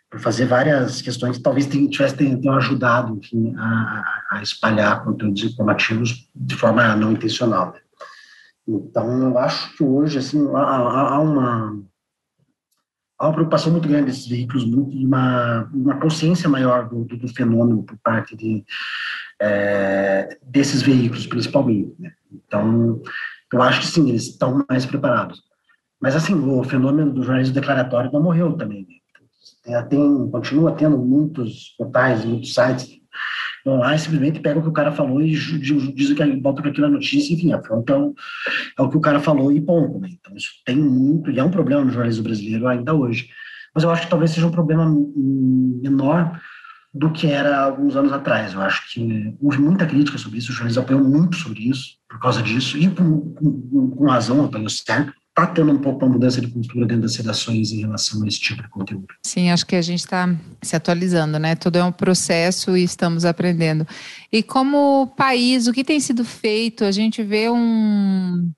por 0.09 0.19
fazer 0.19 0.45
várias 0.45 1.01
questões 1.01 1.37
que 1.37 1.43
talvez 1.43 1.67
tivessem 1.67 2.41
ajudado, 2.49 3.17
enfim, 3.17 3.53
a, 3.57 4.03
a, 4.31 4.41
espalhar 4.41 5.03
conteúdos 5.03 5.43
informativos 5.43 6.29
de 6.35 6.55
forma 6.55 6.95
não 6.95 7.11
intencional. 7.11 7.73
Né? 7.73 7.79
Então, 8.67 9.23
eu 9.23 9.37
acho 9.37 9.75
que 9.75 9.83
hoje, 9.83 10.17
assim, 10.17 10.47
há, 10.55 10.59
há 10.59 11.19
uma 11.19 11.79
há 13.23 13.27
uma 13.27 13.33
preocupação 13.33 13.71
muito 13.71 13.87
grande 13.87 14.07
desses 14.07 14.27
veículos, 14.27 14.65
muito, 14.65 14.95
uma, 14.97 15.69
uma 15.73 15.97
consciência 15.97 16.49
maior 16.49 16.89
do, 16.89 17.05
do, 17.05 17.15
do 17.15 17.27
fenômeno 17.29 17.81
por 17.81 17.97
parte 18.03 18.35
de, 18.35 18.65
é, 19.41 20.37
desses 20.41 20.81
veículos, 20.81 21.25
principalmente. 21.25 21.95
Né? 21.97 22.11
Então, 22.31 23.01
eu 23.51 23.61
acho 23.61 23.79
que 23.79 23.87
sim, 23.87 24.09
eles 24.09 24.23
estão 24.23 24.65
mais 24.69 24.85
preparados. 24.85 25.41
Mas, 26.01 26.17
assim, 26.17 26.33
o 26.33 26.63
fenômeno 26.63 27.13
do 27.13 27.23
jornalismo 27.23 27.53
declaratório 27.53 28.11
não 28.11 28.21
morreu 28.21 28.53
também. 28.57 28.85
Né? 29.65 29.81
Tem, 29.83 30.29
continua 30.29 30.73
tendo 30.73 30.97
muitos 30.97 31.73
portais, 31.77 32.25
muitos 32.25 32.53
sites 32.53 33.02
vão 33.63 33.77
lá 33.77 33.95
e 33.95 33.99
simplesmente 33.99 34.39
pegam 34.39 34.59
o 34.59 34.63
que 34.63 34.69
o 34.69 34.73
cara 34.73 34.91
falou 34.91 35.21
e 35.21 35.31
dizem 35.31 36.15
que 36.15 36.35
bota 36.37 36.67
aquilo 36.67 36.87
na 36.87 36.93
notícia, 36.93 37.33
enfim, 37.33 37.53
a 37.53 37.63
fonte 37.63 37.91
é 37.91 37.95
o, 37.95 38.13
é 38.77 38.81
o 38.81 38.89
que 38.89 38.97
o 38.97 39.01
cara 39.01 39.19
falou 39.19 39.51
e 39.51 39.61
ponto. 39.61 39.99
Né? 39.99 40.09
Então, 40.11 40.35
isso 40.35 40.51
tem 40.65 40.75
muito, 40.75 41.31
e 41.31 41.39
é 41.39 41.43
um 41.43 41.51
problema 41.51 41.83
no 41.83 41.91
jornalismo 41.91 42.23
brasileiro 42.23 42.67
ainda 42.67 42.93
hoje. 42.93 43.29
Mas 43.73 43.83
eu 43.83 43.89
acho 43.89 44.03
que 44.03 44.09
talvez 44.09 44.31
seja 44.31 44.45
um 44.45 44.51
problema 44.51 44.85
menor 44.85 46.39
do 46.93 47.11
que 47.11 47.25
era 47.25 47.59
alguns 47.59 47.95
anos 47.95 48.13
atrás. 48.13 48.53
Eu 48.53 48.61
acho 48.61 48.91
que 48.91 49.35
houve 49.41 49.57
muita 49.59 49.85
crítica 49.85 50.17
sobre 50.17 50.37
isso, 50.37 50.51
o 50.51 50.53
jornalismo 50.53 50.83
apanhou 50.83 51.03
muito 51.03 51.37
sobre 51.37 51.67
isso, 51.67 51.97
por 52.07 52.19
causa 52.19 52.41
disso, 52.43 52.77
e 52.77 52.87
com, 52.89 53.33
com, 53.33 53.89
com 53.91 54.05
razão 54.05 54.45
apanhou 54.45 54.69
certo 54.69 55.13
está 55.35 55.47
tendo 55.47 55.71
um 55.71 55.79
pouco 55.79 56.05
uma 56.05 56.13
mudança 56.13 56.39
de 56.39 56.47
cultura 56.47 56.85
dentro 56.85 57.01
das 57.01 57.15
redações 57.15 57.71
em 57.71 57.81
relação 57.81 58.23
a 58.23 58.27
esse 58.27 58.39
tipo 58.39 58.61
de 58.61 58.69
conteúdo. 58.69 59.07
Sim, 59.25 59.49
acho 59.49 59.65
que 59.65 59.75
a 59.75 59.81
gente 59.81 60.01
está 60.01 60.29
se 60.61 60.75
atualizando, 60.75 61.39
né? 61.39 61.55
Tudo 61.55 61.77
é 61.77 61.83
um 61.83 61.91
processo 61.91 62.77
e 62.77 62.83
estamos 62.83 63.25
aprendendo. 63.25 63.85
E 64.31 64.43
como 64.43 65.07
país, 65.17 65.65
o 65.65 65.73
que 65.73 65.83
tem 65.83 65.99
sido 65.99 66.23
feito? 66.23 66.85
A 66.85 66.91
gente 66.91 67.23
vê 67.23 67.49
um. 67.49 68.51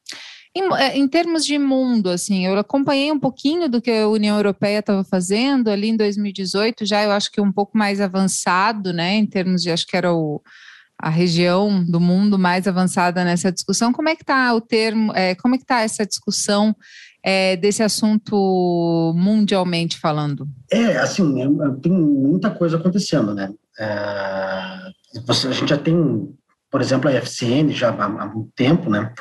Em, 0.54 0.74
é, 0.74 0.98
em, 0.98 1.08
termos 1.08 1.46
de 1.46 1.58
mundo, 1.58 2.10
assim, 2.10 2.46
eu 2.46 2.58
acompanhei 2.58 3.12
um 3.12 3.20
pouquinho 3.20 3.70
do 3.70 3.82
que 3.82 3.92
a 3.92 4.08
União 4.08 4.38
Europeia 4.38 4.80
estava 4.80 5.04
fazendo 5.04 5.70
ali 5.70 5.90
em 5.90 5.98
2018, 5.98 6.86
já 6.86 7.04
eu 7.04 7.12
acho 7.12 7.30
que 7.30 7.42
um 7.42 7.52
pouco 7.52 7.78
mais 7.78 8.00
avançado, 8.00 8.94
né, 8.94 9.16
em 9.16 9.26
termos 9.26 9.62
de, 9.62 9.70
acho 9.70 9.86
que 9.86 9.98
era 9.98 10.14
o, 10.14 10.42
a 10.98 11.10
região 11.10 11.84
do 11.84 12.00
mundo 12.00 12.40
mais 12.40 12.68
avançada 12.68 13.24
nessa 13.24 13.52
discussão. 13.52 13.92
Como 13.92 14.10
é 14.10 14.16
que 14.16 14.24
está 14.24 14.54
o 14.54 14.62
termo, 14.62 15.12
é, 15.14 15.36
como 15.36 15.56
é 15.56 15.58
que 15.58 15.64
está 15.64 15.82
essa 15.82 16.06
discussão 16.06 16.76
é, 17.24 17.56
desse 17.58 17.84
assunto 17.84 19.14
mundialmente 19.16 20.00
falando? 20.00 20.48
É, 20.72 20.98
assim, 20.98 21.42
é, 21.42 21.46
é 21.46 21.72
tem 21.82 21.92
muita 21.92 22.50
coisa 22.52 22.78
acontecendo, 22.78 23.34
né? 23.34 23.52
É, 23.80 25.22
você, 25.26 25.48
a 25.48 25.52
gente 25.52 25.70
já 25.70 25.78
tem, 25.78 25.96
por 26.72 26.82
exemplo, 26.82 27.10
a 27.10 27.14
FCN 27.14 27.72
já 27.74 27.90
há, 27.90 28.06
há 28.06 28.26
muito 28.28 28.52
tempo, 28.56 28.90
né? 28.90 29.14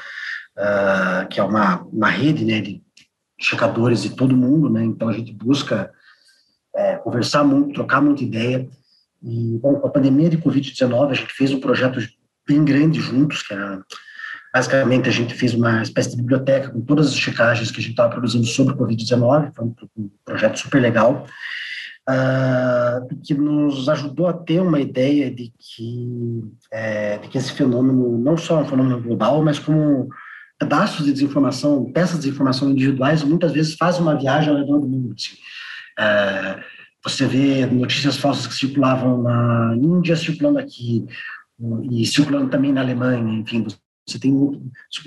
Uh, 0.56 1.28
que 1.28 1.40
é 1.40 1.42
uma, 1.42 1.82
uma 1.82 2.08
rede 2.08 2.44
né, 2.44 2.60
de 2.60 2.80
checadores 3.40 4.02
de 4.02 4.10
todo 4.10 4.36
mundo, 4.36 4.70
né? 4.70 4.84
Então 4.84 5.08
a 5.08 5.12
gente 5.12 5.32
busca 5.32 5.90
é, 6.74 6.96
conversar 6.96 7.42
muito, 7.42 7.74
trocar 7.74 8.00
muita 8.00 8.22
ideia. 8.22 8.68
E, 9.24 9.58
bom, 9.58 9.76
com 9.76 9.86
a 9.86 9.90
pandemia 9.90 10.28
de 10.28 10.38
Covid-19, 10.38 11.10
a 11.10 11.14
gente 11.14 11.32
fez 11.32 11.50
um 11.50 11.60
projeto 11.60 11.98
bem 12.46 12.62
grande 12.62 13.00
juntos, 13.00 13.42
que 13.42 13.54
era, 13.54 13.82
basicamente, 14.52 15.08
a 15.08 15.12
gente 15.12 15.34
fez 15.34 15.54
uma 15.54 15.82
espécie 15.82 16.10
de 16.10 16.16
biblioteca 16.16 16.68
com 16.68 16.82
todas 16.82 17.08
as 17.08 17.16
checagens 17.16 17.70
que 17.70 17.78
a 17.78 17.82
gente 17.82 17.92
estava 17.92 18.10
produzindo 18.10 18.46
sobre 18.46 18.74
Covid-19, 18.74 19.54
foi 19.54 19.64
um 19.64 20.10
projeto 20.24 20.58
super 20.58 20.80
legal, 20.80 21.26
uh, 22.08 23.16
que 23.22 23.32
nos 23.32 23.88
ajudou 23.88 24.26
a 24.26 24.34
ter 24.34 24.60
uma 24.60 24.78
ideia 24.78 25.30
de 25.30 25.50
que, 25.58 26.44
é, 26.70 27.16
de 27.16 27.28
que 27.28 27.38
esse 27.38 27.52
fenômeno 27.52 28.18
não 28.18 28.36
só 28.36 28.60
é 28.60 28.62
um 28.62 28.68
fenômeno 28.68 29.00
global, 29.00 29.42
mas 29.42 29.58
como 29.58 30.08
pedaços 30.58 31.06
de 31.06 31.12
desinformação, 31.12 31.90
peças 31.92 32.20
de 32.20 32.28
informação 32.28 32.70
individuais, 32.70 33.22
muitas 33.22 33.52
vezes 33.52 33.74
fazem 33.74 34.02
uma 34.02 34.18
viagem 34.18 34.50
ao 34.50 34.58
redor 34.58 34.80
do 34.80 34.86
mundo. 34.86 35.14
Assim. 35.16 35.34
Uh, 35.98 36.73
você 37.05 37.26
vê 37.26 37.66
notícias 37.66 38.16
falsas 38.16 38.46
que 38.46 38.55
circulavam 38.55 39.22
na 39.22 39.76
Índia, 39.76 40.16
circulando 40.16 40.59
aqui, 40.59 41.07
e 41.90 42.07
circulando 42.07 42.48
também 42.48 42.72
na 42.72 42.80
Alemanha, 42.80 43.38
enfim, 43.38 43.66
você 44.07 44.18
tem 44.18 44.34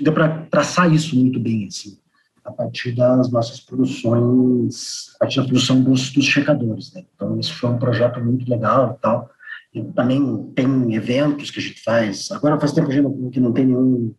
deu 0.00 0.12
para 0.12 0.42
traçar 0.46 0.92
isso 0.92 1.16
muito 1.16 1.40
bem, 1.40 1.66
assim, 1.66 1.98
a 2.44 2.52
partir 2.52 2.92
das 2.92 3.30
nossas 3.30 3.60
produções, 3.60 5.14
a 5.16 5.18
partir 5.18 5.40
da 5.40 5.46
produção 5.46 5.82
dos, 5.82 6.12
dos 6.12 6.24
checadores, 6.24 6.92
né? 6.94 7.04
Então, 7.14 7.38
isso 7.38 7.54
foi 7.54 7.70
um 7.70 7.78
projeto 7.78 8.20
muito 8.20 8.48
legal 8.48 8.96
e 8.96 9.02
tal, 9.02 9.30
e 9.74 9.82
também 9.92 10.52
tem 10.54 10.94
eventos 10.94 11.50
que 11.50 11.58
a 11.58 11.62
gente 11.62 11.82
faz, 11.82 12.30
agora 12.30 12.58
faz 12.58 12.72
tempo 12.72 12.88
que, 12.88 12.94
gente 12.94 13.30
que 13.30 13.40
não 13.40 13.52
tem 13.52 13.66
nenhum 13.66 14.14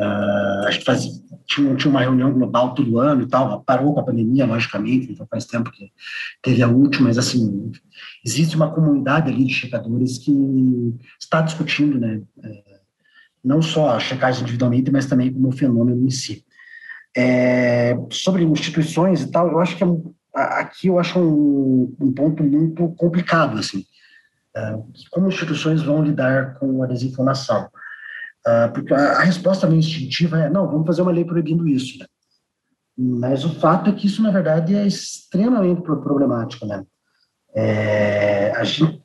Uh, 0.00 0.66
a 0.66 0.70
gente 0.70 0.84
faz, 0.86 1.22
tinha, 1.46 1.76
tinha 1.76 1.90
uma 1.90 2.00
reunião 2.00 2.32
global 2.32 2.72
todo 2.72 2.98
ano 2.98 3.22
e 3.22 3.28
tal, 3.28 3.60
parou 3.62 3.92
com 3.92 4.00
a 4.00 4.04
pandemia, 4.04 4.46
logicamente, 4.46 5.12
então 5.12 5.26
faz 5.30 5.44
tempo 5.44 5.70
que 5.70 5.92
teve 6.40 6.62
a 6.62 6.68
última, 6.68 7.08
mas 7.08 7.18
assim, 7.18 7.70
existe 8.24 8.56
uma 8.56 8.72
comunidade 8.72 9.30
ali 9.30 9.44
de 9.44 9.52
checadores 9.52 10.16
que 10.16 10.32
está 11.20 11.42
discutindo, 11.42 12.00
né, 12.00 12.22
é, 12.42 12.62
não 13.44 13.60
só 13.60 13.90
a 13.90 14.00
checagem 14.00 14.40
individualmente, 14.42 14.90
mas 14.90 15.04
também 15.04 15.30
como 15.30 15.52
fenômeno 15.52 16.06
em 16.06 16.10
si. 16.10 16.46
É, 17.14 17.94
sobre 18.10 18.42
instituições 18.44 19.20
e 19.20 19.30
tal, 19.30 19.48
eu 19.48 19.58
acho 19.58 19.76
que 19.76 19.84
é, 19.84 19.88
aqui 20.34 20.86
eu 20.86 20.98
acho 20.98 21.18
um, 21.18 21.94
um 22.00 22.10
ponto 22.10 22.42
muito 22.42 22.88
complicado, 22.96 23.58
assim, 23.58 23.84
é, 24.56 24.78
como 25.10 25.28
instituições 25.28 25.82
vão 25.82 26.02
lidar 26.02 26.54
com 26.54 26.82
a 26.82 26.86
desinformação. 26.86 27.68
Uh, 28.46 28.72
porque 28.72 28.94
a, 28.94 29.20
resposta 29.20 29.66
meio 29.66 29.80
instintiva 29.80 30.38
é, 30.38 30.50
não, 30.50 30.66
vamos 30.66 30.86
fazer 30.86 31.02
uma 31.02 31.12
lei 31.12 31.24
proibindo 31.24 31.68
isso, 31.68 31.98
né? 31.98 32.06
Mas 32.96 33.44
o 33.44 33.54
fato 33.54 33.90
é 33.90 33.92
que 33.92 34.06
isso, 34.06 34.22
na 34.22 34.30
verdade, 34.30 34.74
é 34.74 34.86
extremamente 34.86 35.82
problemático, 35.82 36.66
né? 36.66 36.84
É, 37.54 38.52
a 38.52 38.64
gente 38.64 39.02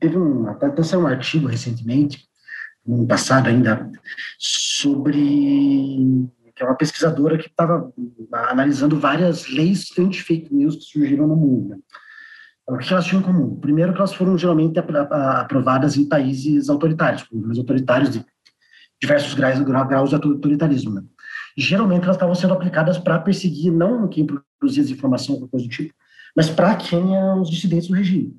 teve 0.00 0.18
um, 0.18 0.48
até, 0.48 0.66
até 0.66 0.82
saiu 0.82 1.02
um 1.02 1.06
artigo 1.06 1.46
recentemente, 1.46 2.26
no 2.86 3.06
passado 3.06 3.48
ainda, 3.48 3.90
sobre 4.38 6.30
que 6.54 6.62
é 6.62 6.66
uma 6.66 6.76
pesquisadora 6.76 7.36
que 7.36 7.48
estava 7.48 7.92
analisando 8.32 8.98
várias 8.98 9.48
leis 9.48 9.86
anti-fake 9.98 10.54
news 10.54 10.76
que 10.76 10.84
surgiram 10.84 11.26
no 11.26 11.34
mundo. 11.34 11.70
Né? 11.70 11.78
O 12.68 12.78
que 12.78 12.92
elas 12.92 13.04
tinham 13.04 13.20
em 13.20 13.24
comum? 13.24 13.56
Primeiro, 13.56 13.92
que 13.92 13.98
elas 13.98 14.14
foram 14.14 14.38
geralmente 14.38 14.78
aprovadas 14.78 15.96
em 15.96 16.08
países 16.08 16.70
autoritários, 16.70 17.24
governos 17.24 17.58
autoritários 17.58 18.10
de 18.10 18.24
diversos 19.04 19.34
graus, 19.34 19.58
graus 19.60 20.08
de 20.08 20.16
autoritarismo. 20.16 20.94
Né? 20.94 21.02
Geralmente 21.56 22.04
elas 22.04 22.16
estavam 22.16 22.34
sendo 22.34 22.54
aplicadas 22.54 22.98
para 22.98 23.18
perseguir 23.18 23.70
não 23.70 24.08
quem 24.08 24.26
produzia 24.26 24.82
desinformação 24.82 25.36
ou 25.36 25.48
coisa 25.48 25.66
do 25.66 25.70
tipo, 25.70 25.94
mas 26.36 26.48
para 26.48 26.74
quem 26.74 27.16
é 27.16 27.34
os 27.34 27.50
dissidentes 27.50 27.88
do 27.88 27.94
regime, 27.94 28.36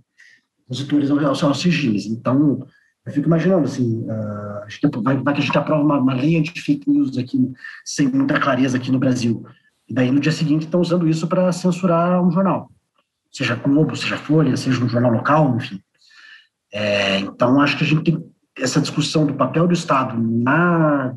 opositores 0.66 1.10
aos, 1.10 1.44
aos 1.44 1.64
regimes. 1.64 2.06
Então, 2.06 2.68
eu 3.06 3.14
fico 3.14 3.28
imaginando, 3.28 3.66
assim, 3.66 4.04
uh, 4.04 5.02
vai, 5.02 5.34
que 5.34 5.42
a 5.42 5.46
gente 5.46 5.58
aprova 5.58 5.84
uma, 5.84 6.00
uma 6.00 6.14
lei 6.14 6.38
anti-fake 6.38 6.90
news 6.90 7.18
aqui, 7.18 7.38
sem 7.86 8.08
muita 8.08 8.40
clareza 8.40 8.78
aqui 8.78 8.92
no 8.92 9.00
Brasil. 9.00 9.46
E 9.88 9.94
daí 9.94 10.12
no 10.12 10.20
dia 10.20 10.32
seguinte 10.32 10.66
estão 10.66 10.82
usando 10.82 11.08
isso 11.08 11.28
para 11.28 11.52
censurar 11.52 12.22
um 12.22 12.32
jornal, 12.32 12.72
seja 13.32 13.56
Globo, 13.56 13.96
seja 13.96 14.18
Folha, 14.18 14.58
seja 14.58 14.84
um 14.84 14.90
jornal 14.90 15.12
local, 15.12 15.56
enfim. 15.56 15.80
É, 16.74 17.20
então 17.20 17.62
acho 17.62 17.78
que 17.78 17.84
a 17.84 17.88
gente 17.88 18.04
tem 18.04 18.35
essa 18.58 18.82
discussão 18.82 19.26
do 19.26 19.34
papel 19.34 19.68
do 19.68 19.74
Estado 19.74 20.18
na 20.18 21.16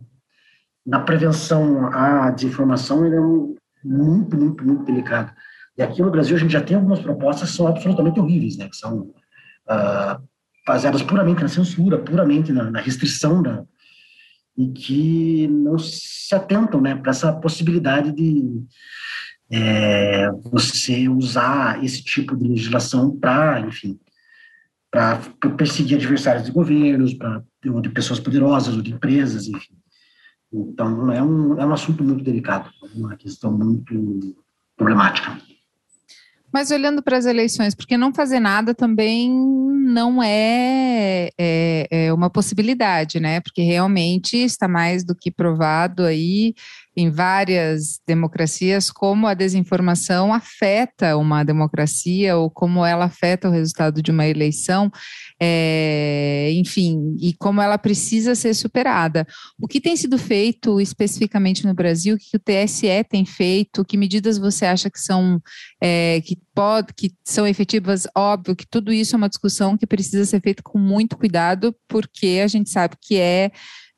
na 0.88 1.00
prevenção 1.00 1.86
à 1.92 2.30
desinformação 2.30 3.04
é 3.04 3.20
muito, 3.84 4.36
muito, 4.38 4.64
muito 4.64 4.84
delicado. 4.84 5.30
E 5.76 5.82
aqui 5.82 6.00
no 6.00 6.10
Brasil 6.10 6.34
a 6.34 6.38
gente 6.40 6.52
já 6.52 6.62
tem 6.62 6.76
algumas 6.76 7.00
propostas 7.00 7.50
que 7.50 7.56
são 7.56 7.66
absolutamente 7.66 8.18
horríveis, 8.18 8.56
né? 8.56 8.70
Que 8.70 8.76
são 8.76 9.00
uh, 9.00 10.28
baseadas 10.66 11.02
puramente 11.02 11.42
na 11.42 11.48
censura, 11.48 11.98
puramente 11.98 12.52
na, 12.52 12.70
na, 12.70 12.80
restrição 12.80 13.42
da 13.42 13.64
e 14.56 14.68
que 14.72 15.46
não 15.46 15.78
se 15.78 16.34
atentam, 16.34 16.80
né, 16.80 16.96
para 16.96 17.10
essa 17.10 17.32
possibilidade 17.32 18.10
de 18.10 18.60
é, 19.52 20.28
você 20.50 21.08
usar 21.08 21.84
esse 21.84 22.02
tipo 22.02 22.36
de 22.36 22.48
legislação 22.48 23.16
para, 23.16 23.60
enfim, 23.60 23.96
para 24.98 25.50
perseguir 25.56 25.96
adversários 25.96 26.44
de 26.44 26.50
governos, 26.50 27.14
para 27.14 27.40
ou 27.66 27.80
de 27.80 27.88
pessoas 27.88 28.18
poderosas 28.18 28.74
ou 28.74 28.82
de 28.82 28.92
empresas, 28.92 29.46
enfim. 29.46 29.74
Então 30.52 31.12
é 31.12 31.22
um 31.22 31.60
é 31.60 31.64
um 31.64 31.72
assunto 31.72 32.02
muito 32.02 32.24
delicado, 32.24 32.68
uma 32.96 33.16
questão 33.16 33.52
muito 33.52 34.36
problemática. 34.76 35.38
Mas 36.52 36.70
olhando 36.70 37.02
para 37.02 37.16
as 37.16 37.26
eleições, 37.26 37.74
porque 37.74 37.96
não 37.96 38.12
fazer 38.12 38.40
nada 38.40 38.74
também 38.74 39.30
não 39.30 40.22
é, 40.22 41.28
é, 41.38 41.86
é, 41.90 42.12
uma 42.12 42.30
possibilidade, 42.30 43.20
né? 43.20 43.40
Porque 43.40 43.62
realmente 43.62 44.36
está 44.36 44.66
mais 44.66 45.04
do 45.04 45.14
que 45.14 45.30
provado 45.30 46.02
aí 46.04 46.54
em 46.98 47.10
várias 47.10 48.00
democracias 48.04 48.90
como 48.90 49.28
a 49.28 49.34
desinformação 49.34 50.34
afeta 50.34 51.16
uma 51.16 51.44
democracia 51.44 52.36
ou 52.36 52.50
como 52.50 52.84
ela 52.84 53.04
afeta 53.04 53.48
o 53.48 53.52
resultado 53.52 54.02
de 54.02 54.10
uma 54.10 54.26
eleição 54.26 54.90
é, 55.40 56.50
enfim, 56.54 57.16
e 57.20 57.32
como 57.34 57.60
ela 57.60 57.78
precisa 57.78 58.34
ser 58.34 58.54
superada. 58.54 59.26
O 59.60 59.68
que 59.68 59.80
tem 59.80 59.96
sido 59.96 60.18
feito 60.18 60.80
especificamente 60.80 61.66
no 61.66 61.74
Brasil, 61.74 62.16
o 62.16 62.18
que 62.18 62.36
o 62.36 62.40
TSE 62.40 63.04
tem 63.08 63.24
feito, 63.24 63.84
que 63.84 63.96
medidas 63.96 64.38
você 64.38 64.66
acha 64.66 64.90
que 64.90 65.00
são 65.00 65.40
é, 65.80 66.20
que 66.22 66.36
pode, 66.54 66.92
que 66.94 67.12
são 67.24 67.46
efetivas? 67.46 68.06
Óbvio 68.16 68.56
que 68.56 68.66
tudo 68.66 68.92
isso 68.92 69.14
é 69.14 69.18
uma 69.18 69.28
discussão 69.28 69.76
que 69.76 69.86
precisa 69.86 70.24
ser 70.24 70.40
feita 70.40 70.62
com 70.62 70.78
muito 70.78 71.16
cuidado, 71.16 71.74
porque 71.86 72.40
a 72.42 72.48
gente 72.48 72.70
sabe 72.70 72.96
que 73.00 73.16
é 73.16 73.50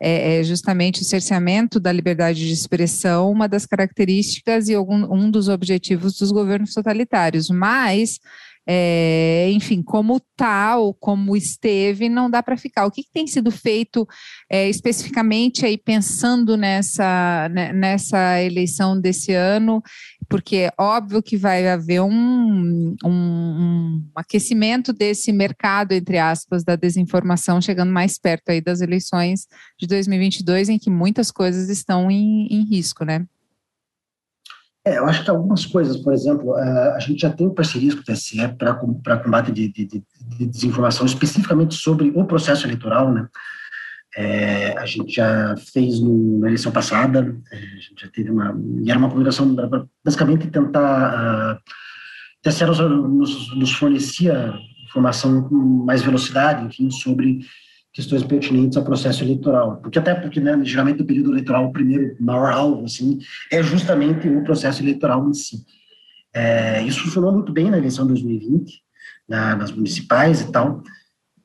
é, 0.02 0.42
justamente 0.42 1.02
o 1.02 1.04
cerceamento 1.04 1.78
da 1.78 1.92
liberdade 1.92 2.46
de 2.46 2.54
expressão, 2.54 3.30
uma 3.30 3.46
das 3.46 3.66
características 3.66 4.68
e 4.68 4.74
algum, 4.74 5.04
um 5.14 5.30
dos 5.30 5.48
objetivos 5.48 6.16
dos 6.16 6.32
governos 6.32 6.72
totalitários. 6.72 7.50
Mas 7.50 8.18
é, 8.66 9.50
enfim, 9.52 9.82
como 9.82 10.20
tal, 10.36 10.94
como 10.94 11.36
esteve, 11.36 12.08
não 12.08 12.30
dá 12.30 12.42
para 12.42 12.56
ficar. 12.56 12.86
O 12.86 12.90
que, 12.90 13.02
que, 13.02 13.10
tem 13.12 13.26
sido 13.26 13.50
feito 13.50 14.06
é, 14.50 14.68
especificamente 14.68 15.64
aí 15.64 15.76
pensando 15.76 16.56
nessa, 16.56 17.48
né, 17.50 17.72
nessa 17.72 18.40
eleição 18.42 19.00
desse 19.00 19.32
ano? 19.32 19.82
Porque 20.28 20.56
é 20.56 20.72
óbvio 20.78 21.22
que 21.22 21.36
vai 21.36 21.68
haver 21.68 22.00
um, 22.00 22.94
um, 23.04 23.08
um, 23.08 24.10
aquecimento 24.14 24.92
desse 24.92 25.32
mercado, 25.32 25.92
entre 25.92 26.18
aspas, 26.18 26.62
da 26.62 26.76
desinformação, 26.76 27.60
chegando 27.60 27.92
mais 27.92 28.18
perto 28.18 28.50
aí 28.50 28.60
das 28.60 28.80
eleições 28.80 29.46
de 29.78 29.86
2022, 29.86 30.68
em 30.68 30.78
que 30.78 30.90
muitas 30.90 31.30
coisas 31.30 31.68
estão 31.68 32.10
em, 32.10 32.46
em 32.48 32.64
risco, 32.64 33.04
né? 33.04 33.26
É, 34.90 34.98
eu 34.98 35.06
acho 35.06 35.22
que 35.22 35.30
algumas 35.30 35.64
coisas, 35.64 35.96
por 35.98 36.12
exemplo, 36.12 36.56
a 36.56 36.98
gente 36.98 37.20
já 37.20 37.30
tem 37.30 37.48
parcerias 37.48 37.94
com 37.94 38.00
o 38.00 38.04
TSE 38.04 38.36
para 38.58 39.18
combate 39.18 39.52
de, 39.52 39.68
de, 39.68 39.84
de, 39.86 40.46
desinformação, 40.46 41.06
especificamente 41.06 41.76
sobre 41.76 42.10
o 42.12 42.24
processo 42.24 42.66
eleitoral, 42.66 43.12
né? 43.12 43.28
É, 44.16 44.76
a 44.76 44.84
gente 44.86 45.14
já 45.14 45.54
fez 45.72 46.00
no, 46.00 46.40
na 46.40 46.48
eleição 46.48 46.72
passada, 46.72 47.36
é, 47.52 47.56
a 47.56 47.80
gente 47.80 48.00
já 48.00 48.08
teve 48.08 48.32
uma, 48.32 48.52
e 48.82 48.90
era 48.90 48.98
uma 48.98 49.08
combinação, 49.08 49.54
basicamente 50.04 50.48
tentar, 50.48 51.54
uh, 51.54 51.60
TSE 52.42 52.64
nos, 52.64 52.80
nos, 52.80 53.56
nos 53.56 53.72
fornecia 53.72 54.52
informação 54.88 55.44
com 55.44 55.54
mais 55.54 56.02
velocidade, 56.02 56.66
enfim, 56.66 56.90
sobre 56.90 57.38
questões 57.92 58.22
pertinentes 58.22 58.76
ao 58.76 58.84
processo 58.84 59.24
eleitoral. 59.24 59.78
Porque 59.78 59.98
até 59.98 60.14
porque, 60.14 60.40
né, 60.40 60.58
geralmente 60.64 61.00
no 61.00 61.06
período 61.06 61.32
eleitoral, 61.32 61.66
o 61.66 61.72
primeiro 61.72 62.16
maior 62.20 62.52
alvo, 62.52 62.84
assim, 62.84 63.18
é 63.50 63.62
justamente 63.62 64.28
o 64.28 64.44
processo 64.44 64.82
eleitoral 64.82 65.28
em 65.28 65.34
si. 65.34 65.64
É, 66.32 66.82
isso 66.84 67.02
funcionou 67.02 67.32
muito 67.32 67.52
bem 67.52 67.70
na 67.70 67.78
eleição 67.78 68.06
de 68.06 68.12
2020, 68.12 68.80
na, 69.28 69.56
nas 69.56 69.72
municipais 69.72 70.40
e 70.40 70.52
tal, 70.52 70.82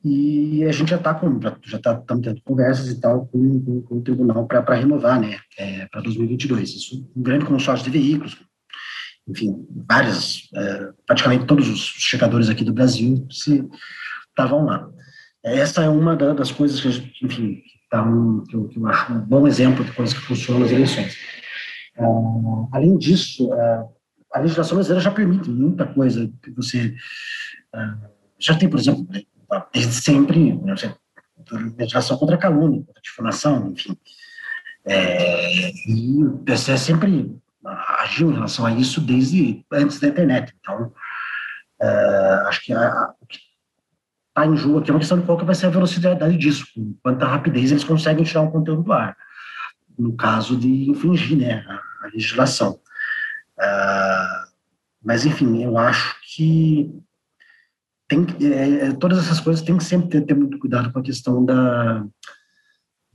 e 0.04 0.64
a 0.64 0.70
gente 0.70 0.90
já 0.90 0.96
está 0.96 1.12
com, 1.12 1.40
já 1.64 1.76
está 1.78 1.96
tendo 1.96 2.40
conversas 2.42 2.88
e 2.88 3.00
tal 3.00 3.26
com, 3.26 3.60
com, 3.60 3.82
com 3.82 3.94
o 3.96 4.02
tribunal 4.02 4.46
para 4.46 4.74
renovar, 4.76 5.20
né, 5.20 5.38
é, 5.58 5.86
para 5.86 6.00
2022. 6.02 6.70
Isso, 6.70 7.10
um 7.16 7.22
grande 7.22 7.44
consórcio 7.44 7.90
de 7.90 7.98
veículos, 7.98 8.36
enfim, 9.28 9.66
várias, 9.88 10.48
é, 10.54 10.88
praticamente 11.04 11.46
todos 11.46 11.68
os 11.68 11.80
chegadores 11.80 12.48
aqui 12.48 12.64
do 12.64 12.72
Brasil 12.72 13.26
se 13.28 13.68
estavam 14.28 14.64
lá. 14.64 14.88
Essa 15.46 15.84
é 15.84 15.88
uma 15.88 16.16
das 16.16 16.50
coisas 16.50 16.80
que, 16.80 17.24
enfim, 17.24 17.62
tá 17.88 18.02
um, 18.02 18.42
que, 18.42 18.56
eu, 18.56 18.66
que, 18.66 18.78
eu, 18.80 18.86
acho 18.88 19.12
um 19.12 19.20
bom 19.20 19.46
exemplo 19.46 19.84
de 19.84 19.92
coisas 19.92 20.12
que 20.12 20.24
funcionam 20.24 20.62
nas 20.62 20.72
eleições. 20.72 21.16
Uh, 21.96 22.68
além 22.72 22.98
disso, 22.98 23.48
uh, 23.52 23.88
a 24.32 24.40
legislação 24.40 24.74
brasileira 24.74 25.04
já 25.04 25.12
permite 25.12 25.48
muita 25.48 25.86
coisa 25.86 26.28
que 26.42 26.50
você 26.50 26.96
uh, 27.72 28.08
já 28.40 28.58
tem, 28.58 28.68
por 28.68 28.80
exemplo, 28.80 29.06
né, 29.08 29.22
desde 29.72 29.92
sempre, 29.92 30.52
né, 30.56 30.74
legislação 31.78 32.18
contra 32.18 32.36
calúnia, 32.36 32.82
contra 32.84 33.00
difamação, 33.00 33.70
enfim. 33.70 33.96
É, 34.84 35.70
e 35.88 36.24
o 36.24 36.38
TSE 36.38 36.76
sempre 36.76 37.40
agiu 38.00 38.30
em 38.30 38.34
relação 38.34 38.66
a 38.66 38.72
isso 38.72 39.00
desde 39.00 39.64
antes 39.72 40.00
da 40.00 40.08
internet. 40.08 40.52
Então, 40.60 40.92
acho 42.48 42.64
que 42.64 42.72
a, 42.72 43.14
o 43.20 43.26
que 43.26 43.45
está 44.36 44.46
em 44.46 44.54
jogo 44.54 44.78
aqui 44.78 44.90
é 44.90 44.92
uma 44.92 45.00
questão 45.00 45.18
de 45.18 45.24
qual 45.24 45.38
que 45.38 45.46
vai 45.46 45.54
ser 45.54 45.66
a 45.66 45.70
velocidade 45.70 46.36
disso, 46.36 46.66
com 46.74 46.94
quanta 47.02 47.26
rapidez 47.26 47.70
eles 47.70 47.84
conseguem 47.84 48.22
tirar 48.22 48.42
um 48.42 48.50
conteúdo 48.50 48.82
do 48.82 48.92
ar, 48.92 49.16
no 49.98 50.14
caso 50.14 50.54
de 50.58 50.90
infringir 50.90 51.38
né, 51.38 51.64
a, 51.66 52.08
legislação. 52.12 52.78
Uh, 53.58 54.46
mas, 55.02 55.24
enfim, 55.24 55.62
eu 55.62 55.78
acho 55.78 56.14
que 56.34 56.92
tem, 58.06 58.26
é, 58.42 58.86
é, 58.86 58.92
todas 58.92 59.18
essas 59.18 59.40
coisas 59.40 59.64
tem 59.64 59.78
que 59.78 59.84
sempre 59.84 60.10
ter, 60.10 60.20
ter 60.20 60.34
muito 60.34 60.58
cuidado 60.58 60.92
com 60.92 60.98
a 60.98 61.02
questão 61.02 61.44
da, 61.44 62.04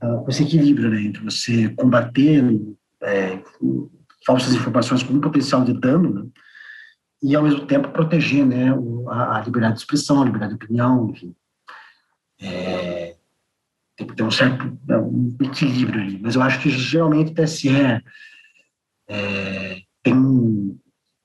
com 0.00 0.26
esse 0.28 0.42
equilíbrio 0.42 0.90
né, 0.90 1.02
entre 1.02 1.22
você 1.22 1.68
combater 1.70 2.44
é, 3.00 3.38
falsas 4.26 4.54
informações 4.54 5.02
com 5.02 5.14
um 5.14 5.20
potencial 5.20 5.64
de 5.64 5.72
dano, 5.72 6.12
né, 6.12 6.30
e, 7.22 7.36
ao 7.36 7.42
mesmo 7.42 7.66
tempo, 7.66 7.90
proteger 7.90 8.44
né, 8.44 8.70
a, 9.08 9.38
a 9.38 9.42
liberdade 9.42 9.74
de 9.74 9.80
expressão, 9.80 10.20
a 10.20 10.24
liberdade 10.24 10.56
de 10.56 10.64
opinião, 10.64 11.10
enfim. 11.10 11.34
É, 12.40 13.14
tem 13.96 14.06
que 14.06 14.16
ter 14.16 14.22
um 14.24 14.30
certo 14.30 14.76
né, 14.86 14.98
um 14.98 15.36
equilíbrio 15.40 16.00
ali. 16.00 16.18
Mas 16.20 16.34
eu 16.34 16.42
acho 16.42 16.60
que, 16.60 16.68
geralmente, 16.70 17.30
o 17.30 17.34
TSE 17.34 17.68
é, 19.08 19.82
tem, 20.02 20.80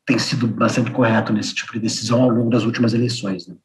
tem 0.06 0.20
sido 0.20 0.48
bastante 0.48 0.92
correto 0.92 1.34
nesse 1.34 1.56
tipo 1.56 1.74
de 1.74 1.80
decisão 1.80 2.22
ao 2.22 2.30
longo 2.30 2.52
das 2.52 2.64
últimas 2.64 2.94
eleições. 2.94 3.48
Né? 3.48 3.56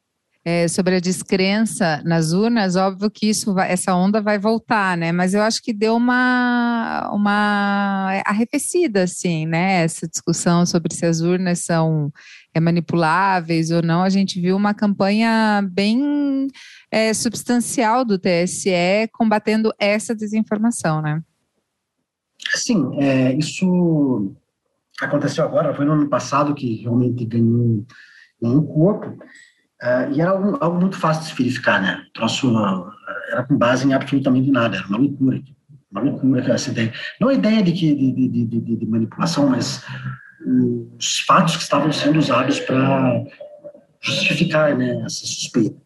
É, 0.45 0.67
sobre 0.67 0.97
a 0.97 1.01
descrença 1.01 2.03
nas 2.05 2.33
urnas, 2.33 2.75
óbvio 2.75 3.11
que 3.11 3.29
isso 3.29 3.55
vai, 3.55 3.71
essa 3.71 3.95
onda 3.95 4.21
vai 4.21 4.39
voltar, 4.39 4.97
né? 4.97 5.13
Mas 5.13 5.35
eu 5.35 5.43
acho 5.43 5.63
que 5.63 5.73
deu 5.73 5.95
uma, 5.95 7.09
uma 7.13 8.21
arrefecida, 8.27 9.05
assim, 9.05 9.47
né? 9.47 9.85
Essa 9.85 10.09
discussão 10.09 10.67
sobre 10.67 10.95
se 10.95 11.07
as 11.07 11.21
urnas 11.21 11.61
são 11.61 12.13
é, 12.53 12.59
manipuláveis 12.59 13.71
ou 13.71 13.83
não. 13.83 14.03
A 14.03 14.09
gente 14.09 14.41
viu 14.41 14.57
uma 14.57 14.75
campanha 14.75 15.63
bem 15.71 16.49
é, 16.91 17.15
substancial 17.15 18.05
do 18.05 18.19
TSE 18.19 19.09
combatendo 19.13 19.73
essa 19.79 20.15
desinformação, 20.15 21.01
né? 21.01 21.23
Sim, 22.55 23.01
é, 23.01 23.33
isso 23.35 24.35
aconteceu 25.01 25.45
agora, 25.45 25.73
foi 25.75 25.85
no 25.85 25.93
ano 25.93 26.09
passado 26.09 26.53
que 26.53 26.83
realmente 26.83 27.25
ganhou 27.25 27.87
um 28.43 28.67
corpo. 28.67 29.17
Uh, 29.83 30.13
e 30.15 30.21
era 30.21 30.31
algo, 30.31 30.57
algo, 30.61 30.81
muito 30.81 30.97
fácil 30.97 31.25
de 31.25 31.31
se 31.31 31.35
verificar, 31.35 31.83
né? 31.83 32.05
O 32.09 32.13
troço 32.13 32.49
uh, 32.57 32.93
era 33.33 33.43
com 33.43 33.59
base 33.59 33.87
em 33.87 33.93
absolutamente 33.93 34.49
nada, 34.51 34.77
era 34.77 34.87
uma 34.87 34.99
loucura. 34.99 35.43
Uma 35.91 36.01
loucura 36.01 36.53
essa 36.53 36.71
ideia. 36.71 36.93
Não 37.21 37.29
a 37.29 37.35
ideia 37.35 37.63
de, 37.63 37.73
que, 37.73 37.95
de, 37.95 38.29
de, 38.29 38.45
de, 38.47 38.77
de 38.77 38.87
manipulação, 38.87 39.49
mas 39.49 39.85
os 40.99 41.21
fatos 41.21 41.57
que 41.57 41.63
estavam 41.63 41.93
sendo 41.93 42.19
usados 42.19 42.61
para 42.61 43.25
justificar 44.01 44.77
né, 44.77 45.03
essa 45.05 45.27
suspeita. 45.27 45.77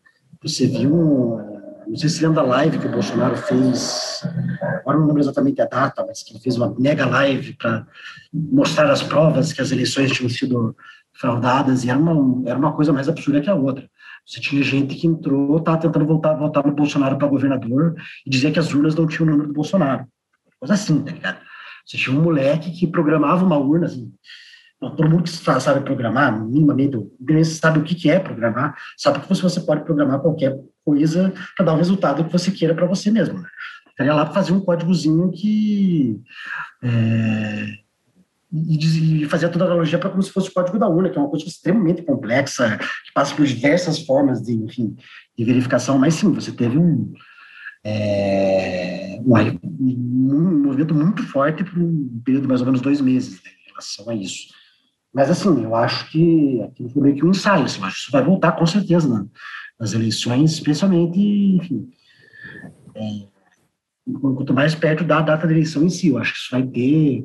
Você 0.42 0.66
viu 0.66 1.40
Não 1.86 1.96
sei 1.96 2.08
se 2.08 2.22
lembra 2.22 2.42
da 2.42 2.48
live 2.48 2.78
que 2.78 2.86
o 2.86 2.92
Bolsonaro 2.92 3.36
fez, 3.36 4.22
agora 4.80 4.98
não 4.98 5.06
lembro 5.06 5.22
exatamente 5.22 5.60
a 5.60 5.66
data, 5.66 6.04
mas 6.06 6.22
que 6.22 6.32
ele 6.32 6.40
fez 6.40 6.56
uma 6.56 6.74
mega 6.78 7.06
live 7.06 7.54
para 7.54 7.86
mostrar 8.32 8.90
as 8.90 9.02
provas 9.02 9.52
que 9.52 9.62
as 9.62 9.70
eleições 9.70 10.12
tinham 10.12 10.28
sido 10.28 10.76
fraudadas, 11.18 11.84
e 11.84 11.90
era 11.90 11.98
uma, 11.98 12.48
era 12.48 12.58
uma 12.58 12.72
coisa 12.72 12.92
mais 12.92 13.08
absurda 13.08 13.40
que 13.40 13.50
a 13.50 13.54
outra. 13.54 13.88
Você 14.24 14.40
tinha 14.40 14.62
gente 14.62 14.94
que 14.96 15.06
entrou, 15.06 15.56
estava 15.58 15.78
tentando 15.78 16.06
voltar, 16.06 16.34
votar 16.34 16.66
no 16.66 16.74
Bolsonaro 16.74 17.16
para 17.16 17.28
governador 17.28 17.94
e 18.26 18.30
dizia 18.30 18.50
que 18.50 18.58
as 18.58 18.72
urnas 18.74 18.94
não 18.94 19.06
tinham 19.06 19.28
o 19.28 19.30
número 19.30 19.48
do 19.48 19.54
Bolsonaro. 19.54 20.06
Coisa 20.58 20.74
assim, 20.74 21.02
tá 21.02 21.12
ligado? 21.12 21.38
Você 21.84 21.96
tinha 21.96 22.18
um 22.18 22.22
moleque 22.22 22.72
que 22.72 22.86
programava 22.86 23.44
uma 23.44 23.56
urna, 23.56 23.86
assim, 23.86 24.12
todo 24.80 25.08
mundo 25.08 25.22
que 25.22 25.30
sabe 25.30 25.80
programar, 25.80 26.44
minimamente, 26.44 26.98
sabe 27.44 27.78
o 27.78 27.84
que 27.84 28.10
é 28.10 28.18
programar, 28.18 28.76
sabe 28.96 29.20
que 29.20 29.28
você 29.28 29.60
pode 29.60 29.84
programar 29.84 30.20
qualquer 30.20 30.58
coisa 30.84 31.32
para 31.56 31.66
dar 31.66 31.74
o 31.74 31.78
resultado 31.78 32.24
que 32.24 32.32
você 32.32 32.50
queira 32.50 32.74
para 32.74 32.86
você 32.86 33.10
mesmo. 33.10 33.38
Né? 33.38 33.48
Estaria 33.90 34.14
lá 34.14 34.24
para 34.24 34.34
fazer 34.34 34.52
um 34.52 34.60
códigozinho 34.60 35.30
que. 35.30 36.20
É, 36.82 37.85
e, 38.52 39.22
e 39.22 39.28
fazia 39.28 39.48
toda 39.48 39.64
a 39.64 39.66
analogia 39.68 39.98
para 39.98 40.10
como 40.10 40.22
se 40.22 40.30
fosse 40.30 40.48
o 40.48 40.52
código 40.52 40.78
da 40.78 40.88
urna, 40.88 41.10
que 41.10 41.18
é 41.18 41.20
uma 41.20 41.30
coisa 41.30 41.46
extremamente 41.46 42.02
complexa, 42.02 42.78
que 42.78 43.12
passa 43.14 43.34
por 43.34 43.46
diversas 43.46 43.98
formas 44.00 44.42
de, 44.42 44.52
enfim, 44.52 44.96
de 45.36 45.44
verificação, 45.44 45.98
mas 45.98 46.14
sim, 46.14 46.32
você 46.32 46.52
teve 46.52 46.78
um, 46.78 47.12
é, 47.84 49.20
um, 49.24 49.32
um, 49.62 50.62
movimento 50.64 50.94
muito 50.94 51.22
forte 51.24 51.64
por 51.64 51.78
um 51.78 52.20
período 52.24 52.42
de 52.42 52.48
mais 52.48 52.60
ou 52.60 52.66
menos 52.66 52.80
dois 52.80 53.00
meses 53.00 53.42
né, 53.42 53.50
em 53.64 53.68
relação 53.70 54.08
a 54.08 54.14
isso. 54.14 54.54
Mas, 55.12 55.30
assim, 55.30 55.62
eu 55.62 55.74
acho 55.74 56.10
que 56.10 56.60
aquilo 56.62 56.90
foi 56.90 57.02
meio 57.02 57.16
que 57.16 57.24
um 57.24 57.30
ensaio, 57.30 57.64
assim, 57.64 57.82
acho 57.82 57.96
que 57.96 58.02
isso 58.02 58.12
vai 58.12 58.22
voltar 58.22 58.52
com 58.52 58.66
certeza 58.66 59.08
né, 59.08 59.26
nas 59.78 59.92
eleições, 59.92 60.52
especialmente, 60.52 61.18
enfim, 61.18 61.90
é, 62.94 63.26
quanto 64.20 64.54
mais 64.54 64.74
perto 64.74 65.04
da 65.04 65.20
data 65.20 65.46
da 65.46 65.52
eleição 65.52 65.82
em 65.82 65.90
si, 65.90 66.08
eu 66.08 66.18
acho 66.18 66.32
que 66.32 66.38
isso 66.38 66.50
vai 66.50 66.62
ter 66.62 67.24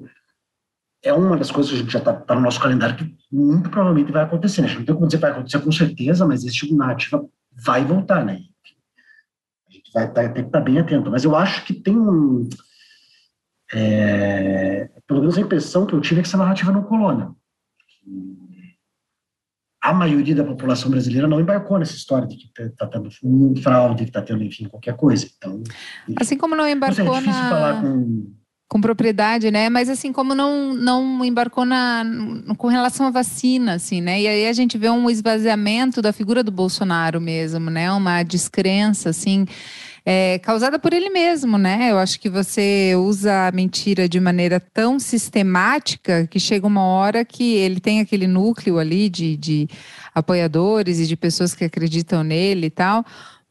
é 1.03 1.13
uma 1.13 1.35
das 1.35 1.49
coisas 1.49 1.71
que 1.71 1.77
a 1.77 1.81
gente 1.81 1.91
já 1.91 1.99
está 1.99 2.13
tá 2.13 2.35
no 2.35 2.41
nosso 2.41 2.59
calendário 2.59 2.95
que 2.95 3.15
muito 3.31 3.69
provavelmente 3.69 4.11
vai 4.11 4.23
acontecer. 4.23 4.61
Né? 4.61 4.67
A 4.67 4.69
gente 4.69 4.79
não 4.79 4.85
tem 4.85 4.95
como 4.95 5.07
dizer 5.07 5.17
que 5.17 5.21
vai 5.21 5.31
acontecer 5.31 5.59
com 5.59 5.71
certeza, 5.71 6.27
mas 6.27 6.43
esse 6.43 6.55
tipo 6.55 6.71
de 6.71 6.77
narrativa 6.77 7.25
vai 7.51 7.83
voltar, 7.83 8.23
né? 8.23 8.39
A 9.67 9.73
gente 9.73 9.91
vai 9.93 10.11
tá, 10.11 10.29
ter 10.29 10.33
que 10.33 10.47
estar 10.47 10.59
tá 10.59 10.63
bem 10.63 10.77
atento. 10.77 11.09
Mas 11.09 11.23
eu 11.23 11.35
acho 11.35 11.65
que 11.65 11.73
tem 11.73 11.97
um. 11.97 12.47
É, 13.73 14.89
pelo 15.07 15.21
menos 15.21 15.37
a 15.37 15.41
impressão 15.41 15.85
que 15.85 15.93
eu 15.93 16.01
tive 16.01 16.19
é 16.19 16.23
que 16.23 16.27
essa 16.27 16.37
narrativa 16.37 16.71
não 16.71 16.83
colou, 16.83 17.15
né? 17.15 17.31
A 19.81 19.93
maioria 19.93 20.35
da 20.35 20.43
população 20.43 20.91
brasileira 20.91 21.27
não 21.27 21.39
embarcou 21.39 21.79
nessa 21.79 21.95
história 21.95 22.27
de 22.27 22.35
que 22.35 22.61
está 22.61 22.85
tendo 22.85 23.09
fraude, 23.63 24.03
que 24.03 24.09
está 24.09 24.21
tendo, 24.21 24.43
enfim, 24.43 24.67
qualquer 24.67 24.95
coisa. 24.95 25.27
Então, 25.37 25.63
enfim, 26.03 26.15
assim 26.19 26.37
como 26.37 26.55
não 26.55 26.67
embarcou 26.67 27.05
não 27.05 27.13
sei, 27.13 27.17
é 27.17 27.19
difícil 27.21 27.43
na... 27.43 27.49
falar 27.49 27.81
com 27.81 28.31
com 28.72 28.80
propriedade, 28.80 29.51
né? 29.51 29.67
Mas 29.67 29.89
assim, 29.89 30.13
como 30.13 30.34
não, 30.34 30.74
não 30.74 31.26
embarcou 31.26 31.65
na, 31.65 32.05
com 32.57 32.69
relação 32.69 33.05
à 33.05 33.09
vacina, 33.09 33.74
assim, 33.74 33.99
né? 33.99 34.22
E 34.22 34.26
aí 34.30 34.47
a 34.47 34.53
gente 34.53 34.78
vê 34.78 34.89
um 34.89 35.09
esvaziamento 35.09 36.01
da 36.01 36.13
figura 36.13 36.41
do 36.41 36.53
Bolsonaro 36.53 37.19
mesmo, 37.19 37.69
né? 37.69 37.91
Uma 37.91 38.24
descrença, 38.24 39.09
assim, 39.09 39.45
é, 40.05 40.39
causada 40.39 40.80
por 40.80 40.93
ele 40.93 41.09
mesmo, 41.09 41.57
né? 41.57 41.91
Eu 41.91 41.99
acho 41.99 42.17
que 42.17 42.30
você 42.30 42.93
usa 42.95 43.49
a 43.49 43.51
mentira 43.51 44.07
de 44.07 44.22
maneira 44.22 44.57
tão 44.57 44.97
sistemática 44.99 46.26
que 46.26 46.39
chega 46.39 46.65
uma 46.65 46.86
hora 46.86 47.26
que 47.26 47.55
ele 47.55 47.82
tem 47.82 47.99
aquele 47.99 48.26
núcleo 48.26 48.80
ali 48.80 49.09
de, 49.09 49.36
de 49.36 49.67
apoiadores 50.15 50.97
e 50.97 51.07
de 51.07 51.17
pessoas 51.17 51.53
que 51.53 51.65
acreditam 51.65 52.24
nele 52.24 52.67
e 52.67 52.72
tal 52.72 53.03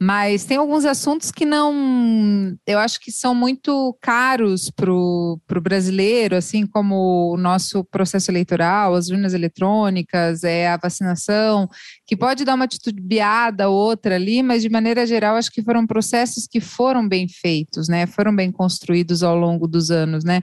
mas 0.02 0.44
tem 0.44 0.56
alguns 0.56 0.86
assuntos 0.86 1.30
que 1.30 1.44
não, 1.44 2.56
eu 2.66 2.78
acho 2.78 2.98
que 2.98 3.12
são 3.12 3.34
muito 3.34 3.94
caros 4.00 4.70
para 4.70 4.90
o 4.90 5.38
brasileiro, 5.60 6.36
assim 6.36 6.66
como 6.66 7.34
o 7.34 7.36
nosso 7.36 7.84
processo 7.84 8.30
eleitoral, 8.30 8.94
as 8.94 9.10
urnas 9.10 9.34
eletrônicas, 9.34 10.42
é 10.42 10.68
a 10.68 10.78
vacinação, 10.78 11.68
que 12.06 12.16
pode 12.16 12.46
dar 12.46 12.54
uma 12.54 12.66
titubeada 12.66 13.68
outra 13.68 14.14
ali, 14.14 14.42
mas 14.42 14.62
de 14.62 14.70
maneira 14.70 15.06
geral 15.06 15.36
acho 15.36 15.52
que 15.52 15.62
foram 15.62 15.86
processos 15.86 16.46
que 16.46 16.60
foram 16.60 17.06
bem 17.06 17.28
feitos, 17.28 17.86
né? 17.86 18.06
Foram 18.06 18.34
bem 18.34 18.50
construídos 18.50 19.22
ao 19.22 19.36
longo 19.36 19.68
dos 19.68 19.90
anos, 19.90 20.24
né? 20.24 20.40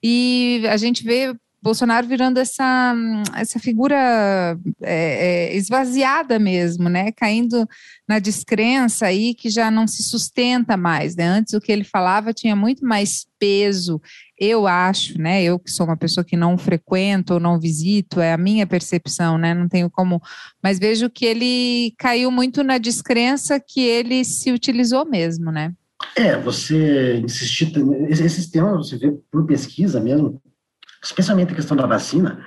E 0.00 0.62
a 0.68 0.76
gente 0.76 1.02
vê 1.02 1.34
Bolsonaro 1.62 2.06
virando 2.06 2.38
essa, 2.38 2.94
essa 3.36 3.58
figura 3.58 4.58
é, 4.80 5.48
é, 5.52 5.56
esvaziada 5.56 6.38
mesmo, 6.38 6.88
né? 6.88 7.12
Caindo 7.12 7.68
na 8.08 8.18
descrença 8.18 9.06
aí 9.06 9.34
que 9.34 9.50
já 9.50 9.70
não 9.70 9.86
se 9.86 10.02
sustenta 10.02 10.76
mais, 10.76 11.14
né? 11.14 11.26
Antes 11.26 11.52
o 11.52 11.60
que 11.60 11.70
ele 11.70 11.84
falava 11.84 12.32
tinha 12.32 12.56
muito 12.56 12.84
mais 12.84 13.26
peso, 13.38 14.00
eu 14.38 14.66
acho, 14.66 15.20
né? 15.20 15.42
Eu 15.42 15.58
que 15.58 15.70
sou 15.70 15.84
uma 15.84 15.96
pessoa 15.96 16.24
que 16.24 16.36
não 16.36 16.56
frequento 16.56 17.34
ou 17.34 17.40
não 17.40 17.60
visito, 17.60 18.20
é 18.20 18.32
a 18.32 18.38
minha 18.38 18.66
percepção, 18.66 19.36
né? 19.36 19.52
Não 19.52 19.68
tenho 19.68 19.90
como, 19.90 20.22
mas 20.62 20.78
vejo 20.78 21.10
que 21.10 21.26
ele 21.26 21.94
caiu 21.98 22.30
muito 22.30 22.64
na 22.64 22.78
descrença 22.78 23.60
que 23.60 23.82
ele 23.82 24.24
se 24.24 24.50
utilizou 24.50 25.04
mesmo, 25.04 25.52
né? 25.52 25.74
É, 26.16 26.38
você 26.38 27.18
insistir, 27.18 27.70
esses 28.08 28.48
temas 28.48 28.88
você 28.88 28.96
vê 28.96 29.12
por 29.30 29.44
pesquisa 29.46 30.00
mesmo, 30.00 30.40
especialmente 31.02 31.52
a 31.52 31.56
questão 31.56 31.76
da 31.76 31.86
vacina, 31.86 32.44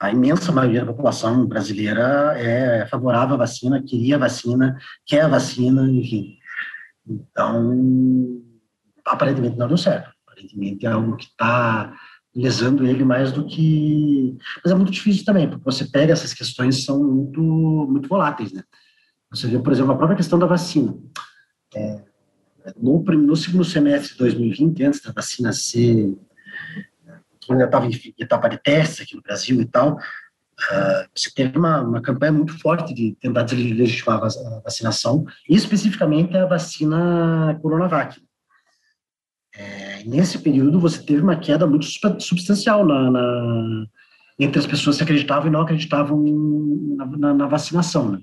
a 0.00 0.10
imensa 0.10 0.52
maioria 0.52 0.80
da 0.80 0.92
população 0.92 1.46
brasileira 1.46 2.34
é 2.36 2.86
favorável 2.86 3.34
à 3.34 3.38
vacina, 3.38 3.82
queria 3.82 4.16
a 4.16 4.18
vacina, 4.18 4.76
quer 5.06 5.22
a 5.22 5.28
vacina, 5.28 5.88
enfim. 5.90 6.36
Então, 7.06 8.42
aparentemente 9.04 9.56
não 9.56 9.68
deu 9.68 9.76
certo. 9.76 10.10
Aparentemente 10.26 10.84
é 10.84 10.90
algo 10.90 11.16
que 11.16 11.26
está 11.26 11.94
lesando 12.34 12.86
ele 12.86 13.04
mais 13.04 13.30
do 13.30 13.46
que. 13.46 14.36
Mas 14.62 14.72
é 14.72 14.74
muito 14.74 14.90
difícil 14.90 15.24
também, 15.24 15.48
porque 15.48 15.64
você 15.64 15.84
pega 15.84 16.12
essas 16.12 16.34
questões 16.34 16.84
são 16.84 17.02
muito, 17.02 17.40
muito 17.40 18.08
voláteis, 18.08 18.52
né? 18.52 18.62
Você 19.30 19.46
vê, 19.46 19.58
por 19.58 19.72
exemplo, 19.72 19.92
a 19.92 19.96
própria 19.96 20.16
questão 20.16 20.38
da 20.38 20.46
vacina. 20.46 20.96
É, 21.74 22.02
no, 22.76 23.02
no 23.02 23.36
segundo 23.36 23.64
semestre 23.64 24.12
de 24.12 24.18
2020, 24.18 24.84
antes 24.84 25.00
da 25.00 25.12
vacina 25.12 25.52
ser 25.52 26.16
ainda 27.52 27.64
estava 27.64 27.86
em 27.86 28.14
etapa 28.18 28.48
de 28.48 28.58
teste 28.58 29.02
aqui 29.02 29.16
no 29.16 29.22
Brasil 29.22 29.60
e 29.60 29.64
tal, 29.64 29.94
uh, 29.94 31.08
você 31.14 31.30
teve 31.34 31.58
uma, 31.58 31.80
uma 31.80 32.02
campanha 32.02 32.32
muito 32.32 32.58
forte 32.58 32.94
de 32.94 33.16
tentar 33.20 33.42
deslegitimar 33.42 34.18
a 34.18 34.60
vacinação, 34.60 35.24
e 35.48 35.54
especificamente 35.54 36.36
a 36.36 36.46
vacina 36.46 37.58
Coronavac. 37.60 38.20
É, 39.56 40.02
nesse 40.04 40.38
período, 40.38 40.80
você 40.80 41.00
teve 41.00 41.22
uma 41.22 41.36
queda 41.36 41.66
muito 41.66 41.86
substancial 42.20 42.84
na, 42.84 43.10
na, 43.10 43.86
entre 44.38 44.58
as 44.58 44.66
pessoas 44.66 44.96
que 44.96 45.04
acreditavam 45.04 45.46
e 45.46 45.50
não 45.50 45.60
acreditavam 45.60 46.20
na, 46.96 47.06
na, 47.06 47.34
na 47.34 47.46
vacinação. 47.46 48.10
Né? 48.10 48.18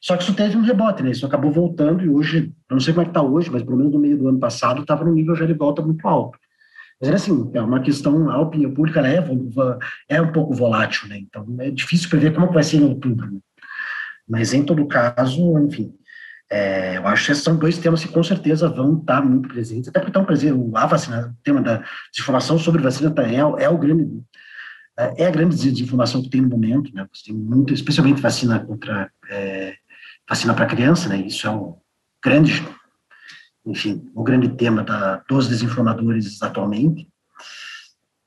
Só 0.00 0.16
que 0.16 0.24
isso 0.24 0.34
teve 0.34 0.56
um 0.56 0.62
rebote, 0.62 1.02
né? 1.02 1.12
Isso 1.12 1.24
acabou 1.24 1.52
voltando 1.52 2.02
e 2.02 2.08
hoje, 2.08 2.52
não 2.68 2.80
sei 2.80 2.92
como 2.92 3.02
é 3.02 3.04
que 3.04 3.10
está 3.10 3.22
hoje, 3.22 3.48
mas 3.50 3.62
pelo 3.62 3.76
menos 3.76 3.92
no 3.92 4.00
meio 4.00 4.18
do 4.18 4.28
ano 4.28 4.40
passado 4.40 4.82
estava 4.82 5.04
no 5.04 5.14
nível 5.14 5.36
já 5.36 5.46
de 5.46 5.54
volta 5.54 5.80
muito 5.80 6.06
alto. 6.08 6.36
Mas 7.02 7.10
é 7.10 7.14
assim, 7.14 7.50
é 7.52 7.60
uma 7.60 7.80
questão, 7.80 8.30
a 8.30 8.40
opinião 8.40 8.72
pública 8.72 9.00
é, 9.04 9.18
é 10.08 10.22
um 10.22 10.30
pouco 10.30 10.54
volátil, 10.54 11.08
né? 11.08 11.18
Então 11.18 11.44
é 11.58 11.68
difícil 11.68 12.08
prever 12.08 12.32
como 12.32 12.52
vai 12.52 12.62
ser 12.62 12.76
em 12.76 12.84
outubro. 12.84 13.28
Né? 13.28 13.40
Mas 14.28 14.54
em 14.54 14.64
todo 14.64 14.86
caso, 14.86 15.58
enfim, 15.58 15.92
é, 16.48 16.98
eu 16.98 17.06
acho 17.08 17.26
que 17.26 17.32
esses 17.32 17.42
são 17.42 17.56
dois 17.56 17.76
temas 17.76 18.04
que 18.04 18.12
com 18.12 18.22
certeza 18.22 18.68
vão 18.68 18.98
estar 18.98 19.20
muito 19.20 19.48
presentes, 19.48 19.88
até 19.88 19.98
porque 19.98 20.10
estão 20.10 20.24
presentes, 20.24 20.74
a 20.74 20.86
vacina, 20.86 21.34
o 21.36 21.42
tema 21.42 21.60
da 21.60 21.82
desinformação 22.12 22.56
sobre 22.56 22.80
vacina 22.80 23.10
tá, 23.10 23.24
é, 23.28 23.38
é 23.38 23.68
o 23.68 23.76
grande, 23.76 24.22
é 25.16 25.26
a 25.26 25.30
grande 25.30 25.56
desinformação 25.56 26.22
que 26.22 26.30
tem 26.30 26.40
no 26.40 26.50
momento, 26.50 26.94
né? 26.94 27.04
Você 27.12 27.32
tem 27.32 27.34
muito, 27.34 27.74
especialmente 27.74 28.22
vacina 28.22 28.60
contra, 28.60 29.10
é, 29.28 29.74
vacina 30.28 30.54
para 30.54 30.66
criança, 30.66 31.08
né? 31.08 31.16
Isso 31.16 31.48
é 31.48 31.50
um 31.50 31.74
grande 32.24 32.62
enfim, 33.64 34.10
o 34.14 34.22
grande 34.22 34.48
tema 34.50 34.82
da, 34.82 35.22
dos 35.28 35.48
desinformadores 35.48 36.42
atualmente. 36.42 37.08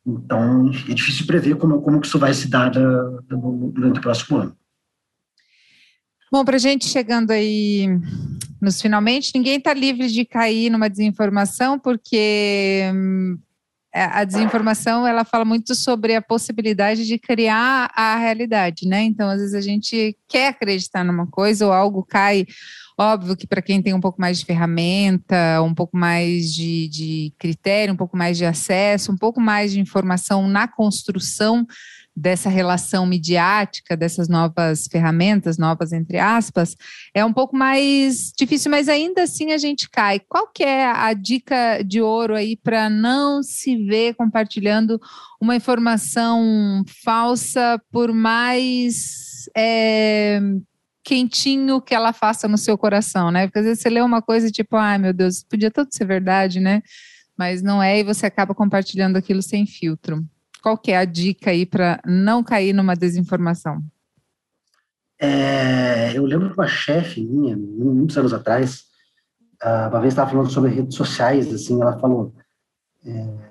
Então, 0.06 0.70
é 0.88 0.94
difícil 0.94 1.26
prever 1.26 1.56
como, 1.58 1.82
como 1.82 2.00
que 2.00 2.08
isso 2.08 2.20
vai 2.20 2.34
se 2.34 2.48
dar 2.48 2.70
da, 2.70 3.04
da, 3.22 3.36
durante 3.36 4.00
o 4.00 4.02
próximo 4.02 4.38
ano. 4.38 4.58
Bom, 6.32 6.44
para 6.46 6.56
a 6.56 6.60
gente 6.60 6.86
chegando 6.86 7.32
aí 7.32 7.88
nos 8.62 8.82
finalmente, 8.82 9.32
ninguém 9.34 9.58
está 9.58 9.74
livre 9.74 10.08
de 10.08 10.26
cair 10.26 10.70
numa 10.70 10.90
desinformação, 10.90 11.80
porque 11.80 12.82
hum, 12.94 13.38
a 13.94 14.24
desinformação 14.24 15.08
ela 15.08 15.24
fala 15.24 15.46
muito 15.46 15.74
sobre 15.74 16.16
a 16.16 16.22
possibilidade 16.22 17.06
de 17.06 17.18
criar 17.18 17.90
a 17.96 18.18
realidade, 18.18 18.88
né? 18.88 19.04
Então, 19.04 19.30
às 19.30 19.40
vezes 19.40 19.54
a 19.54 19.62
gente 19.62 20.18
quer 20.28 20.50
acreditar 20.50 21.04
numa 21.04 21.28
coisa 21.28 21.66
ou 21.66 21.72
algo 21.72 22.04
cai 22.04 22.46
Óbvio 22.98 23.36
que 23.36 23.46
para 23.46 23.62
quem 23.62 23.82
tem 23.82 23.94
um 23.94 24.00
pouco 24.00 24.22
mais 24.22 24.40
de 24.40 24.46
ferramenta, 24.46 25.62
um 25.62 25.74
pouco 25.74 25.98
mais 25.98 26.54
de, 26.54 26.88
de 26.88 27.34
critério, 27.38 27.94
um 27.94 27.98
pouco 27.98 28.16
mais 28.16 28.38
de 28.38 28.46
acesso, 28.46 29.12
um 29.12 29.18
pouco 29.18 29.42
mais 29.42 29.74
de 29.74 29.82
informação 29.82 30.48
na 30.48 30.66
construção 30.66 31.68
dessa 32.16 32.50
relação 32.50 33.06
midiática, 33.06 33.98
dessas 33.98 34.30
novas 34.30 34.88
ferramentas, 34.90 35.58
novas 35.58 35.92
entre 35.92 36.18
aspas, 36.18 36.76
é 37.14 37.26
um 37.26 37.34
pouco 37.34 37.58
mais 37.58 38.32
difícil, 38.38 38.72
mas 38.72 38.88
ainda 38.88 39.24
assim 39.24 39.52
a 39.52 39.58
gente 39.58 39.90
cai. 39.90 40.22
Qual 40.22 40.48
que 40.48 40.64
é 40.64 40.86
a 40.86 41.12
dica 41.14 41.84
de 41.84 42.02
ouro 42.02 42.34
aí 42.34 42.56
para 42.56 42.90
não 42.90 43.44
se 43.44 43.76
ver 43.76 44.16
compartilhando 44.16 44.98
uma 45.42 45.58
informação 45.58 46.86
falsa, 47.04 47.82
por 47.92 48.14
mais 48.14 49.50
é, 49.56 50.40
quentinho 51.06 51.80
que 51.80 51.94
ela 51.94 52.12
faça 52.12 52.48
no 52.48 52.58
seu 52.58 52.76
coração, 52.76 53.30
né? 53.30 53.46
Porque 53.46 53.60
às 53.60 53.66
vezes 53.66 53.82
você 53.82 53.90
lê 53.92 54.02
uma 54.02 54.24
coisa 54.24 54.50
tipo, 54.50 54.76
ai 54.76 54.98
meu 54.98 55.14
Deus, 55.14 55.44
podia 55.44 55.70
tudo 55.70 55.90
ser 55.92 56.06
verdade, 56.06 56.60
né? 56.60 56.82
Mas 57.38 57.62
não 57.62 57.82
é, 57.82 58.00
e 58.00 58.04
você 58.04 58.26
acaba 58.26 58.56
compartilhando 58.56 59.16
aquilo 59.16 59.42
sem 59.42 59.68
filtro. 59.68 60.26
Qual 60.64 60.76
que 60.76 60.92
é 60.92 60.98
a 60.98 61.06
dica 61.06 61.52
aí 61.52 61.64
para 61.64 62.02
não 62.04 62.44
cair 62.44 62.74
numa 62.74 62.96
desinformação? 62.96 63.84
É, 65.20 66.12
eu 66.18 66.26
lembro 66.26 66.50
de 66.50 66.56
uma 66.56 66.68
chefe 66.68 67.24
minha, 67.24 67.56
muitos 67.56 68.18
anos 68.18 68.34
atrás, 68.34 68.84
ah, 69.62 69.90
uma 69.92 70.02
vez 70.02 70.14
estava 70.14 70.32
falando 70.32 70.50
sobre 70.50 70.72
redes 70.72 70.96
sociais, 70.96 71.54
assim, 71.54 71.80
ela 71.80 72.00
falou, 72.00 72.34
é, 73.06 73.45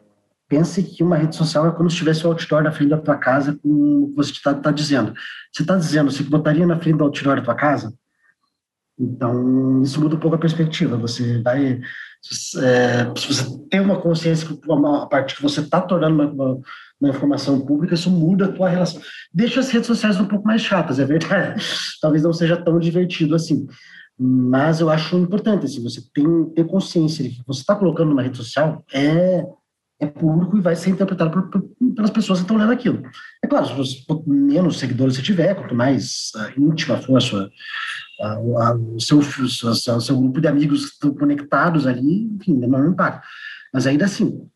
pense 0.54 0.82
que 0.84 1.02
uma 1.02 1.16
rede 1.16 1.34
social 1.34 1.66
é 1.66 1.72
como 1.72 1.90
se 1.90 1.96
tivesse 1.96 2.24
o 2.24 2.30
outdoor 2.30 2.62
na 2.62 2.70
frente 2.70 2.90
da 2.90 2.98
tua 2.98 3.16
casa 3.16 3.58
com 3.60 4.04
o 4.04 4.08
que 4.10 4.14
você 4.14 4.30
está 4.30 4.54
tá 4.54 4.70
dizendo. 4.70 5.12
Você 5.52 5.62
está 5.62 5.76
dizendo, 5.76 6.12
você 6.12 6.22
botaria 6.22 6.66
na 6.66 6.78
frente 6.78 6.98
do 6.98 7.04
outdoor 7.04 7.36
da 7.36 7.42
tua 7.42 7.54
casa? 7.56 7.92
Então, 8.96 9.82
isso 9.82 10.00
muda 10.00 10.14
um 10.14 10.20
pouco 10.20 10.36
a 10.36 10.38
perspectiva. 10.38 10.96
Você 10.96 11.42
vai. 11.42 11.80
É, 12.62 13.12
se 13.16 13.26
você 13.26 13.68
tem 13.68 13.80
uma 13.80 14.00
consciência 14.00 14.46
que 14.46 14.72
a 14.72 15.06
parte 15.06 15.34
que 15.34 15.42
você 15.42 15.60
está 15.60 15.80
tornando 15.80 16.14
uma, 16.14 16.30
uma, 16.30 16.60
uma, 17.00 17.10
informação 17.10 17.60
pública, 17.60 17.94
isso 17.94 18.08
muda 18.08 18.44
a 18.44 18.52
tua 18.52 18.68
relação. 18.68 19.02
Deixa 19.32 19.58
as 19.58 19.70
redes 19.70 19.88
sociais 19.88 20.20
um 20.20 20.26
pouco 20.26 20.46
mais 20.46 20.62
chatas, 20.62 21.00
é 21.00 21.04
verdade. 21.04 21.60
Talvez 22.00 22.22
não 22.22 22.32
seja 22.32 22.56
tão 22.56 22.78
divertido 22.78 23.34
assim. 23.34 23.66
Mas 24.16 24.78
eu 24.80 24.88
acho 24.88 25.18
importante, 25.18 25.66
assim, 25.66 25.82
você 25.82 26.00
tem 26.14 26.44
ter 26.54 26.64
consciência 26.64 27.24
de 27.24 27.30
que 27.30 27.42
você 27.44 27.62
está 27.62 27.74
colocando 27.74 28.10
numa 28.10 28.22
rede 28.22 28.36
social 28.36 28.84
é 28.92 29.44
é 30.00 30.06
público 30.06 30.58
e 30.58 30.60
vai 30.60 30.74
ser 30.74 30.90
interpretado 30.90 31.30
por, 31.30 31.50
por, 31.50 31.94
pelas 31.94 32.10
pessoas 32.10 32.40
que 32.40 32.44
estão 32.44 32.56
lendo 32.56 32.72
aquilo. 32.72 33.02
É 33.42 33.46
claro, 33.46 33.66
quanto 34.06 34.28
menos 34.28 34.78
seguidores 34.78 35.16
você 35.16 35.22
tiver, 35.22 35.54
quanto 35.54 35.74
mais 35.74 36.32
uh, 36.34 36.60
íntima 36.60 36.98
for 36.98 37.16
a 37.16 37.20
sua, 37.20 37.50
uh, 38.20 38.74
uh, 38.74 38.96
o, 38.96 39.00
seu, 39.00 39.18
o 39.18 40.00
seu 40.00 40.16
grupo 40.18 40.40
de 40.40 40.48
amigos 40.48 40.86
que 40.86 40.92
estão 40.94 41.14
conectados 41.14 41.86
ali, 41.86 42.24
enfim, 42.34 42.56
é 42.56 42.66
menor 42.66 42.88
impacto. 42.88 43.26
Mas 43.72 43.86
ainda 43.86 44.04
assim, 44.04 44.48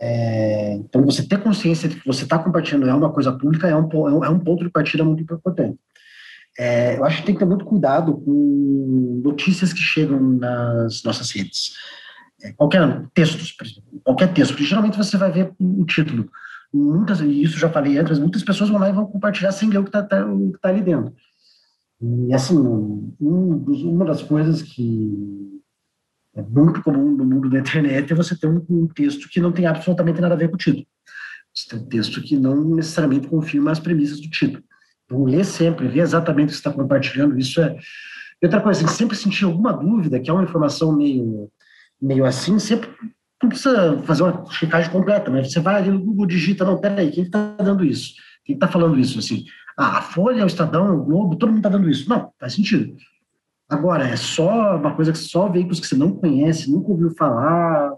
é, 0.00 0.74
então 0.74 1.04
você 1.04 1.26
ter 1.26 1.42
consciência 1.42 1.88
de 1.88 1.96
que 1.96 2.06
você 2.06 2.22
está 2.22 2.38
compartilhando 2.38 2.88
é 2.88 2.94
uma 2.94 3.12
coisa 3.12 3.32
pública 3.32 3.66
é 3.66 3.74
um, 3.74 4.24
é 4.24 4.28
um 4.28 4.38
ponto 4.38 4.64
de 4.64 4.70
partida 4.70 5.04
muito 5.04 5.22
importante. 5.22 5.78
É, 6.58 6.96
eu 6.96 7.04
acho 7.04 7.18
que 7.18 7.26
tem 7.26 7.34
que 7.34 7.38
ter 7.38 7.46
muito 7.46 7.64
cuidado 7.64 8.14
com 8.14 9.20
notícias 9.24 9.72
que 9.72 9.80
chegam 9.80 10.20
nas 10.20 11.02
nossas 11.04 11.30
redes. 11.30 11.74
É, 12.42 12.52
qualquer 12.52 13.06
texto, 13.14 13.38
qualquer 14.04 14.32
texto, 14.32 14.52
porque 14.52 14.64
geralmente 14.64 14.96
você 14.96 15.16
vai 15.16 15.30
ver 15.32 15.52
o 15.58 15.84
título. 15.84 16.30
Muitas, 16.72 17.20
e 17.20 17.42
isso 17.42 17.58
já 17.58 17.68
falei 17.68 17.98
antes, 17.98 18.18
muitas 18.18 18.42
pessoas 18.42 18.70
vão 18.70 18.78
lá 18.78 18.88
e 18.88 18.92
vão 18.92 19.06
compartilhar 19.06 19.52
sem 19.52 19.70
ler 19.70 19.78
o 19.78 19.82
que 19.82 19.88
está 19.88 20.02
tá, 20.02 20.24
tá 20.60 20.68
ali 20.68 20.82
dentro. 20.82 21.14
E 22.00 22.32
assim, 22.32 22.56
um, 22.56 23.14
uma 23.20 24.04
das 24.04 24.22
coisas 24.22 24.62
que 24.62 25.60
é 26.34 26.42
muito 26.42 26.82
comum 26.82 27.10
no 27.10 27.24
mundo 27.24 27.50
da 27.50 27.58
internet 27.58 28.12
é 28.12 28.16
você 28.16 28.36
ter 28.38 28.46
um, 28.46 28.64
um 28.70 28.86
texto 28.86 29.28
que 29.28 29.40
não 29.40 29.50
tem 29.50 29.66
absolutamente 29.66 30.20
nada 30.20 30.34
a 30.34 30.36
ver 30.36 30.48
com 30.48 30.54
o 30.54 30.58
título. 30.58 30.86
Você 31.52 31.68
tem 31.68 31.78
um 31.80 31.86
texto 31.86 32.22
que 32.22 32.36
não 32.36 32.76
necessariamente 32.76 33.26
confirma 33.26 33.72
as 33.72 33.80
premissas 33.80 34.20
do 34.20 34.30
título. 34.30 34.62
Então, 35.04 35.24
ler 35.24 35.44
sempre, 35.44 35.88
ver 35.88 36.00
exatamente 36.00 36.48
o 36.48 36.50
que 36.50 36.54
está 36.54 36.70
compartilhando, 36.70 37.36
isso 37.38 37.60
é. 37.60 37.76
E 38.40 38.46
outra 38.46 38.60
coisa, 38.60 38.86
sempre 38.86 39.16
sentir 39.16 39.46
alguma 39.46 39.72
dúvida, 39.72 40.20
que 40.20 40.30
é 40.30 40.32
uma 40.32 40.44
informação 40.44 40.94
meio 40.94 41.50
meio 42.00 42.24
assim, 42.24 42.58
sempre 42.58 42.88
não 43.42 43.48
precisa 43.48 44.02
fazer 44.02 44.22
uma 44.24 44.50
checagem 44.50 44.90
completa, 44.90 45.30
mas 45.30 45.52
você 45.52 45.60
vai 45.60 45.76
ali 45.76 45.90
no 45.90 46.00
Google, 46.00 46.26
digita, 46.26 46.64
não, 46.64 46.80
peraí, 46.80 47.10
quem 47.10 47.24
está 47.24 47.54
dando 47.56 47.84
isso? 47.84 48.14
Quem 48.44 48.54
está 48.54 48.66
falando 48.66 48.98
isso? 48.98 49.18
Assim, 49.18 49.44
ah, 49.76 49.98
a 49.98 50.02
Folha, 50.02 50.42
o 50.42 50.46
Estadão, 50.46 50.98
o 50.98 51.04
Globo, 51.04 51.36
todo 51.36 51.50
mundo 51.50 51.58
está 51.58 51.68
dando 51.68 51.88
isso. 51.88 52.08
Não, 52.08 52.32
faz 52.38 52.54
sentido. 52.54 52.96
Agora, 53.68 54.08
é 54.08 54.16
só 54.16 54.76
uma 54.76 54.94
coisa 54.94 55.12
que 55.12 55.18
só 55.18 55.48
veículos 55.48 55.78
que 55.78 55.86
você 55.86 55.94
não 55.94 56.12
conhece, 56.12 56.70
nunca 56.70 56.90
ouviu 56.90 57.14
falar, 57.16 57.92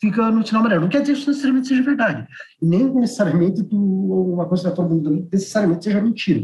fica 0.00 0.30
no 0.30 0.44
sinal 0.44 0.60
amarelo. 0.60 0.82
Não 0.82 0.88
quer 0.88 1.02
dizer 1.02 1.12
que 1.12 1.18
isso 1.20 1.28
necessariamente 1.28 1.68
seja 1.68 1.82
verdade. 1.82 2.26
Nem 2.60 2.92
necessariamente 2.94 3.62
tu, 3.62 3.76
uma 3.76 4.46
coisa 4.46 4.64
que 4.64 4.68
está 4.70 4.82
todo 4.82 4.94
mundo 4.94 5.28
necessariamente 5.30 5.84
seja 5.84 6.00
mentira. 6.00 6.42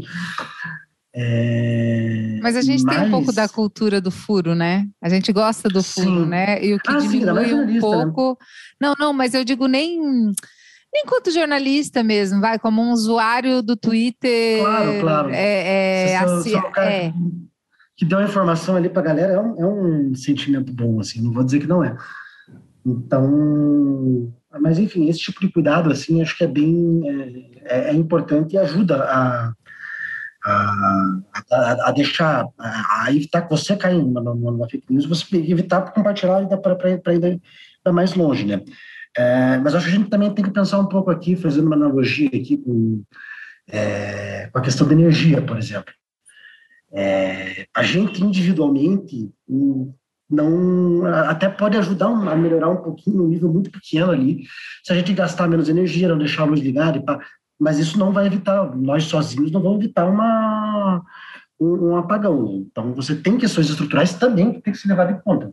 É, 1.15 2.39
Mas 2.41 2.55
a 2.55 2.61
gente 2.61 2.83
mas... 2.83 2.95
tem 2.95 3.05
um 3.05 3.11
pouco 3.11 3.31
da 3.31 3.47
cultura 3.47 4.01
do 4.01 4.09
furo, 4.09 4.55
né? 4.55 4.87
A 4.99 5.07
gente 5.09 5.31
gosta 5.31 5.69
do 5.69 5.83
furo, 5.83 6.23
sim. 6.23 6.25
né? 6.25 6.63
E 6.63 6.73
o 6.73 6.79
que 6.79 6.91
ah, 6.91 6.97
diminui 6.97 7.49
sim, 7.49 7.53
um 7.53 7.65
né? 7.65 7.79
pouco. 7.79 8.29
Né? 8.31 8.47
Não, 8.81 8.95
não, 8.97 9.13
mas 9.13 9.35
eu 9.35 9.43
digo 9.43 9.67
nem 9.67 9.99
nem 10.93 11.05
quanto 11.07 11.31
jornalista 11.31 12.03
mesmo, 12.03 12.39
vai, 12.39 12.59
como 12.59 12.81
um 12.81 12.91
usuário 12.91 13.63
do 13.63 13.75
Twitter. 13.75 14.61
Claro, 14.61 14.99
claro. 15.01 15.29
É, 15.31 16.11
é, 16.11 16.17
assim, 16.17 16.55
é. 16.77 17.11
Que, 17.11 17.13
que 17.97 18.05
deu 18.05 18.19
a 18.19 18.23
informação 18.23 18.75
ali 18.75 18.89
para 18.89 19.01
a 19.01 19.05
galera, 19.05 19.33
é 19.33 19.39
um, 19.39 19.59
é 19.59 19.65
um 19.65 20.15
sentimento 20.15 20.71
bom, 20.71 20.99
assim, 20.99 21.21
não 21.21 21.31
vou 21.31 21.43
dizer 21.43 21.59
que 21.59 21.67
não 21.67 21.83
é. 21.83 21.95
Então, 22.85 24.31
mas 24.61 24.77
enfim, 24.77 25.09
esse 25.09 25.19
tipo 25.19 25.39
de 25.41 25.51
cuidado, 25.51 25.91
assim, 25.91 26.21
acho 26.21 26.37
que 26.37 26.43
é 26.43 26.47
bem 26.47 27.01
é, 27.63 27.89
é 27.89 27.93
importante 27.93 28.53
e 28.53 28.57
ajuda 28.57 29.03
a 29.03 29.53
a, 30.45 31.87
a, 31.87 31.91
deixar, 31.91 32.45
a, 32.59 33.07
evitar 33.09 33.43
que 33.43 33.49
você 33.49 33.75
caia 33.75 33.97
numa, 33.97 34.21
numa 34.21 34.67
fake 34.67 34.85
news, 34.89 35.05
você 35.05 35.37
evitar 35.37 35.81
compartilhar 35.93 36.45
para 36.47 37.13
ir 37.13 37.41
mais 37.91 38.13
longe, 38.13 38.45
né? 38.45 38.61
É, 39.15 39.57
mas 39.57 39.75
acho 39.75 39.85
que 39.85 39.91
a 39.91 39.97
gente 39.97 40.09
também 40.09 40.33
tem 40.33 40.43
que 40.43 40.51
pensar 40.51 40.79
um 40.79 40.87
pouco 40.87 41.11
aqui, 41.11 41.35
fazendo 41.35 41.67
uma 41.67 41.75
analogia 41.75 42.27
aqui 42.27 42.57
com, 42.57 43.03
é, 43.69 44.49
com 44.51 44.57
a 44.57 44.61
questão 44.61 44.87
da 44.87 44.93
energia, 44.93 45.41
por 45.41 45.57
exemplo. 45.57 45.93
É, 46.91 47.67
a 47.75 47.83
gente 47.83 48.23
individualmente 48.23 49.31
não 50.29 51.05
até 51.05 51.47
pode 51.47 51.77
ajudar 51.77 52.07
a 52.07 52.35
melhorar 52.35 52.69
um 52.69 52.81
pouquinho, 52.81 53.23
um 53.23 53.27
nível 53.27 53.51
muito 53.51 53.71
pequeno 53.71 54.11
ali, 54.11 54.43
se 54.83 54.91
a 54.91 54.95
gente 54.95 55.13
gastar 55.13 55.47
menos 55.47 55.69
energia, 55.69 56.07
não 56.07 56.17
deixar 56.17 56.43
a 56.43 56.45
luz 56.45 56.59
ligada 56.59 56.97
e 56.97 57.03
mas 57.59 57.79
isso 57.79 57.97
não 57.97 58.11
vai 58.11 58.25
evitar, 58.25 58.75
nós 58.75 59.05
sozinhos 59.05 59.51
não 59.51 59.61
vamos 59.61 59.79
evitar 59.79 60.05
uma, 60.05 61.03
um, 61.59 61.89
um 61.89 61.95
apagão. 61.95 62.65
Então, 62.69 62.93
você 62.93 63.15
tem 63.15 63.37
questões 63.37 63.69
estruturais 63.69 64.13
também 64.13 64.53
que 64.53 64.61
tem 64.61 64.73
que 64.73 64.79
ser 64.79 64.89
levado 64.89 65.11
em 65.11 65.19
conta. 65.19 65.51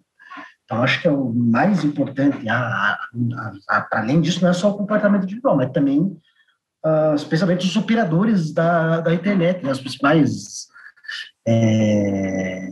Então, 0.65 0.83
acho 0.83 1.03
que 1.03 1.09
é 1.09 1.11
o 1.11 1.33
mais 1.33 1.85
importante, 1.85 2.49
a, 2.49 2.57
a, 2.57 3.53
a, 3.69 3.89
além 3.93 4.21
disso, 4.21 4.41
não 4.43 4.51
é 4.51 4.53
só 4.53 4.71
o 4.71 4.77
comportamento 4.77 5.25
individual, 5.25 5.57
mas 5.57 5.73
também, 5.73 6.01
uh, 6.01 7.15
especialmente 7.17 7.67
os 7.67 7.77
operadores 7.77 8.53
da, 8.53 9.01
da 9.01 9.13
internet, 9.13 9.65
né, 9.65 9.71
as 9.73 9.81
principais 9.81 10.69
é, 11.47 12.69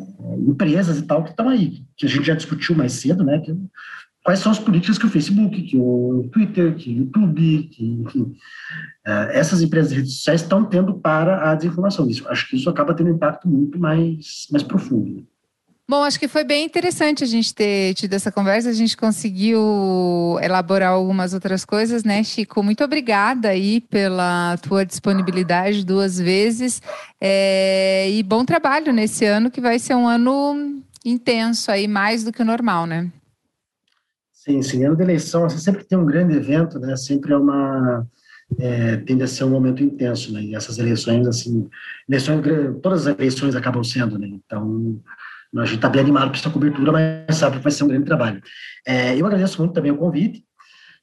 empresas 0.46 0.98
e 0.98 1.02
tal 1.02 1.24
que 1.24 1.30
estão 1.30 1.48
aí, 1.48 1.84
que 1.96 2.06
a 2.06 2.08
gente 2.08 2.26
já 2.26 2.34
discutiu 2.34 2.76
mais 2.76 2.92
cedo, 2.92 3.24
né, 3.24 3.40
que, 3.40 3.52
quais 4.28 4.40
são 4.40 4.52
as 4.52 4.58
políticas 4.58 4.98
que 4.98 5.06
o 5.06 5.08
Facebook, 5.08 5.62
que 5.62 5.78
o 5.78 6.28
Twitter, 6.30 6.76
que 6.76 6.90
o 6.90 6.98
YouTube, 6.98 7.70
que, 7.72 7.82
enfim, 7.82 8.36
é, 9.06 9.38
essas 9.38 9.62
empresas 9.62 9.88
de 9.88 9.96
redes 9.96 10.16
sociais 10.16 10.42
estão 10.42 10.66
tendo 10.66 10.92
para 11.00 11.50
a 11.50 11.54
desinformação. 11.54 12.06
Isso, 12.10 12.28
acho 12.28 12.46
que 12.46 12.56
isso 12.56 12.68
acaba 12.68 12.92
tendo 12.92 13.08
um 13.08 13.14
impacto 13.14 13.48
muito 13.48 13.78
mais, 13.78 14.46
mais 14.52 14.62
profundo. 14.62 15.26
Bom, 15.88 16.04
acho 16.04 16.20
que 16.20 16.28
foi 16.28 16.44
bem 16.44 16.66
interessante 16.66 17.24
a 17.24 17.26
gente 17.26 17.54
ter 17.54 17.94
tido 17.94 18.12
essa 18.12 18.30
conversa. 18.30 18.68
A 18.68 18.74
gente 18.74 18.98
conseguiu 18.98 20.38
elaborar 20.42 20.90
algumas 20.90 21.32
outras 21.32 21.64
coisas, 21.64 22.04
né, 22.04 22.22
Chico? 22.22 22.62
Muito 22.62 22.84
obrigada 22.84 23.48
aí 23.48 23.80
pela 23.80 24.58
tua 24.58 24.84
disponibilidade 24.84 25.86
duas 25.86 26.18
vezes. 26.18 26.82
É, 27.18 28.10
e 28.10 28.22
bom 28.22 28.44
trabalho 28.44 28.92
nesse 28.92 29.24
ano, 29.24 29.50
que 29.50 29.62
vai 29.62 29.78
ser 29.78 29.94
um 29.94 30.06
ano 30.06 30.82
intenso 31.02 31.70
aí, 31.70 31.88
mais 31.88 32.24
do 32.24 32.30
que 32.30 32.42
o 32.42 32.44
normal, 32.44 32.84
né? 32.84 33.10
Sim, 34.49 34.62
sim. 34.62 34.84
Ano 34.84 34.96
de 34.96 35.03
eleição, 35.03 35.44
assim, 35.44 35.59
sempre 35.59 35.84
tem 35.84 35.99
um 35.99 36.07
grande 36.07 36.34
evento, 36.34 36.78
né? 36.78 36.96
Sempre 36.96 37.34
é 37.34 37.36
uma 37.36 38.07
é, 38.59 38.96
tende 38.96 39.22
a 39.22 39.26
ser 39.26 39.44
um 39.44 39.51
momento 39.51 39.82
intenso, 39.82 40.32
né? 40.32 40.42
E 40.42 40.55
essas 40.55 40.78
eleições, 40.78 41.26
assim, 41.26 41.68
eleições, 42.09 42.42
todas 42.82 43.07
as 43.07 43.18
eleições 43.18 43.55
acabam 43.55 43.84
sendo, 43.84 44.18
né? 44.18 44.26
Então, 44.26 44.99
a 45.55 45.64
gente 45.66 45.76
está 45.76 45.88
bem 45.90 46.01
animado 46.01 46.30
para 46.30 46.38
essa 46.38 46.49
cobertura, 46.49 46.92
mas 46.92 47.36
sabe 47.36 47.59
que 47.59 47.62
vai 47.62 47.72
ser 47.72 47.84
um 47.84 47.88
grande 47.88 48.07
trabalho. 48.07 48.40
É, 48.86 49.14
eu 49.20 49.26
agradeço 49.26 49.59
muito 49.61 49.74
também 49.74 49.92
o 49.92 49.99
convite. 49.99 50.42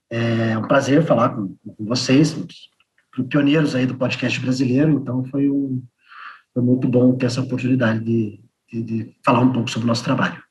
É 0.10 0.58
um 0.58 0.68
prazer 0.68 1.04
falar 1.04 1.30
com, 1.30 1.56
com 1.78 1.86
vocês, 1.86 2.36
pioneiros 3.30 3.76
aí 3.76 3.86
do 3.86 3.96
podcast 3.96 4.40
brasileiro. 4.40 4.92
Então, 4.92 5.24
foi, 5.26 5.50
um, 5.52 5.84
foi 6.52 6.64
muito 6.64 6.88
bom 6.88 7.16
ter 7.16 7.28
essa 7.28 7.42
oportunidade 7.42 8.04
de, 8.04 8.40
de, 8.72 8.84
de 8.84 9.16
falar 9.24 9.42
um 9.42 9.54
pouco 9.54 9.70
sobre 9.70 9.86
o 9.86 9.88
nosso 9.90 10.04
trabalho. 10.04 10.45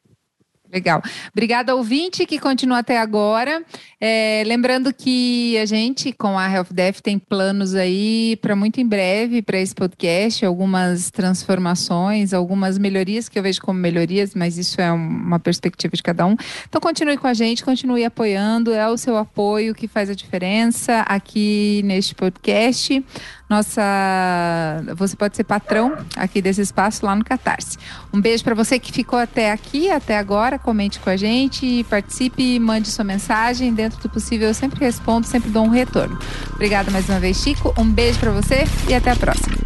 Legal. 0.75 1.01
Obrigada, 1.33 1.77
ouvinte, 1.77 2.27
que 2.27 2.37
continua 2.37 2.79
até 2.79 2.99
agora. 2.99 3.63
É, 4.01 4.43
lembrando 4.45 4.93
que 4.93 5.57
a 5.57 5.65
gente, 5.65 6.13
com 6.13 6.37
a 6.37 6.51
Health 6.51 6.73
Def, 6.73 7.01
tem 7.01 7.17
planos 7.17 7.77
aí 7.77 8.37
para 8.43 8.57
muito 8.57 8.81
em 8.81 8.87
breve 8.87 9.41
para 9.41 9.57
esse 9.61 9.73
podcast, 9.73 10.45
algumas 10.45 11.13
transformações, 11.13 12.35
algumas 12.35 12.77
melhorias 12.77 13.29
que 13.29 13.39
eu 13.39 13.43
vejo 13.45 13.61
como 13.61 13.79
melhorias, 13.79 14.35
mas 14.35 14.59
isso 14.59 14.81
é 14.81 14.91
uma 14.91 15.39
perspectiva 15.39 15.95
de 15.97 16.03
cada 16.03 16.27
um. 16.27 16.35
Então, 16.69 16.81
continue 16.81 17.17
com 17.17 17.29
a 17.29 17.35
gente, 17.35 17.65
continue 17.65 18.05
apoiando, 18.05 18.73
é 18.73 18.89
o 18.89 18.97
seu 18.97 19.17
apoio 19.17 19.77
que 19.77 19.87
faz 19.87 20.11
a 20.11 20.15
diferença 20.15 21.03
aqui 21.03 21.83
neste 21.85 22.17
podcast 22.17 23.01
nossa. 23.49 23.83
Você 24.97 25.17
pode 25.17 25.37
ser 25.37 25.45
patrão 25.45 25.97
aqui 26.17 26.41
desse 26.41 26.61
espaço 26.61 27.05
lá 27.05 27.15
no 27.15 27.25
Catarse. 27.25 27.79
Um 28.13 28.21
beijo 28.21 28.43
para 28.43 28.55
você 28.55 28.79
que 28.79 28.93
ficou 28.93 29.19
até 29.19 29.53
aqui, 29.53 29.91
até 29.91 30.19
agora. 30.19 30.59
Comente 30.59 30.99
com 31.01 31.11
a 31.11 31.17
gente, 31.17 31.85
participe, 31.85 32.59
mande 32.59 32.91
sua 32.91 33.05
mensagem. 33.05 33.73
Dentro 33.73 34.01
do 34.01 34.09
possível, 34.09 34.49
eu 34.49 34.55
sempre 34.55 34.81
respondo, 34.81 35.27
sempre 35.27 35.51
dou 35.51 35.65
um 35.65 35.71
retorno. 35.71 36.19
Obrigada 36.53 36.91
mais 36.91 37.09
uma 37.09 37.21
vez, 37.21 37.37
Chico. 37.37 37.75
Um 37.79 37.91
beijo 37.91 38.19
para 38.19 38.31
você 38.31 38.65
e 38.89 38.95
até 38.95 39.11
a 39.11 39.17
próxima. 39.17 39.57